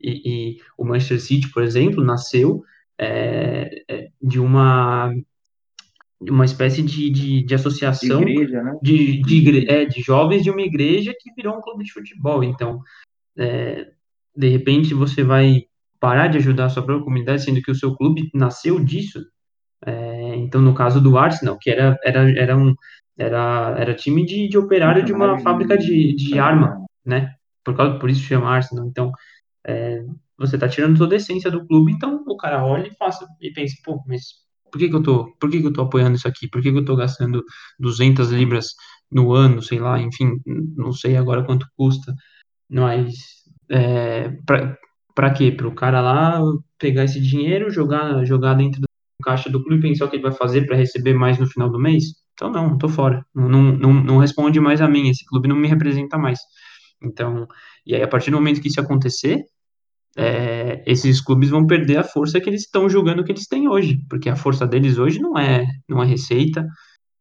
E, 0.00 0.54
e 0.54 0.56
o 0.78 0.84
Manchester 0.84 1.20
City, 1.20 1.50
por 1.50 1.62
exemplo, 1.62 2.04
nasceu 2.04 2.62
é, 2.98 3.82
de 4.22 4.38
uma 4.38 5.12
uma 6.20 6.44
espécie 6.44 6.82
de, 6.82 7.10
de, 7.10 7.42
de 7.42 7.42
De 7.44 7.54
associação 7.54 8.22
igreja, 8.22 8.62
né? 8.62 8.78
de, 8.82 9.22
de, 9.22 9.70
é, 9.70 9.84
de 9.84 10.02
jovens 10.02 10.42
de 10.42 10.50
uma 10.50 10.62
igreja 10.62 11.14
que 11.18 11.32
virou 11.34 11.56
um 11.56 11.60
clube 11.60 11.84
de 11.84 11.92
futebol. 11.92 12.44
Então, 12.44 12.80
é, 13.38 13.88
de 14.36 14.48
repente, 14.48 14.92
você 14.94 15.22
vai 15.22 15.64
parar 15.98 16.28
de 16.28 16.38
ajudar 16.38 16.66
a 16.66 16.68
sua 16.68 16.82
própria 16.82 17.04
comunidade, 17.04 17.42
sendo 17.42 17.62
que 17.62 17.70
o 17.70 17.74
seu 17.74 17.94
clube 17.94 18.30
nasceu 18.34 18.82
disso. 18.82 19.20
É, 19.84 20.36
então, 20.36 20.60
no 20.60 20.74
caso 20.74 21.00
do 21.00 21.16
Arsenal, 21.16 21.58
que 21.58 21.70
era, 21.70 21.96
era, 22.04 22.30
era, 22.38 22.56
um, 22.56 22.74
era, 23.16 23.74
era 23.78 23.94
time 23.94 24.24
de, 24.24 24.48
de 24.48 24.58
operário 24.58 25.02
de 25.02 25.12
uma 25.12 25.38
fábrica 25.38 25.76
de 25.76 25.86
de, 25.86 26.16
de 26.16 26.26
de 26.32 26.38
arma, 26.38 26.84
né? 27.04 27.34
Por 27.64 27.74
causa, 27.76 27.98
por 27.98 28.10
isso 28.10 28.22
chama 28.22 28.50
Arsenal. 28.50 28.86
Então, 28.86 29.10
é, 29.66 30.04
você 30.38 30.56
está 30.56 30.68
tirando 30.68 30.98
toda 30.98 31.14
a 31.14 31.16
essência 31.16 31.50
do 31.50 31.66
clube, 31.66 31.92
então 31.92 32.24
o 32.26 32.36
cara 32.36 32.64
olha 32.64 32.88
e, 32.88 32.96
faça, 32.96 33.26
e 33.40 33.50
pensa, 33.52 33.76
pô, 33.84 34.02
mas 34.06 34.22
por 34.70 34.78
que 34.78 34.88
que 34.88 34.96
eu 34.96 35.02
tô, 35.02 35.32
por 35.38 35.50
que 35.50 35.60
que 35.60 35.66
eu 35.66 35.72
tô 35.72 35.82
apoiando 35.82 36.16
isso 36.16 36.28
aqui? 36.28 36.48
Por 36.48 36.62
que 36.62 36.72
que 36.72 36.78
eu 36.78 36.84
tô 36.84 36.96
gastando 36.96 37.44
200 37.78 38.30
libras 38.30 38.68
no 39.10 39.32
ano, 39.32 39.62
sei 39.62 39.78
lá, 39.78 40.00
enfim, 40.00 40.40
não 40.76 40.92
sei 40.92 41.16
agora 41.16 41.44
quanto 41.44 41.66
custa, 41.76 42.14
mas 42.68 43.14
é, 43.70 44.30
pra, 44.46 44.76
pra 45.14 45.32
quê? 45.32 45.52
Para 45.52 45.68
o 45.68 45.74
cara 45.74 46.00
lá 46.00 46.40
pegar 46.78 47.04
esse 47.04 47.20
dinheiro, 47.20 47.70
jogar, 47.70 48.24
jogar 48.24 48.54
dentro 48.54 48.80
do 48.80 48.86
caixa 49.24 49.50
do 49.50 49.62
clube 49.62 49.78
e 49.78 49.90
pensar 49.90 50.06
o 50.06 50.10
que 50.10 50.16
ele 50.16 50.22
vai 50.22 50.32
fazer 50.32 50.66
para 50.66 50.76
receber 50.76 51.14
mais 51.14 51.38
no 51.38 51.46
final 51.46 51.70
do 51.70 51.78
mês? 51.78 52.04
Então 52.34 52.50
não, 52.50 52.78
tô 52.78 52.88
fora. 52.88 53.24
Não, 53.34 53.48
não, 53.48 53.92
não 53.92 54.18
responde 54.18 54.60
mais 54.60 54.80
a 54.80 54.88
mim, 54.88 55.08
esse 55.10 55.24
clube 55.26 55.48
não 55.48 55.56
me 55.56 55.68
representa 55.68 56.16
mais. 56.16 56.38
Então, 57.02 57.46
e 57.86 57.94
aí 57.94 58.02
a 58.02 58.08
partir 58.08 58.30
do 58.30 58.36
momento 58.36 58.60
que 58.60 58.68
isso 58.68 58.80
acontecer, 58.80 59.44
é, 60.16 60.82
esses 60.86 61.20
clubes 61.20 61.50
vão 61.50 61.66
perder 61.66 61.98
a 61.98 62.04
força 62.04 62.40
que 62.40 62.48
eles 62.48 62.62
estão 62.62 62.88
julgando 62.88 63.24
que 63.24 63.32
eles 63.32 63.46
têm 63.46 63.68
hoje, 63.68 64.04
porque 64.08 64.28
a 64.28 64.36
força 64.36 64.66
deles 64.66 64.98
hoje 64.98 65.20
não 65.20 65.38
é, 65.38 65.66
não 65.88 66.02
é 66.02 66.06
receita, 66.06 66.66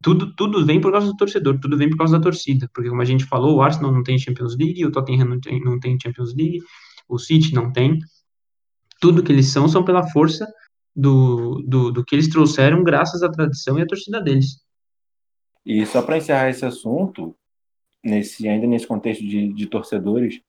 tudo, 0.02 0.34
tudo 0.36 0.66
vem 0.66 0.80
por 0.80 0.92
causa 0.92 1.08
do 1.08 1.16
torcedor, 1.16 1.60
tudo 1.60 1.78
vem 1.78 1.90
por 1.90 1.98
causa 1.98 2.18
da 2.18 2.24
torcida, 2.24 2.70
porque 2.74 2.90
como 2.90 3.02
a 3.02 3.06
gente 3.06 3.26
falou, 3.26 3.58
o 3.58 3.62
Arsenal 3.62 3.92
não 3.92 4.04
tem 4.04 4.18
Champions 4.18 4.56
League, 4.58 4.86
o 4.86 4.92
Tottenham 4.92 5.28
não 5.28 5.40
tem, 5.40 5.62
não 5.62 5.80
tem 5.80 5.98
Champions 6.02 6.34
League, 6.36 6.60
o 7.08 7.20
City 7.20 7.54
não 7.54 7.72
tem, 7.72 8.00
tudo 9.00 9.24
que 9.24 9.32
eles 9.32 9.48
são 9.48 9.68
são 9.68 9.84
pela 9.84 10.08
força 10.10 10.48
do, 10.96 11.62
do, 11.68 11.92
do 11.92 12.04
que 12.04 12.16
eles 12.16 12.30
trouxeram 12.30 12.84
graças 12.84 13.24
à 13.24 13.30
tradição 13.30 13.78
e 13.78 13.82
à 13.82 13.86
torcida 13.86 14.22
deles. 14.22 14.62
E 15.66 15.86
só 15.86 16.02
para 16.02 16.18
encerrar 16.18 16.50
esse 16.50 16.66
assunto, 16.66 17.36
nesse, 18.04 18.48
ainda 18.48 18.66
nesse 18.66 18.88
contexto 18.88 19.22
de, 19.22 19.54
de 19.54 19.68
torcedores, 19.68 20.42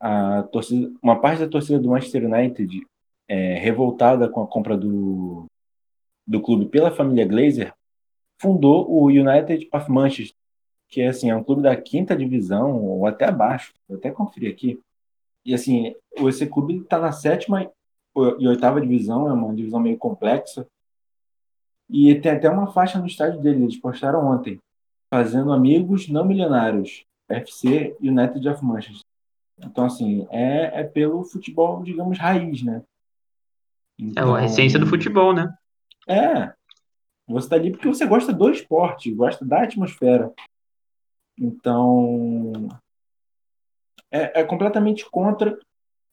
a 0.00 0.42
torcida, 0.44 0.92
uma 1.02 1.20
parte 1.20 1.40
da 1.40 1.48
torcida 1.48 1.78
do 1.78 1.88
Manchester 1.88 2.24
United, 2.24 2.86
é, 3.28 3.58
revoltada 3.58 4.28
com 4.28 4.42
a 4.42 4.46
compra 4.46 4.76
do, 4.76 5.46
do 6.26 6.40
clube 6.40 6.66
pela 6.66 6.90
família 6.90 7.26
Glazer, 7.26 7.74
fundou 8.38 8.90
o 8.90 9.06
United 9.06 9.68
of 9.72 9.90
Manchester, 9.90 10.36
que 10.88 11.00
é, 11.00 11.08
assim, 11.08 11.30
é 11.30 11.36
um 11.36 11.42
clube 11.42 11.62
da 11.62 11.74
quinta 11.76 12.16
divisão, 12.16 12.82
ou 12.82 13.06
até 13.06 13.26
abaixo, 13.26 13.72
vou 13.88 13.98
até 13.98 14.10
conferir 14.10 14.52
aqui. 14.52 14.80
E 15.44 15.54
assim, 15.54 15.94
esse 16.12 16.46
clube 16.46 16.78
está 16.78 16.98
na 16.98 17.12
sétima 17.12 17.70
e 18.38 18.48
oitava 18.48 18.80
divisão, 18.80 19.28
é 19.28 19.32
uma 19.32 19.54
divisão 19.54 19.80
meio 19.80 19.96
complexa, 19.98 20.66
e 21.88 22.14
tem 22.16 22.32
até 22.32 22.50
uma 22.50 22.72
faixa 22.72 22.98
no 22.98 23.06
estádio 23.06 23.40
dele, 23.40 23.62
eles 23.62 23.78
postaram 23.78 24.26
ontem, 24.26 24.58
fazendo 25.08 25.52
amigos 25.52 26.08
não 26.08 26.24
milionários, 26.24 27.04
FC 27.28 27.96
United 28.00 28.48
of 28.48 28.64
Manchester. 28.64 29.04
Então, 29.58 29.86
assim, 29.86 30.26
é, 30.30 30.80
é 30.80 30.84
pelo 30.84 31.24
futebol, 31.24 31.82
digamos, 31.82 32.18
raiz, 32.18 32.62
né? 32.62 32.82
É 33.98 34.20
a 34.20 34.44
essência 34.44 34.78
do 34.78 34.84
Então, 34.84 34.98
futebol, 34.98 35.32
né? 35.32 35.56
é, 36.06 36.52
você 37.26 37.48
tá 37.48 37.56
ali 37.56 37.70
porque 37.72 37.88
você 37.88 38.06
gosta 38.06 38.32
do 38.32 38.50
esporte, 38.50 39.12
gosta 39.12 39.44
da 39.44 39.62
atmosfera. 39.62 40.32
Então, 41.38 42.68
é, 44.10 44.40
é 44.40 44.44
completamente 44.44 45.08
contra 45.10 45.58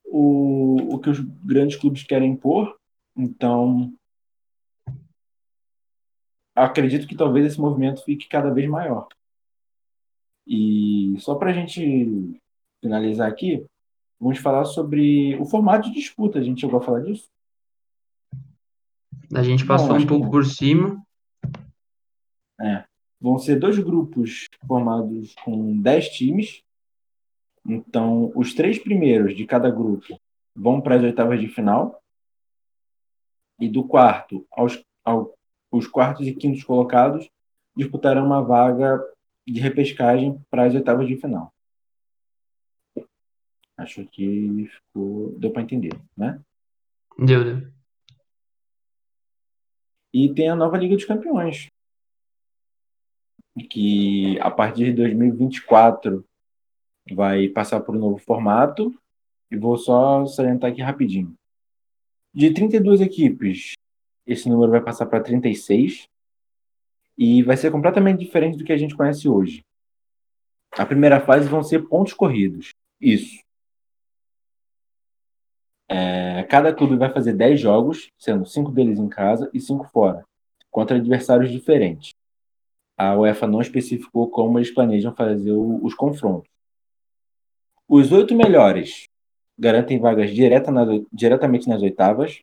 o, 0.05 0.95
o 0.95 0.99
que 0.99 1.09
os 1.09 1.19
grandes 1.19 1.77
clubes 1.77 2.03
querem 2.03 2.31
impor. 2.31 2.77
Então, 3.15 3.93
acredito 6.55 7.07
que 7.07 7.15
talvez 7.15 7.45
esse 7.45 7.59
movimento 7.59 8.03
fique 8.03 8.27
cada 8.27 8.51
vez 8.51 8.67
maior. 8.67 9.07
E 10.47 11.15
só 11.19 11.35
para 11.35 11.51
a 11.51 11.53
gente 11.53 12.41
finalizar 12.83 13.29
aqui, 13.29 13.65
vamos 14.19 14.37
falar 14.39 14.65
sobre 14.65 15.35
o 15.37 15.45
formato 15.45 15.89
de 15.89 15.95
disputa. 15.95 16.37
A 16.37 16.43
gente 16.43 16.61
chegou 16.61 16.79
a 16.79 16.83
falar 16.83 16.99
disso? 17.01 17.29
A 19.33 19.41
gente 19.41 19.65
passou 19.65 19.93
um 19.93 19.95
acho 19.95 20.05
que 20.05 20.09
pouco 20.09 20.29
por 20.29 20.45
cima, 20.45 21.01
É. 22.59 22.83
Vão 23.19 23.39
ser 23.39 23.57
dois 23.57 23.79
grupos 23.79 24.47
formados 24.67 25.33
com 25.45 25.81
10 25.81 26.09
times. 26.09 26.61
Então, 27.65 28.33
os 28.35 28.53
três 28.53 28.77
primeiros 28.77 29.35
de 29.35 29.45
cada 29.45 29.71
grupo 29.71 30.19
vão 30.53 30.81
para 30.81 30.95
as 30.95 31.03
oitavas 31.03 31.39
de 31.39 31.47
final. 31.47 32.01
E 33.59 33.69
do 33.69 33.87
quarto 33.87 34.45
aos, 34.51 34.83
ao, 35.05 35.33
os 35.71 35.87
quartos 35.87 36.27
e 36.27 36.33
quintos 36.33 36.63
colocados 36.63 37.29
disputarão 37.75 38.25
uma 38.25 38.41
vaga 38.41 39.01
de 39.47 39.59
repescagem 39.59 40.39
para 40.49 40.65
as 40.65 40.73
oitavas 40.73 41.07
de 41.07 41.15
final. 41.15 41.52
Acho 43.83 44.05
que 44.05 44.69
ficou, 44.71 45.35
deu 45.37 45.51
para 45.51 45.61
entender, 45.61 45.91
né? 46.15 46.39
Deu, 47.19 47.43
deu. 47.43 47.67
E 50.13 50.33
tem 50.33 50.47
a 50.47 50.55
nova 50.55 50.77
Liga 50.77 50.95
dos 50.95 51.03
Campeões, 51.03 51.67
que 53.69 54.39
a 54.39 54.49
partir 54.49 54.85
de 54.85 54.93
2024 54.93 56.25
vai 57.11 57.49
passar 57.49 57.81
por 57.81 57.93
um 57.93 57.99
novo 57.99 58.17
formato. 58.19 58.97
E 59.51 59.57
vou 59.57 59.77
só 59.77 60.25
salientar 60.25 60.71
aqui 60.71 60.81
rapidinho. 60.81 61.35
De 62.33 62.51
32 62.53 63.01
equipes, 63.01 63.73
esse 64.25 64.47
número 64.47 64.71
vai 64.71 64.81
passar 64.81 65.05
para 65.05 65.21
36 65.21 66.07
e 67.17 67.43
vai 67.43 67.57
ser 67.57 67.69
completamente 67.69 68.19
diferente 68.19 68.57
do 68.57 68.63
que 68.63 68.73
a 68.73 68.77
gente 68.77 68.95
conhece 68.95 69.27
hoje. 69.27 69.61
A 70.71 70.85
primeira 70.85 71.19
fase 71.19 71.47
vão 71.47 71.61
ser 71.61 71.87
pontos 71.87 72.13
corridos. 72.13 72.73
Isso. 72.99 73.42
É, 75.89 76.43
cada 76.43 76.73
clube 76.73 76.95
vai 76.95 77.11
fazer 77.11 77.33
10 77.33 77.59
jogos, 77.59 78.09
sendo 78.17 78.45
5 78.45 78.71
deles 78.71 78.99
em 78.99 79.09
casa 79.09 79.49
e 79.53 79.59
5 79.59 79.85
fora, 79.89 80.23
contra 80.71 80.97
adversários 80.97 81.51
diferentes. 81.51 82.13
A 82.97 83.15
UEFA 83.17 83.47
não 83.47 83.61
especificou 83.61 84.29
como 84.29 84.59
eles 84.59 84.73
planejam 84.73 85.15
fazer 85.15 85.51
o, 85.51 85.83
os 85.83 85.93
confrontos. 85.93 86.49
Os 87.87 88.11
oito 88.11 88.35
melhores 88.35 89.07
garantem 89.57 89.99
vagas 89.99 90.33
direta 90.33 90.71
diretamente 91.11 91.67
nas 91.67 91.81
oitavas, 91.81 92.41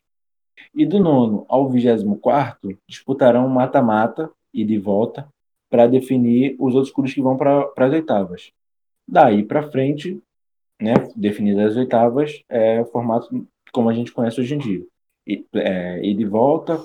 e 0.73 0.85
do 0.85 0.99
nono 0.99 1.45
ao 1.49 1.69
vigésimo 1.69 2.17
quarto 2.17 2.77
disputarão 2.87 3.47
mata-mata 3.47 4.29
e 4.53 4.63
de 4.63 4.77
volta 4.77 5.27
para 5.69 5.87
definir 5.87 6.55
os 6.59 6.75
outros 6.75 6.93
clubes 6.93 7.13
que 7.13 7.21
vão 7.21 7.37
para 7.37 7.71
as 7.75 7.93
oitavas. 7.93 8.51
Daí 9.07 9.43
para 9.43 9.69
frente, 9.71 10.21
né, 10.81 10.93
definidas 11.15 11.71
as 11.71 11.77
oitavas, 11.77 12.43
é 12.49 12.81
o 12.81 12.85
formato 12.85 13.47
como 13.71 13.89
a 13.89 13.93
gente 13.93 14.11
conhece 14.11 14.41
hoje 14.41 14.55
em 14.55 14.57
dia. 14.57 14.85
E, 15.25 15.45
é, 15.53 16.03
e 16.03 16.13
de 16.15 16.25
volta 16.25 16.83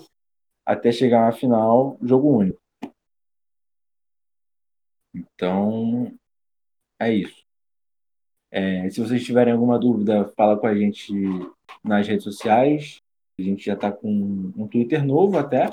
até 0.64 0.92
chegar 0.92 1.28
à 1.28 1.32
final, 1.32 1.96
jogo 2.02 2.28
único. 2.28 2.60
Então, 5.14 6.12
é 6.98 7.12
isso. 7.12 7.44
É, 8.50 8.88
se 8.90 9.00
vocês 9.00 9.24
tiverem 9.24 9.52
alguma 9.52 9.78
dúvida, 9.78 10.32
fala 10.36 10.58
com 10.58 10.66
a 10.66 10.74
gente 10.74 11.12
nas 11.82 12.06
redes 12.06 12.24
sociais. 12.24 13.00
A 13.38 13.42
gente 13.42 13.64
já 13.64 13.74
está 13.74 13.92
com 13.92 14.52
um 14.56 14.68
Twitter 14.68 15.04
novo 15.04 15.38
até. 15.38 15.70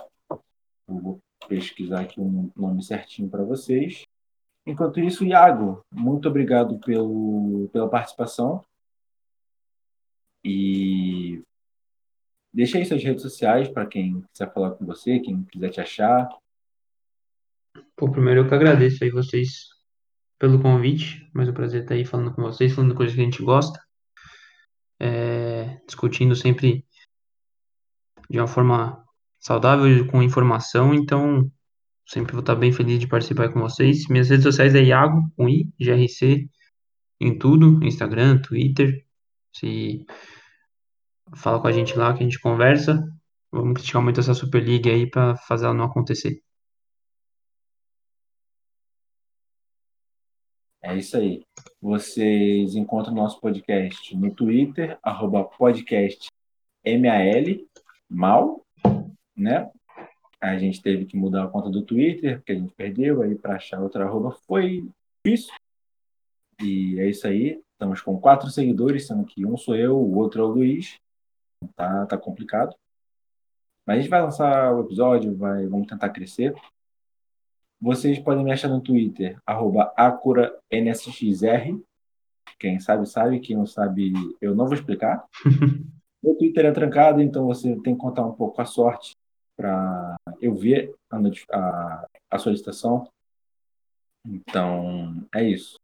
Vou 0.88 1.20
pesquisar 1.48 2.02
aqui 2.02 2.20
um 2.20 2.52
nome 2.56 2.84
certinho 2.84 3.30
para 3.30 3.44
vocês. 3.44 4.04
Enquanto 4.66 5.00
isso, 5.00 5.26
Iago, 5.26 5.84
muito 5.92 6.28
obrigado 6.28 6.80
pelo, 6.80 7.70
pela 7.74 7.90
participação. 7.90 8.64
E 10.44 11.42
deixa 12.54 12.78
aí 12.78 12.86
suas 12.86 13.04
redes 13.04 13.22
sociais 13.22 13.68
para 13.68 13.86
quem 13.86 14.22
quiser 14.32 14.54
falar 14.54 14.72
com 14.72 14.86
você, 14.86 15.20
quem 15.20 15.44
quiser 15.44 15.70
te 15.70 15.82
achar. 15.82 16.30
Pô, 17.96 18.10
primeiro 18.10 18.42
eu 18.42 18.48
que 18.48 18.56
agradeço 18.56 19.04
aí 19.04 19.10
vocês 19.10 19.70
pelo 20.40 20.62
convite, 20.62 21.30
mas 21.34 21.48
é 21.48 21.52
um 21.52 21.54
prazer 21.54 21.84
estar 21.84 21.96
aí 21.96 22.06
falando 22.06 22.34
com 22.34 22.42
vocês, 22.42 22.74
falando 22.74 22.96
coisas 22.96 23.16
que 23.16 23.22
a 23.22 23.24
gente 23.24 23.44
gosta, 23.44 23.82
é, 25.00 25.82
discutindo 25.86 26.36
sempre 26.36 26.86
de 28.30 28.40
uma 28.40 28.48
forma 28.48 29.06
saudável, 29.40 30.08
com 30.08 30.24
informação, 30.24 30.94
então 30.94 31.52
sempre 32.06 32.34
vou 32.34 32.42
estar 32.42 32.56
bem 32.56 32.72
feliz 32.72 33.00
de 33.00 33.08
participar 33.08 33.52
com 33.52 33.60
vocês. 33.60 34.08
Minhas 34.08 34.30
redes 34.30 34.44
sociais 34.44 34.76
é 34.76 34.84
Iago, 34.84 35.32
com 35.36 35.50
I, 35.50 35.70
GRC, 35.80 36.50
em 37.20 37.38
tudo, 37.38 37.84
Instagram, 37.84 38.42
Twitter, 38.42 39.06
se 39.54 40.06
fala 41.36 41.62
com 41.62 41.68
a 41.68 41.72
gente 41.72 41.98
lá 41.98 42.14
que 42.14 42.20
a 42.20 42.24
gente 42.24 42.40
conversa, 42.40 43.08
vamos 43.52 43.76
criticar 43.76 44.02
muito 44.02 44.20
essa 44.20 44.34
Superliga 44.34 44.90
aí 44.90 45.10
para 45.10 45.36
fazer 45.38 45.66
ela 45.66 45.74
não 45.74 45.86
acontecer. 45.86 46.42
É 50.82 50.98
isso 50.98 51.16
aí. 51.16 51.42
Vocês 51.82 52.76
encontram 52.76 53.14
nosso 53.14 53.40
podcast 53.40 54.16
no 54.18 54.34
Twitter, 54.34 54.98
arroba 55.02 55.46
podcast 55.46 56.28
MAL, 56.86 57.66
mal, 58.10 58.66
né? 59.36 59.72
A 60.44 60.58
gente 60.58 60.82
teve 60.82 61.06
que 61.06 61.16
mudar 61.16 61.46
a 61.46 61.48
conta 61.48 61.70
do 61.70 61.82
Twitter, 61.82 62.36
porque 62.36 62.52
a 62.52 62.56
gente 62.56 62.74
perdeu, 62.74 63.22
aí 63.22 63.34
para 63.34 63.56
achar 63.56 63.80
outra 63.80 64.04
arroba 64.04 64.32
foi 64.46 64.86
difícil. 65.24 65.54
E 66.62 67.00
é 67.00 67.10
isso 67.10 67.26
aí. 67.26 67.64
Estamos 67.72 68.02
com 68.02 68.20
quatro 68.20 68.50
seguidores, 68.50 69.08
sendo 69.08 69.24
que 69.24 69.46
um 69.46 69.56
sou 69.56 69.74
eu, 69.74 69.98
o 69.98 70.18
outro 70.18 70.42
é 70.42 70.46
o 70.46 70.50
Luiz. 70.50 71.00
Tá, 71.78 72.06
tá 72.08 72.18
complicado. 72.18 72.76
Mas 73.86 74.00
a 74.00 74.02
gente 74.02 74.10
vai 74.10 74.22
lançar 74.22 74.76
o 74.76 74.82
episódio, 74.82 75.34
vai, 75.34 75.66
vamos 75.66 75.88
tentar 75.88 76.10
crescer. 76.10 76.54
Vocês 77.80 78.20
podem 78.20 78.44
me 78.44 78.52
achar 78.52 78.68
no 78.68 78.82
Twitter, 78.82 79.40
arroba 79.46 79.94
AcuraNSXR. 79.96 81.80
Quem 82.60 82.82
sabe, 82.82 83.08
sabe. 83.08 83.40
Quem 83.40 83.56
não 83.56 83.66
sabe, 83.66 84.12
eu 84.42 84.54
não 84.54 84.66
vou 84.66 84.74
explicar. 84.74 85.26
Meu 86.22 86.36
Twitter 86.36 86.66
é 86.66 86.72
trancado, 86.74 87.22
então 87.22 87.46
você 87.46 87.78
tem 87.78 87.96
que 87.96 88.02
contar 88.02 88.26
um 88.26 88.34
pouco 88.34 88.58
com 88.58 88.62
a 88.62 88.66
sorte 88.66 89.16
para 89.56 90.16
eu 90.42 90.56
ver 90.56 90.94
a, 91.10 91.18
a, 91.52 92.08
a 92.32 92.40
solicitação. 92.40 93.08
Então, 94.26 95.26
é 95.34 95.44
isso. 95.44 95.80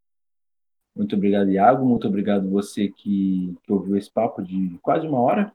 Muito 0.96 1.16
obrigado, 1.16 1.50
Iago. 1.52 1.86
Muito 1.86 2.08
obrigado 2.08 2.50
você 2.50 2.90
que, 2.90 3.56
que 3.64 3.72
ouviu 3.72 3.96
esse 3.98 4.12
papo 4.12 4.42
de 4.42 4.78
quase 4.82 5.08
uma 5.08 5.20
hora. 5.20 5.54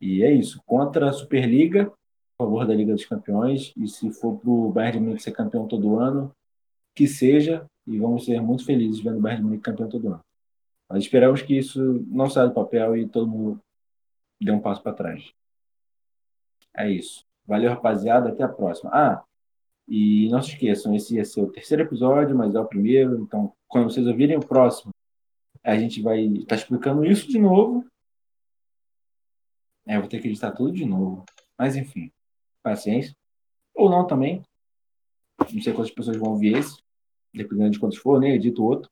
E 0.00 0.22
é 0.22 0.32
isso. 0.32 0.62
Contra 0.66 1.08
a 1.08 1.12
Superliga, 1.12 1.92
favor 2.38 2.66
da 2.66 2.74
Liga 2.74 2.92
dos 2.92 3.06
Campeões 3.06 3.72
e 3.76 3.88
se 3.88 4.10
for 4.10 4.38
para 4.38 4.50
o 4.50 4.72
Bayern 4.72 4.98
de 4.98 5.04
Munique 5.04 5.22
ser 5.22 5.32
campeão 5.32 5.66
todo 5.66 5.98
ano, 5.98 6.34
que 6.94 7.06
seja 7.06 7.66
e 7.86 7.98
vamos 7.98 8.24
ser 8.24 8.40
muito 8.40 8.64
felizes 8.64 9.00
vendo 9.00 9.18
o 9.18 9.20
Bayern 9.20 9.42
de 9.42 9.46
Munique 9.46 9.64
campeão 9.64 9.88
todo 9.88 10.08
ano. 10.08 10.20
Mas 10.88 11.04
esperamos 11.04 11.42
que 11.42 11.56
isso 11.56 12.04
não 12.08 12.28
saia 12.28 12.48
do 12.48 12.54
papel 12.54 12.96
e 12.96 13.08
todo 13.08 13.26
mundo 13.26 13.60
dê 14.40 14.50
um 14.50 14.60
passo 14.60 14.82
para 14.82 14.92
trás. 14.92 15.32
É 16.76 16.90
isso. 16.90 17.24
Valeu, 17.46 17.70
rapaziada. 17.70 18.30
Até 18.30 18.42
a 18.42 18.48
próxima. 18.48 18.90
Ah, 18.92 19.24
e 19.86 20.28
não 20.30 20.40
se 20.42 20.50
esqueçam, 20.50 20.94
esse 20.94 21.16
ia 21.16 21.24
ser 21.24 21.42
o 21.42 21.52
terceiro 21.52 21.82
episódio, 21.82 22.36
mas 22.36 22.54
é 22.54 22.60
o 22.60 22.66
primeiro. 22.66 23.18
Então, 23.20 23.52
quando 23.68 23.90
vocês 23.90 24.06
ouvirem 24.06 24.36
o 24.36 24.46
próximo, 24.46 24.92
a 25.62 25.76
gente 25.76 26.00
vai 26.02 26.20
estar 26.24 26.46
tá 26.46 26.54
explicando 26.56 27.04
isso 27.04 27.28
de 27.28 27.38
novo. 27.38 27.84
É, 29.86 29.96
eu 29.96 30.00
vou 30.00 30.08
ter 30.08 30.20
que 30.20 30.28
editar 30.28 30.52
tudo 30.52 30.72
de 30.72 30.86
novo. 30.86 31.24
Mas 31.58 31.76
enfim 31.76 32.10
paciência. 32.64 33.14
Ou 33.74 33.90
não 33.90 34.06
também. 34.06 34.42
Não 35.38 35.62
sei 35.62 35.72
quantas 35.74 35.92
pessoas 35.92 36.16
vão 36.16 36.30
ouvir 36.32 36.56
esse. 36.56 36.82
Dependendo 37.32 37.70
de 37.70 37.78
quantos 37.78 37.98
for, 37.98 38.18
nem 38.18 38.30
né? 38.30 38.36
edito 38.36 38.64
outro. 38.64 38.90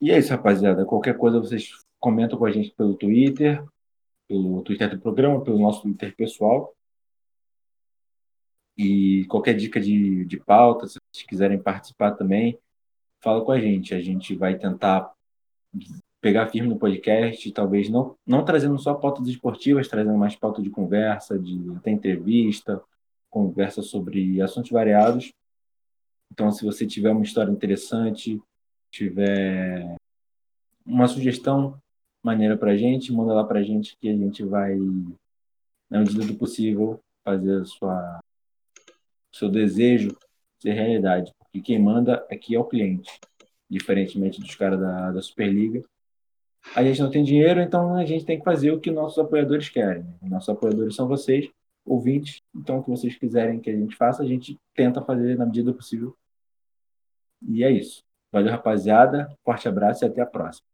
E 0.00 0.10
é 0.10 0.18
isso, 0.18 0.30
rapaziada. 0.30 0.84
Qualquer 0.84 1.16
coisa 1.16 1.38
vocês 1.38 1.70
comentam 2.00 2.38
com 2.38 2.44
a 2.44 2.50
gente 2.50 2.72
pelo 2.72 2.96
Twitter, 2.96 3.64
pelo 4.28 4.62
Twitter 4.62 4.90
do 4.90 5.00
programa, 5.00 5.42
pelo 5.42 5.58
nosso 5.58 5.82
Twitter 5.82 6.14
pessoal. 6.14 6.74
E 8.76 9.24
qualquer 9.24 9.54
dica 9.54 9.80
de, 9.80 10.24
de 10.26 10.38
pauta, 10.38 10.86
se 10.86 10.98
vocês 11.12 11.26
quiserem 11.26 11.60
participar 11.60 12.12
também, 12.12 12.56
fala 13.20 13.44
com 13.44 13.50
a 13.50 13.60
gente. 13.60 13.94
A 13.94 14.00
gente 14.00 14.36
vai 14.36 14.56
tentar 14.56 15.12
pegar 16.20 16.48
firme 16.48 16.68
no 16.68 16.78
podcast, 16.78 17.50
talvez 17.52 17.88
não, 17.88 18.16
não 18.26 18.44
trazendo 18.44 18.78
só 18.78 18.94
pautas 18.94 19.26
esportivas, 19.28 19.88
trazendo 19.88 20.16
mais 20.16 20.36
pauta 20.36 20.60
de 20.62 20.70
conversa, 20.70 21.38
de 21.38 21.58
até 21.76 21.90
entrevista, 21.90 22.80
conversa 23.30 23.82
sobre 23.82 24.40
assuntos 24.40 24.70
variados. 24.70 25.32
Então, 26.32 26.50
se 26.52 26.64
você 26.64 26.86
tiver 26.86 27.10
uma 27.10 27.22
história 27.22 27.50
interessante, 27.50 28.40
tiver 28.90 29.96
uma 30.84 31.08
sugestão 31.08 31.80
maneira 32.22 32.56
para 32.56 32.72
a 32.72 32.76
gente, 32.76 33.12
manda 33.12 33.32
lá 33.32 33.44
para 33.44 33.60
a 33.60 33.62
gente 33.62 33.96
que 33.98 34.08
a 34.08 34.16
gente 34.16 34.44
vai, 34.44 34.76
na 35.88 36.00
medida 36.00 36.26
do 36.26 36.34
possível, 36.34 37.00
fazer 37.24 37.62
a 37.62 37.64
sua 37.64 38.20
seu 39.32 39.48
desejo 39.48 40.16
ser 40.58 40.72
realidade. 40.72 41.32
Porque 41.38 41.60
quem 41.60 41.78
manda 41.78 42.26
aqui 42.30 42.54
é 42.54 42.58
o 42.58 42.64
cliente, 42.64 43.20
diferentemente 43.70 44.40
dos 44.40 44.54
caras 44.54 44.80
da, 44.80 45.12
da 45.12 45.22
Superliga, 45.22 45.82
a 46.74 46.82
gente 46.82 47.00
não 47.00 47.10
tem 47.10 47.22
dinheiro, 47.22 47.60
então 47.60 47.94
a 47.94 48.04
gente 48.04 48.24
tem 48.24 48.38
que 48.38 48.44
fazer 48.44 48.72
o 48.72 48.80
que 48.80 48.90
nossos 48.90 49.18
apoiadores 49.18 49.68
querem. 49.68 50.04
Nossos 50.22 50.48
apoiadores 50.48 50.94
são 50.94 51.08
vocês, 51.08 51.48
ouvintes, 51.84 52.42
então 52.54 52.78
o 52.78 52.84
que 52.84 52.90
vocês 52.90 53.16
quiserem 53.16 53.60
que 53.60 53.70
a 53.70 53.76
gente 53.76 53.96
faça, 53.96 54.22
a 54.22 54.26
gente 54.26 54.58
tenta 54.74 55.02
fazer 55.02 55.36
na 55.36 55.46
medida 55.46 55.72
possível. 55.72 56.14
E 57.48 57.62
é 57.64 57.70
isso. 57.70 58.02
Valeu, 58.30 58.50
rapaziada. 58.50 59.32
Forte 59.44 59.68
abraço 59.68 60.04
e 60.04 60.06
até 60.06 60.20
a 60.20 60.26
próxima. 60.26 60.66